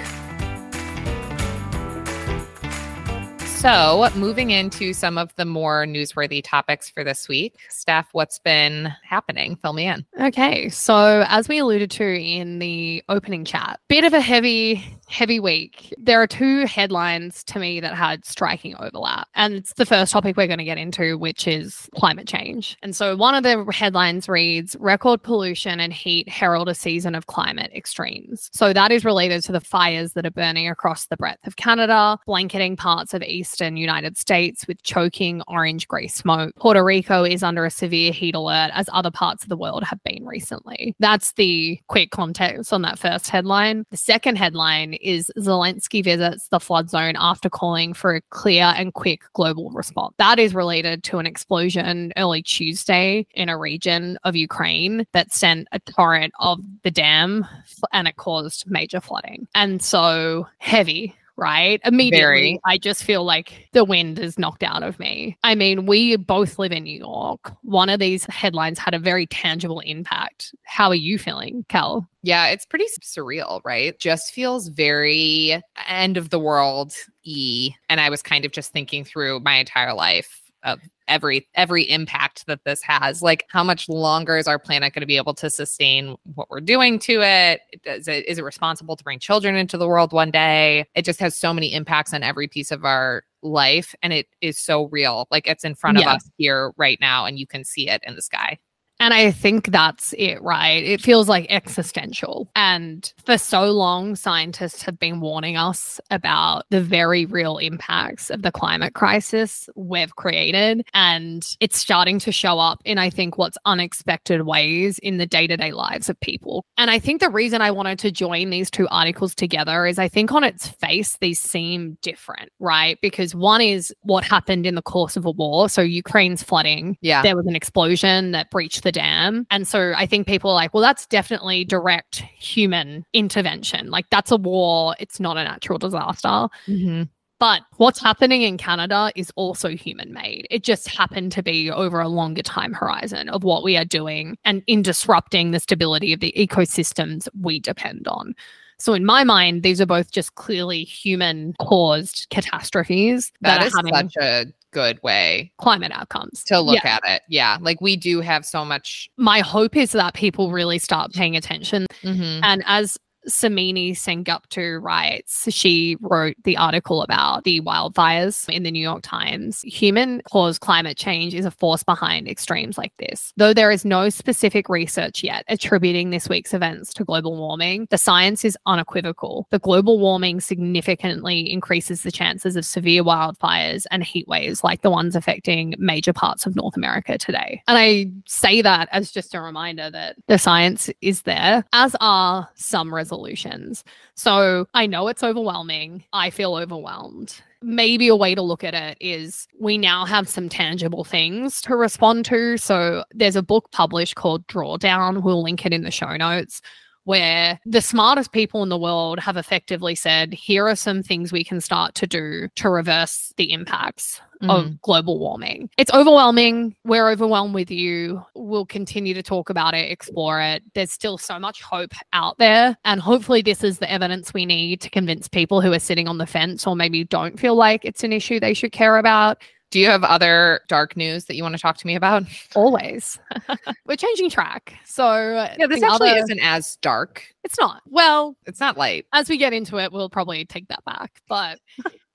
So, 3.60 4.08
moving 4.16 4.52
into 4.52 4.94
some 4.94 5.18
of 5.18 5.36
the 5.36 5.44
more 5.44 5.84
newsworthy 5.84 6.40
topics 6.42 6.88
for 6.88 7.04
this 7.04 7.28
week, 7.28 7.58
Steph, 7.68 8.08
what's 8.12 8.38
been 8.38 8.90
happening? 9.04 9.56
Fill 9.56 9.74
me 9.74 9.86
in. 9.86 10.06
Okay, 10.18 10.70
so 10.70 11.24
as 11.28 11.46
we 11.46 11.58
alluded 11.58 11.90
to 11.90 12.04
in 12.04 12.58
the 12.58 13.04
opening 13.10 13.44
chat, 13.44 13.78
bit 13.86 14.04
of 14.04 14.14
a 14.14 14.20
heavy, 14.22 14.82
heavy 15.10 15.40
week. 15.40 15.92
There 15.98 16.22
are 16.22 16.26
two 16.26 16.64
headlines 16.64 17.44
to 17.44 17.58
me 17.58 17.80
that 17.80 17.94
had 17.94 18.24
striking 18.24 18.76
overlap. 18.78 19.28
And 19.34 19.54
it's 19.54 19.74
the 19.74 19.84
first 19.84 20.12
topic 20.12 20.38
we're 20.38 20.46
going 20.46 20.58
to 20.58 20.64
get 20.64 20.78
into, 20.78 21.18
which 21.18 21.46
is 21.46 21.90
climate 21.96 22.26
change. 22.26 22.78
And 22.82 22.96
so 22.96 23.14
one 23.14 23.34
of 23.34 23.42
the 23.42 23.70
headlines 23.72 24.26
reads 24.26 24.74
Record 24.80 25.22
pollution 25.22 25.80
and 25.80 25.92
heat 25.92 26.30
herald 26.30 26.70
a 26.70 26.74
season 26.74 27.14
of 27.14 27.26
climate 27.26 27.72
extremes. 27.74 28.48
So 28.54 28.72
that 28.72 28.90
is 28.90 29.04
related 29.04 29.42
to 29.44 29.52
the 29.52 29.60
fires 29.60 30.14
that 30.14 30.24
are 30.24 30.30
burning 30.30 30.68
across 30.68 31.06
the 31.06 31.16
breadth 31.18 31.46
of 31.46 31.56
Canada, 31.56 32.18
blanketing 32.24 32.76
parts 32.76 33.12
of 33.12 33.20
eastern 33.50 33.76
United 33.76 34.16
States 34.16 34.66
with 34.68 34.80
choking 34.84 35.42
orange 35.48 35.88
grey 35.88 36.06
smoke. 36.06 36.54
Puerto 36.56 36.84
Rico 36.84 37.24
is 37.24 37.42
under 37.42 37.64
a 37.64 37.70
severe 37.70 38.12
heat 38.12 38.36
alert, 38.36 38.70
as 38.74 38.88
other 38.92 39.10
parts 39.10 39.42
of 39.42 39.48
the 39.48 39.56
world 39.56 39.82
have 39.82 40.00
been 40.04 40.24
recently. 40.24 40.94
That's 41.00 41.32
the 41.32 41.80
quick 41.88 42.12
context 42.12 42.72
on 42.72 42.82
that 42.82 42.98
first 42.98 43.28
headline. 43.28 43.84
The 43.90 43.96
second 43.96 44.36
headline 44.36 44.94
is 44.94 45.32
Zelensky 45.36 46.04
visits 46.04 46.46
the 46.48 46.60
flood 46.60 46.90
zone 46.90 47.14
after 47.18 47.50
calling 47.50 47.92
for 47.92 48.14
a 48.14 48.20
clear 48.30 48.72
and 48.76 48.94
quick 48.94 49.22
global 49.32 49.70
response. 49.70 50.14
That 50.18 50.38
is 50.38 50.54
related 50.54 51.02
to 51.04 51.18
an 51.18 51.26
explosion 51.26 52.12
early 52.16 52.42
Tuesday 52.42 53.26
in 53.32 53.48
a 53.48 53.58
region 53.58 54.16
of 54.22 54.36
Ukraine 54.36 55.06
that 55.12 55.32
sent 55.32 55.66
a 55.72 55.80
torrent 55.80 56.32
of 56.38 56.60
the 56.84 56.90
dam 56.92 57.44
and 57.92 58.06
it 58.06 58.16
caused 58.16 58.70
major 58.70 59.00
flooding. 59.00 59.48
And 59.56 59.82
so 59.82 60.46
heavy. 60.58 61.16
Right. 61.40 61.80
Immediately, 61.86 62.18
Very. 62.18 62.60
I 62.66 62.76
just 62.76 63.02
feel 63.02 63.24
like 63.24 63.68
the 63.72 63.82
wind 63.82 64.18
is 64.18 64.38
knocked 64.38 64.62
out 64.62 64.82
of 64.82 65.00
me. 65.00 65.38
I 65.42 65.54
mean, 65.54 65.86
we 65.86 66.16
both 66.16 66.58
live 66.58 66.70
in 66.70 66.84
New 66.84 66.98
York. 66.98 67.52
One 67.62 67.88
of 67.88 67.98
these 67.98 68.26
headlines 68.26 68.78
had 68.78 68.92
a 68.92 68.98
very 68.98 69.26
tangible 69.26 69.80
impact. 69.80 70.54
How 70.64 70.88
are 70.90 70.94
you 70.94 71.18
feeling, 71.18 71.64
Cal? 71.70 72.06
Yeah, 72.22 72.48
it's 72.48 72.66
pretty 72.66 72.84
surreal, 73.02 73.62
right? 73.64 73.98
Just 73.98 74.34
feels 74.34 74.68
very 74.68 75.62
end 75.88 76.18
of 76.18 76.28
the 76.28 76.38
world 76.38 76.92
e. 77.22 77.72
And 77.88 78.02
I 78.02 78.10
was 78.10 78.20
kind 78.20 78.44
of 78.44 78.52
just 78.52 78.72
thinking 78.72 79.02
through 79.02 79.40
my 79.40 79.54
entire 79.54 79.94
life 79.94 80.39
of 80.62 80.80
every 81.08 81.48
every 81.54 81.82
impact 81.90 82.46
that 82.46 82.64
this 82.64 82.82
has. 82.82 83.22
Like, 83.22 83.46
how 83.48 83.64
much 83.64 83.88
longer 83.88 84.36
is 84.36 84.46
our 84.46 84.58
planet 84.58 84.92
going 84.94 85.00
to 85.00 85.06
be 85.06 85.16
able 85.16 85.34
to 85.34 85.50
sustain 85.50 86.16
what 86.34 86.50
we're 86.50 86.60
doing 86.60 86.98
to 87.00 87.22
it? 87.22 87.60
Is 87.84 88.08
it 88.08 88.26
is 88.26 88.38
it 88.38 88.44
responsible 88.44 88.96
to 88.96 89.04
bring 89.04 89.18
children 89.18 89.56
into 89.56 89.76
the 89.78 89.88
world 89.88 90.12
one 90.12 90.30
day? 90.30 90.86
It 90.94 91.04
just 91.04 91.20
has 91.20 91.36
so 91.36 91.52
many 91.52 91.72
impacts 91.72 92.14
on 92.14 92.22
every 92.22 92.48
piece 92.48 92.70
of 92.70 92.84
our 92.84 93.24
life, 93.42 93.94
and 94.02 94.12
it 94.12 94.26
is 94.40 94.58
so 94.58 94.88
real. 94.88 95.26
Like 95.30 95.46
it's 95.46 95.64
in 95.64 95.74
front 95.74 95.98
Yeah. 95.98 96.10
of 96.10 96.16
us 96.16 96.30
here 96.36 96.72
right 96.76 96.98
now, 97.00 97.26
and 97.26 97.38
you 97.38 97.46
can 97.46 97.64
see 97.64 97.88
it 97.88 98.02
in 98.06 98.14
the 98.16 98.22
sky. 98.22 98.58
And 99.00 99.14
I 99.14 99.30
think 99.30 99.68
that's 99.72 100.14
it, 100.18 100.40
right? 100.42 100.84
It 100.84 101.00
feels 101.00 101.28
like 101.28 101.46
existential. 101.48 102.50
And 102.54 103.12
for 103.24 103.38
so 103.38 103.70
long, 103.72 104.14
scientists 104.14 104.82
have 104.82 104.98
been 104.98 105.20
warning 105.20 105.56
us 105.56 105.98
about 106.10 106.66
the 106.70 106.82
very 106.82 107.24
real 107.26 107.56
impacts 107.58 108.30
of 108.30 108.42
the 108.42 108.52
climate 108.52 108.94
crisis 108.94 109.68
we've 109.74 110.14
created. 110.16 110.84
And 110.94 111.46
it's 111.60 111.78
starting 111.78 112.18
to 112.20 112.30
show 112.30 112.58
up 112.58 112.80
in, 112.84 112.98
I 112.98 113.08
think, 113.10 113.38
what's 113.38 113.56
unexpected 113.64 114.42
ways 114.42 114.98
in 114.98 115.16
the 115.16 115.26
day 115.26 115.46
to 115.46 115.56
day 115.56 115.72
lives 115.72 116.08
of 116.10 116.20
people. 116.20 116.64
And 116.76 116.90
I 116.90 116.98
think 116.98 117.20
the 117.20 117.30
reason 117.30 117.62
I 117.62 117.70
wanted 117.70 117.98
to 118.00 118.10
join 118.10 118.50
these 118.50 118.70
two 118.70 118.86
articles 118.90 119.34
together 119.34 119.86
is 119.86 119.98
I 119.98 120.08
think 120.08 120.30
on 120.32 120.44
its 120.44 120.68
face, 120.68 121.16
these 121.20 121.40
seem 121.40 121.96
different, 122.02 122.50
right? 122.58 122.98
Because 123.00 123.34
one 123.34 123.62
is 123.62 123.94
what 124.02 124.24
happened 124.24 124.66
in 124.66 124.74
the 124.74 124.82
course 124.82 125.16
of 125.16 125.24
a 125.24 125.30
war. 125.30 125.68
So 125.70 125.80
Ukraine's 125.80 126.42
flooding 126.42 126.98
Yeah. 127.00 127.22
there 127.22 127.36
was 127.36 127.46
an 127.46 127.56
explosion 127.56 128.32
that 128.32 128.50
breached 128.50 128.82
the 128.82 128.89
dam. 128.92 129.46
And 129.50 129.66
so 129.66 129.92
I 129.96 130.06
think 130.06 130.26
people 130.26 130.50
are 130.50 130.54
like, 130.54 130.74
well, 130.74 130.82
that's 130.82 131.06
definitely 131.06 131.64
direct 131.64 132.16
human 132.16 133.04
intervention. 133.12 133.90
Like 133.90 134.06
that's 134.10 134.30
a 134.30 134.36
war, 134.36 134.94
it's 134.98 135.20
not 135.20 135.36
a 135.36 135.44
natural 135.44 135.78
disaster. 135.78 136.48
Mhm. 136.66 137.08
But 137.40 137.62
what's 137.78 137.98
happening 137.98 138.42
in 138.42 138.58
Canada 138.58 139.10
is 139.16 139.32
also 139.34 139.70
human 139.70 140.12
made. 140.12 140.46
It 140.50 140.62
just 140.62 140.88
happened 140.88 141.32
to 141.32 141.42
be 141.42 141.70
over 141.70 141.98
a 141.98 142.08
longer 142.08 142.42
time 142.42 142.74
horizon 142.74 143.30
of 143.30 143.44
what 143.44 143.62
we 143.64 143.78
are 143.78 143.84
doing 143.84 144.36
and 144.44 144.62
in 144.66 144.82
disrupting 144.82 145.50
the 145.50 145.58
stability 145.58 146.12
of 146.12 146.20
the 146.20 146.34
ecosystems 146.36 147.28
we 147.40 147.58
depend 147.58 148.06
on. 148.06 148.34
So, 148.78 148.92
in 148.92 149.06
my 149.06 149.24
mind, 149.24 149.62
these 149.62 149.80
are 149.80 149.86
both 149.86 150.10
just 150.10 150.34
clearly 150.34 150.84
human 150.84 151.54
caused 151.60 152.26
catastrophes 152.30 153.32
That 153.40 153.62
are 153.62 153.76
having 153.76 153.94
such 153.94 154.16
a 154.20 154.46
good 154.72 155.00
way 155.02 155.52
climate 155.58 155.92
outcomes. 155.94 156.44
to 156.44 156.60
look 156.60 156.82
Yeah. 156.84 156.96
at 156.96 157.02
it. 157.16 157.22
Yeah. 157.28 157.58
Like 157.60 157.80
we 157.80 157.96
do 157.96 158.20
have 158.20 158.44
so 158.44 158.64
much. 158.64 159.08
My 159.16 159.40
hope 159.40 159.76
is 159.76 159.92
that 159.92 160.14
people 160.14 160.50
really 160.52 160.78
start 160.78 161.12
paying 161.12 161.36
attention. 161.36 161.86
Mhm. 162.02 162.40
And 162.42 162.62
as 162.66 162.96
Somini 163.30 163.92
Sengupta 163.92 164.82
writes, 164.82 165.46
she 165.52 165.96
wrote 166.00 166.36
the 166.44 166.56
article 166.56 167.02
about 167.02 167.44
the 167.44 167.60
wildfires 167.60 168.48
in 168.48 168.62
the 168.62 168.70
New 168.70 168.82
York 168.82 169.02
Times. 169.02 169.62
Human 169.62 170.22
caused 170.30 170.60
climate 170.60 170.96
change 170.96 171.34
is 171.34 171.44
a 171.44 171.50
force 171.50 171.82
behind 171.82 172.28
extremes 172.28 172.78
like 172.78 172.92
this. 172.98 173.32
Though 173.36 173.54
there 173.54 173.70
is 173.70 173.84
no 173.84 174.08
specific 174.08 174.68
research 174.68 175.22
yet 175.22 175.44
attributing 175.48 176.10
this 176.10 176.28
week's 176.28 176.54
events 176.54 176.92
to 176.94 177.04
global 177.04 177.36
warming, 177.36 177.86
the 177.90 177.98
science 177.98 178.44
is 178.44 178.56
unequivocal. 178.66 179.46
The 179.50 179.58
global 179.58 179.98
warming 179.98 180.40
significantly 180.40 181.50
increases 181.50 182.02
the 182.02 182.12
chances 182.12 182.56
of 182.56 182.64
severe 182.64 183.02
wildfires 183.02 183.84
and 183.90 184.04
heat 184.04 184.28
waves 184.28 184.64
like 184.64 184.82
the 184.82 184.90
ones 184.90 185.16
affecting 185.16 185.74
major 185.78 186.12
parts 186.12 186.46
of 186.46 186.56
North 186.56 186.76
America 186.76 187.18
today. 187.18 187.62
And 187.68 187.78
I 187.78 188.10
say 188.26 188.62
that 188.62 188.88
as 188.92 189.10
just 189.10 189.34
a 189.34 189.40
reminder 189.40 189.90
that 189.90 190.16
the 190.26 190.38
science 190.38 190.90
is 191.00 191.22
there, 191.22 191.64
as 191.72 191.96
are 192.00 192.48
some 192.54 192.92
resolutions. 193.20 193.84
So 194.14 194.66
I 194.74 194.86
know 194.86 195.08
it's 195.08 195.22
overwhelming. 195.22 196.04
I 196.12 196.30
feel 196.30 196.54
overwhelmed. 196.54 197.40
Maybe 197.62 198.08
a 198.08 198.16
way 198.16 198.34
to 198.34 198.42
look 198.42 198.64
at 198.64 198.74
it 198.74 198.96
is 199.00 199.46
we 199.58 199.76
now 199.76 200.06
have 200.06 200.28
some 200.28 200.48
tangible 200.48 201.04
things 201.04 201.60
to 201.62 201.76
respond 201.76 202.24
to. 202.26 202.56
So 202.56 203.04
there's 203.12 203.36
a 203.36 203.42
book 203.42 203.70
published 203.70 204.14
called 204.14 204.46
Drawdown. 204.46 205.22
We'll 205.22 205.42
link 205.42 205.66
it 205.66 205.72
in 205.72 205.82
the 205.82 205.90
show 205.90 206.16
notes 206.16 206.62
where 207.04 207.58
the 207.64 207.80
smartest 207.80 208.32
people 208.32 208.62
in 208.62 208.68
the 208.68 208.78
world 208.78 209.18
have 209.18 209.36
effectively 209.36 209.94
said, 209.94 210.32
here 210.32 210.68
are 210.68 210.76
some 210.76 211.02
things 211.02 211.32
we 211.32 211.44
can 211.44 211.60
start 211.60 211.94
to 211.96 212.06
do 212.06 212.48
to 212.56 212.68
reverse 212.68 213.32
the 213.36 213.52
impacts 213.52 214.20
Mhm. 214.42 214.50
of 214.50 214.80
global 214.80 215.18
warming. 215.18 215.68
It's 215.76 215.92
overwhelming. 215.92 216.74
We're 216.84 217.10
overwhelmed 217.10 217.54
with 217.54 217.70
you. 217.70 218.24
We'll 218.34 218.64
continue 218.64 219.12
to 219.14 219.22
talk 219.22 219.50
about 219.50 219.74
it, 219.74 219.90
explore 219.90 220.40
it. 220.40 220.62
There's 220.74 220.92
still 220.92 221.18
so 221.18 221.38
much 221.38 221.62
hope 221.62 221.92
out 222.12 222.38
there. 222.38 222.76
And 222.84 223.00
hopefully, 223.00 223.42
this 223.42 223.62
is 223.62 223.78
the 223.78 223.90
evidence 223.90 224.32
we 224.32 224.46
need 224.46 224.80
to 224.80 224.90
convince 224.90 225.28
people 225.28 225.60
who 225.60 225.72
are 225.72 225.78
sitting 225.78 226.08
on 226.08 226.18
the 226.18 226.26
fence 226.26 226.66
or 226.66 226.74
maybe 226.74 227.04
don't 227.04 227.38
feel 227.38 227.54
like 227.54 227.84
it's 227.84 228.02
an 228.02 228.12
issue 228.12 228.40
they 228.40 228.54
should 228.54 228.72
care 228.72 228.96
about. 228.96 229.42
Do 229.70 229.78
you 229.78 229.86
have 229.86 230.02
other 230.02 230.60
dark 230.68 230.96
news 230.96 231.26
that 231.26 231.36
you 231.36 231.42
want 231.44 231.54
to 231.54 231.60
talk 231.60 231.76
to 231.78 231.86
me 231.86 231.94
about? 231.94 232.24
Always. 232.56 233.18
We're 233.86 233.96
changing 233.96 234.28
track. 234.30 234.74
So, 234.84 235.14
Yeah, 235.58 235.66
this 235.68 235.82
actually 235.82 236.10
other- 236.10 236.18
isn't 236.18 236.40
as 236.40 236.76
dark. 236.76 237.24
It's 237.44 237.58
not. 237.58 237.82
Well, 237.86 238.36
It's 238.46 238.58
not 238.60 238.76
light. 238.76 239.06
as 239.12 239.28
we 239.28 239.36
get 239.38 239.52
into 239.52 239.78
it, 239.78 239.92
we'll 239.92 240.10
probably 240.10 240.44
take 240.44 240.66
that 240.68 240.84
back. 240.84 241.20
But 241.28 241.60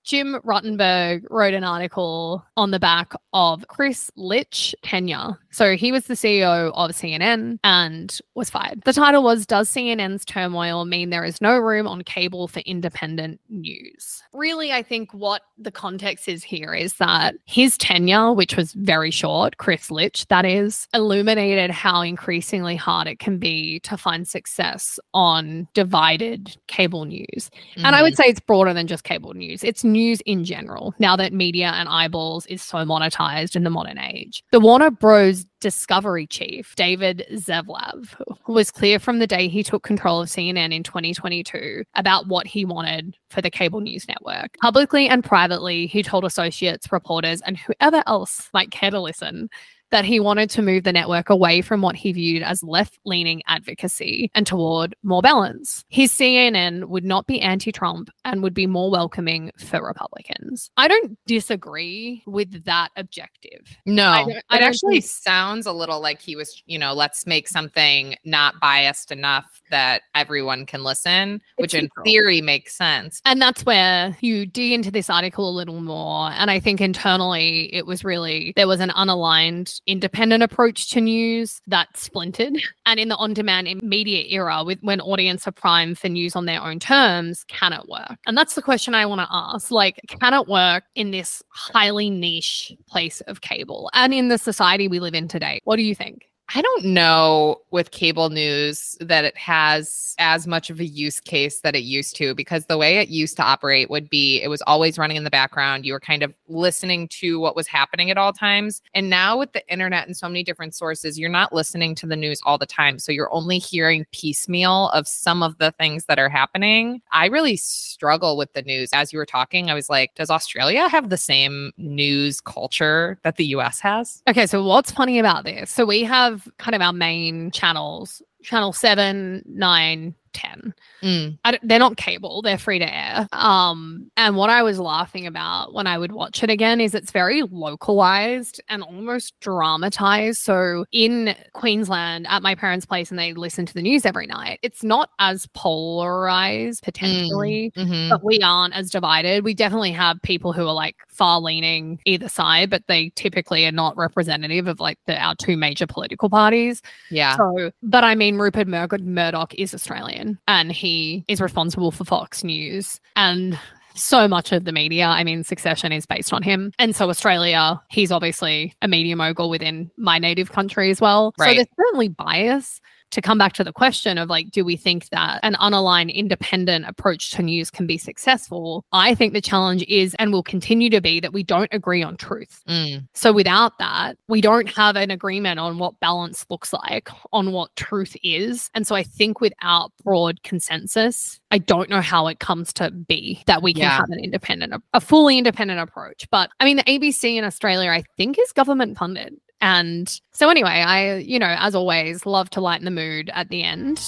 Jim 0.06 0.40
Rutenberg 0.46 1.26
wrote 1.32 1.56
an 1.56 1.64
article 1.64 2.46
on 2.56 2.70
the 2.70 2.80
back 2.80 3.14
of 3.34 3.68
Chris 3.68 4.12
Licht 4.16 4.76
tenure. 4.84 5.40
So 5.50 5.76
he 5.76 5.92
was 5.92 6.06
the 6.06 6.14
CEO 6.14 6.72
of 6.76 6.92
CNN 6.92 7.58
and 7.64 8.20
was 8.36 8.50
fired. 8.50 8.82
The 8.86 8.94
title 8.94 9.24
was 9.24 9.46
Does 9.46 9.70
CNN's 9.70 10.24
turmoil 10.24 10.86
mean 10.86 11.10
there 11.10 11.24
is 11.24 11.42
no 11.42 11.58
room 11.58 11.88
on 11.88 12.04
cable 12.04 12.48
for 12.48 12.60
independent 12.60 13.40
news? 13.50 14.22
Really, 14.34 14.72
I 14.72 14.84
think 14.84 15.14
what 15.14 15.42
the 15.58 15.72
context 15.72 16.28
is 16.28 16.44
here 16.44 16.74
is 16.74 16.96
that 16.96 17.36
his 17.46 17.78
tenure, 17.78 18.34
which 18.34 18.56
was 18.56 18.74
very 18.74 19.12
short, 19.12 19.58
Chris 19.58 19.90
Licht, 19.90 20.30
that 20.30 20.46
is, 20.46 20.88
illuminated 20.94 21.72
how 21.72 22.02
increasingly 22.02 22.76
hard 22.76 23.08
it 23.08 23.20
can 23.20 23.40
be 23.40 23.80
to 23.80 23.98
find 23.98 24.28
success 24.28 25.00
on 25.14 25.68
divided 25.74 26.58
cable 26.68 27.06
news. 27.06 27.50
And 27.78 27.96
I 27.96 28.02
would 28.04 28.14
mm. 28.14 28.18
say 28.18 28.26
it's 28.26 28.42
broader 28.42 28.74
than 28.74 28.88
just 28.88 29.04
cable 29.04 29.34
news. 29.34 29.64
It's 29.64 29.84
news 29.96 30.22
in 30.26 30.44
general, 30.44 30.94
now 31.00 31.16
that 31.16 31.34
media 31.34 31.72
and 31.76 31.90
eyeballs 31.90 32.46
is 32.48 32.62
so 32.62 32.78
monetized 32.78 33.56
in 33.56 33.64
the 33.64 33.70
modern 33.70 33.98
age. 33.98 34.44
The 34.52 34.60
Warner 34.60 34.92
Bros. 34.92 35.46
Discovery 35.62 36.28
chief, 36.28 36.76
David 36.76 37.26
Zaslav, 37.32 38.14
was 38.48 38.70
clear 38.70 39.00
from 39.00 39.18
the 39.18 39.26
day 39.26 39.48
he 39.48 39.64
took 39.64 39.82
control 39.82 40.22
of 40.22 40.30
CNN 40.30 40.72
in 40.72 40.84
2022 40.84 41.84
about 41.96 42.28
what 42.28 42.46
he 42.46 42.66
wanted 42.66 43.18
for 43.32 43.42
the 43.42 43.50
cable 43.50 43.80
news 43.80 44.08
network. 44.08 44.56
Publicly 44.62 45.08
and 45.08 45.24
privately, 45.24 45.88
he 45.88 46.04
told 46.04 46.24
associates, 46.24 46.92
reporters, 46.92 47.42
and 47.42 47.58
whoever 47.58 48.04
else 48.06 48.48
might 48.54 48.70
care 48.70 48.92
to 48.92 49.00
listen 49.00 49.50
that 49.96 50.04
he 50.04 50.20
wanted 50.20 50.50
to 50.50 50.62
move 50.62 50.84
the 50.84 50.92
network 50.92 51.30
away 51.30 51.62
from 51.62 51.82
what 51.82 51.96
he 51.96 52.12
viewed 52.12 52.44
as 52.44 52.62
left 52.62 53.00
leaning 53.06 53.42
advocacy 53.48 54.30
and 54.36 54.46
toward 54.46 54.94
more 55.04 55.22
balance. 55.22 55.86
His 55.88 56.12
CNN 56.12 56.84
would 56.90 57.06
not 57.06 57.28
be 57.28 57.40
anti 57.40 57.72
Trump 57.72 58.10
and 58.26 58.44
would 58.44 58.54
be 58.54 58.68
more 58.68 58.92
welcoming 58.92 59.52
for 59.58 59.82
Republicans. 59.82 60.70
I 60.76 60.90
don't 60.90 61.18
disagree 61.28 62.24
with 62.26 62.66
that 62.66 62.90
objective. 62.98 63.62
No, 63.86 64.10
I 64.10 64.24
don't- 64.26 64.44
I 64.50 64.58
it 64.58 64.64
actually 64.64 65.00
think- 65.00 65.06
sounds 65.06 65.66
a 65.66 65.72
little 65.72 66.02
like 66.02 66.22
he 66.22 66.36
was, 66.36 66.62
you 66.66 66.78
know, 66.78 66.94
let's 66.94 67.26
make 67.26 67.48
something 67.48 68.18
not 68.26 68.60
biased 68.60 69.14
enough 69.14 69.62
that 69.72 70.02
everyone 70.14 70.66
can 70.66 70.84
listen, 70.84 71.40
which 71.56 71.74
in 71.74 71.86
neutral. 71.86 72.04
theory 72.04 72.42
makes 72.42 72.76
sense. 72.76 73.22
And 73.24 73.42
that's 73.42 73.66
where 73.66 74.18
you 74.20 74.46
dig 74.46 74.74
into 74.74 74.92
this 74.92 75.10
article 75.10 75.50
a 75.50 75.56
little 75.56 75.80
more. 75.80 76.32
And 76.32 76.52
I 76.52 76.60
think 76.60 76.82
internally 76.82 77.74
it 77.74 77.86
was 77.86 78.04
really, 78.04 78.52
there 78.58 78.68
was 78.68 78.82
an 78.82 78.90
unaligned 78.90 79.80
independent 79.88 80.44
approach 80.44 80.90
to 80.92 81.02
news 81.02 81.62
that 81.68 81.96
splintered. 81.96 82.54
And 82.88 83.00
in 83.00 83.10
the 83.10 83.16
on 83.16 83.34
demand 83.34 83.82
media 83.82 84.26
era, 84.30 84.64
with 84.64 84.78
when 84.82 85.02
audience 85.02 85.48
are 85.48 85.52
primed 85.52 85.98
for 85.98 86.08
news 86.08 86.36
on 86.36 86.46
their 86.46 86.62
own 86.62 86.78
terms, 86.78 87.44
can 87.48 87.74
it 87.74 87.90
work? 87.90 88.18
And 88.28 88.38
that's 88.38 88.54
the 88.54 88.62
question 88.62 88.94
I 88.94 89.08
want 89.08 89.22
to 89.22 89.28
ask. 89.32 89.72
Like, 89.72 90.00
can 90.08 90.36
it 90.36 90.48
work 90.48 90.84
in 90.94 91.10
this 91.10 91.42
highly 91.50 92.12
niche 92.12 92.72
place 92.88 93.22
of 93.22 93.42
cable 93.42 93.90
and 93.94 94.14
in 94.14 94.28
the 94.28 94.38
society 94.38 94.88
we 94.88 95.00
live 95.00 95.16
in 95.16 95.28
today? 95.28 95.62
What 95.64 95.78
do 95.78 95.82
you 95.82 95.96
think? 95.96 96.30
I 96.54 96.62
don't 96.62 96.86
know 96.86 97.62
with 97.72 97.92
cable 97.92 98.30
news 98.30 98.98
that 99.00 99.26
it 99.26 99.36
has 99.38 100.16
as 100.20 100.48
much 100.48 100.70
of 100.70 100.80
a 100.80 100.86
use 100.86 101.20
case 101.20 101.62
that 101.62 101.76
it 101.76 101.84
used 101.84 102.16
to 102.18 102.36
because 102.36 102.66
the 102.66 102.78
way 102.78 102.98
it 102.98 103.10
used 103.10 103.36
to 103.38 103.44
operate 103.44 103.90
would 103.90 104.10
be 104.10 104.42
it 104.42 104.48
was 104.48 104.62
always 104.64 104.98
running 104.98 105.18
in 105.18 105.24
the 105.24 105.30
background. 105.30 105.86
You 105.86 105.94
were 105.94 106.00
kind 106.00 106.24
of 106.24 106.34
listening 106.48 107.08
to 107.10 107.40
what 107.40 107.56
was 107.56 107.68
happening 107.68 108.12
at 108.12 108.18
all 108.18 108.32
times. 108.32 108.82
And 108.94 109.10
now 109.10 109.38
with 109.38 109.54
the 109.54 109.68
internet 109.72 110.06
and 110.06 110.16
so 110.16 110.28
many 110.28 110.44
different 110.44 110.76
sources, 110.76 111.18
you're 111.18 111.30
not 111.30 111.54
listening 111.54 111.96
to 111.96 112.06
the 112.06 112.16
news 112.16 112.40
all 112.44 112.58
the 112.58 112.66
time. 112.66 113.00
So 113.00 113.12
you're 113.12 113.34
only 113.34 113.58
hearing 113.58 114.06
piecemeal 114.12 114.90
of 114.90 115.08
some 115.08 115.42
of 115.42 115.58
the 115.58 115.72
things 115.72 116.06
that 116.06 116.20
are 116.20 116.30
happening. 116.30 117.02
I 117.12 117.26
really 117.26 117.58
struggle 117.58 118.38
with 118.38 118.54
the 118.54 118.62
news. 118.62 118.90
As 118.94 119.12
you 119.12 119.20
were 119.20 119.26
talking, 119.26 119.70
I 119.70 119.74
was 119.74 119.90
like, 119.90 120.14
does 120.16 120.30
Australia 120.30 120.88
have 120.90 121.10
the 121.10 121.18
same 121.18 121.72
news 121.78 122.40
culture 122.40 123.20
that 123.24 123.38
the 123.38 123.46
US 123.48 123.80
has? 123.80 124.22
Okay, 124.28 124.46
so 124.46 124.64
what's 124.64 124.92
funny 124.92 125.20
about 125.20 125.44
this? 125.44 125.72
So 125.72 125.86
we 125.86 126.04
have 126.04 126.35
kind 126.58 126.76
of 126.76 126.82
our 126.82 126.94
main 126.94 127.52
channels, 127.52 128.22
channel 128.44 128.74
7, 128.74 129.44
9, 129.46 130.16
10. 130.36 130.74
Mm, 131.02 131.38
they're 131.64 131.80
not 131.80 131.98
cable, 131.98 132.42
they're 132.42 132.58
free 132.58 132.80
to 132.80 132.94
air. 132.94 133.28
Um, 133.32 134.12
and 134.18 134.36
what 134.36 134.50
I 134.50 134.62
was 134.62 134.80
laughing 134.80 135.26
about 135.26 135.74
when 135.74 135.88
I 135.88 135.98
would 135.98 136.12
watch 136.12 136.44
it 136.44 136.50
again 136.50 136.80
is 136.82 136.94
it's 136.94 137.12
very 137.12 137.42
localized 137.44 138.62
and 138.70 138.84
almost 138.84 139.34
dramatized. 139.40 140.42
So 140.42 140.86
in 140.92 141.36
Queensland 141.54 142.28
at 142.30 142.42
my 142.42 142.54
parents' 142.54 142.86
place 142.86 143.10
and 143.10 143.20
they 143.20 143.34
listen 143.34 143.66
to 143.66 143.74
the 143.74 143.82
news 143.82 144.06
every 144.06 144.28
night, 144.28 144.60
it's 144.62 144.84
not 144.84 145.10
as 145.20 145.48
polarized 145.54 146.84
potentially 146.84 147.72
mhm. 147.76 148.10
but 148.10 148.24
we 148.24 148.40
aren't 148.44 148.74
as 148.74 148.90
divided. 148.90 149.44
We 149.44 149.54
definitely 149.54 149.92
have 149.92 150.22
people 150.22 150.54
who 150.54 150.68
are 150.68 150.74
like 150.74 150.96
far 151.08 151.40
leaning 151.40 152.00
either 152.06 152.28
side, 152.28 152.70
but 152.70 152.84
they 152.88 153.12
typically 153.16 153.66
are 153.66 153.72
not 153.72 153.96
representative 153.96 154.68
of 154.68 154.80
like 154.80 155.00
the 155.06 155.18
our 155.18 155.36
two 155.36 155.58
major 155.58 155.88
political 155.88 156.30
parties. 156.30 156.82
Yeah. 157.10 157.38
So, 157.38 157.72
but 157.82 158.04
I 158.04 158.16
mean, 158.16 158.38
Rupert 158.38 158.68
Mur- 158.68 158.88
Murdoch 159.00 159.54
is 159.56 159.74
Australian 159.74 160.25
and 160.48 160.72
he 160.72 161.24
is 161.28 161.42
responsible 161.42 161.92
for 161.92 162.06
Fox 162.06 162.44
News 162.44 163.00
and 163.16 163.58
so 163.96 164.28
much 164.28 164.52
of 164.52 164.66
the 164.66 164.72
media. 164.72 165.06
I 165.06 165.24
mean, 165.24 165.44
Succession 165.44 165.92
is 165.92 166.06
based 166.06 166.34
on 166.34 166.44
him. 166.44 166.72
And 166.78 166.96
so, 166.96 167.10
Australia, 167.10 167.82
he's 167.90 168.12
obviously 168.12 168.74
a 168.82 168.88
media 168.88 169.16
mogul 169.16 169.50
within 169.50 169.90
my 169.98 170.20
native 170.20 170.52
country 170.52 170.92
as 170.92 171.02
well. 171.02 171.34
So, 171.38 171.46
there's 171.46 171.68
certainly 171.78 172.10
bias. 172.10 172.82
To 173.16 173.22
come 173.22 173.38
back 173.38 173.54
to 173.54 173.64
the 173.64 173.72
question 173.72 174.18
of 174.18 174.28
like, 174.28 174.52
do 174.52 174.66
we 174.66 174.76
think 174.76 175.08
that 175.08 175.40
an 175.42 175.54
unaligned, 175.62 176.14
independent 176.14 176.84
approach 176.86 177.32
to 177.32 177.42
news 177.42 177.72
can 177.72 177.88
be 177.88 177.98
successful? 177.98 178.84
I 178.92 179.16
think 179.16 179.32
the 179.32 179.40
challenge 179.40 179.84
is 179.88 180.14
and 180.20 180.34
will 180.34 180.44
continue 180.44 180.90
to 180.90 181.00
be 181.00 181.22
that 181.22 181.32
we 181.32 181.42
don't 181.42 181.70
agree 181.74 182.04
on 182.04 182.18
truth. 182.18 182.62
Mm, 182.68 183.08
So 183.14 183.32
without 183.32 183.80
that, 183.80 184.18
we 184.28 184.42
don't 184.42 184.68
have 184.76 184.98
an 184.98 185.12
agreement 185.12 185.62
on 185.62 185.78
what 185.78 185.98
balance 186.02 186.46
looks 186.50 186.74
like, 186.74 187.08
on 187.32 187.54
what 187.54 187.74
truth 187.78 188.18
is. 188.22 188.70
And 188.76 188.86
so 188.86 188.96
I 188.96 189.04
think 189.04 189.40
without 189.40 189.94
broad 190.04 190.44
consensus, 190.44 191.40
I 191.52 191.60
don't 191.60 191.90
know 191.90 192.02
how 192.02 192.28
it 192.28 192.40
comes 192.40 192.74
to 192.74 192.92
be 192.92 193.42
that 193.48 193.64
we 193.64 193.74
can 193.74 193.84
Yeah. 193.84 193.96
have 193.96 194.10
an 194.10 194.20
independent, 194.20 194.74
a 194.94 195.00
fully 195.00 195.38
independent 195.38 195.80
approach. 195.80 196.28
But 196.32 196.50
I 196.60 196.66
mean, 196.66 196.76
the 196.76 196.84
ABC 196.84 197.38
in 197.38 197.46
Australia, 197.46 197.92
I 197.92 198.04
think, 198.18 198.38
is 198.38 198.52
government 198.52 198.98
funded. 198.98 199.38
And 199.62 200.20
so 200.32 200.50
anyway, 200.50 200.70
I, 200.70 201.18
you 201.18 201.40
know, 201.40 201.56
as 201.58 201.76
always, 201.76 202.26
love 202.26 202.50
to 202.52 202.62
lighten 202.62 202.86
the 202.86 202.92
mood 202.92 203.32
at 203.34 203.50
the 203.50 203.64
end 203.64 204.00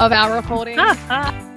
of 0.00 0.12
our 0.12 0.34
recording. 0.34 0.78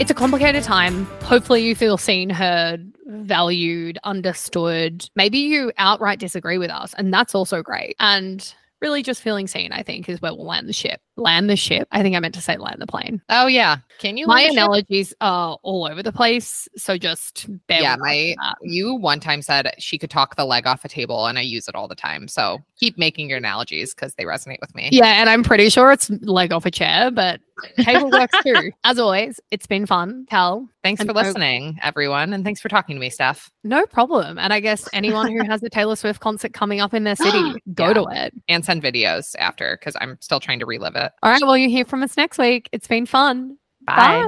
It's 0.00 0.10
a 0.10 0.14
complicated 0.14 0.64
time. 0.64 1.04
Hopefully, 1.22 1.62
you 1.62 1.76
feel 1.76 1.96
seen, 1.96 2.28
heard, 2.28 2.92
valued, 3.06 3.96
understood. 4.02 5.08
Maybe 5.14 5.38
you 5.38 5.70
outright 5.78 6.18
disagree 6.18 6.58
with 6.58 6.70
us, 6.70 6.94
and 6.98 7.14
that's 7.14 7.32
also 7.32 7.62
great. 7.62 7.94
And 8.00 8.52
really 8.80 9.04
just 9.04 9.22
feeling 9.22 9.46
seen, 9.46 9.70
I 9.70 9.84
think, 9.84 10.08
is 10.08 10.20
where 10.20 10.34
we'll 10.34 10.46
land 10.46 10.68
the 10.68 10.72
ship. 10.72 11.00
Land 11.16 11.48
the 11.48 11.56
ship. 11.56 11.86
I 11.92 12.02
think 12.02 12.16
I 12.16 12.20
meant 12.20 12.34
to 12.34 12.40
say 12.40 12.56
land 12.56 12.80
the 12.82 12.86
plane. 12.86 13.22
Oh 13.28 13.46
yeah. 13.46 13.76
Can 13.98 14.16
you? 14.16 14.26
My 14.26 14.34
land 14.34 14.46
a 14.46 14.48
ship? 14.48 14.56
analogies 14.58 15.14
are 15.20 15.58
all 15.62 15.86
over 15.86 16.02
the 16.02 16.12
place. 16.12 16.68
So 16.76 16.98
just 16.98 17.46
bear 17.68 17.82
Yeah, 17.82 17.94
with 17.94 18.00
my 18.00 18.34
you 18.62 18.94
one 18.96 19.20
time 19.20 19.40
said 19.42 19.72
she 19.78 19.96
could 19.98 20.10
talk 20.10 20.34
the 20.36 20.44
leg 20.44 20.66
off 20.66 20.84
a 20.84 20.88
table, 20.88 21.26
and 21.26 21.38
I 21.38 21.42
use 21.42 21.68
it 21.68 21.74
all 21.76 21.86
the 21.88 21.94
time. 21.94 22.26
So 22.26 22.58
keep 22.76 22.98
making 22.98 23.28
your 23.28 23.38
analogies 23.38 23.94
because 23.94 24.14
they 24.14 24.24
resonate 24.24 24.58
with 24.60 24.74
me. 24.74 24.88
Yeah, 24.92 25.20
and 25.20 25.30
I'm 25.30 25.44
pretty 25.44 25.68
sure 25.68 25.92
it's 25.92 26.10
leg 26.22 26.52
off 26.52 26.66
a 26.66 26.70
chair, 26.72 27.10
but 27.12 27.40
table 27.82 28.10
works 28.10 28.34
too. 28.42 28.72
As 28.84 28.98
always, 28.98 29.38
it's 29.52 29.66
been 29.68 29.86
fun. 29.86 30.26
Cal, 30.28 30.68
Thanks 30.82 31.00
And 31.00 31.08
for 31.08 31.14
listening, 31.14 31.78
everyone, 31.82 32.32
and 32.34 32.44
thanks 32.44 32.60
for 32.60 32.68
talking 32.68 32.96
to 32.96 33.00
me, 33.00 33.08
Steph. 33.08 33.50
no 33.62 33.86
problem. 33.86 34.38
And 34.38 34.52
I 34.52 34.58
guess 34.60 34.86
anyone 34.92 35.30
who 35.30 35.44
has 35.44 35.62
a 35.62 35.70
Taylor 35.70 35.96
Swift 35.96 36.20
concert 36.20 36.52
coming 36.52 36.80
up 36.80 36.92
in 36.92 37.04
their 37.04 37.16
city, 37.16 37.62
go 37.74 37.88
Yeah. 37.88 37.92
to 37.94 38.06
it. 38.10 38.34
And 38.48 38.64
send 38.64 38.82
videos 38.82 39.34
after 39.38 39.76
because 39.78 39.96
I'm 40.00 40.18
still 40.20 40.40
trying 40.40 40.58
to 40.58 40.66
relive 40.66 40.96
it. 41.04 41.12
All 41.22 41.30
right. 41.30 41.42
Well, 41.42 41.56
you 41.56 41.68
hear 41.68 41.84
from 41.84 42.02
us 42.02 42.16
next 42.16 42.38
week. 42.38 42.68
It's 42.72 42.88
been 42.88 43.06
fun. 43.06 43.58
Bye. 43.86 44.26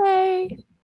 Bye. 0.48 0.56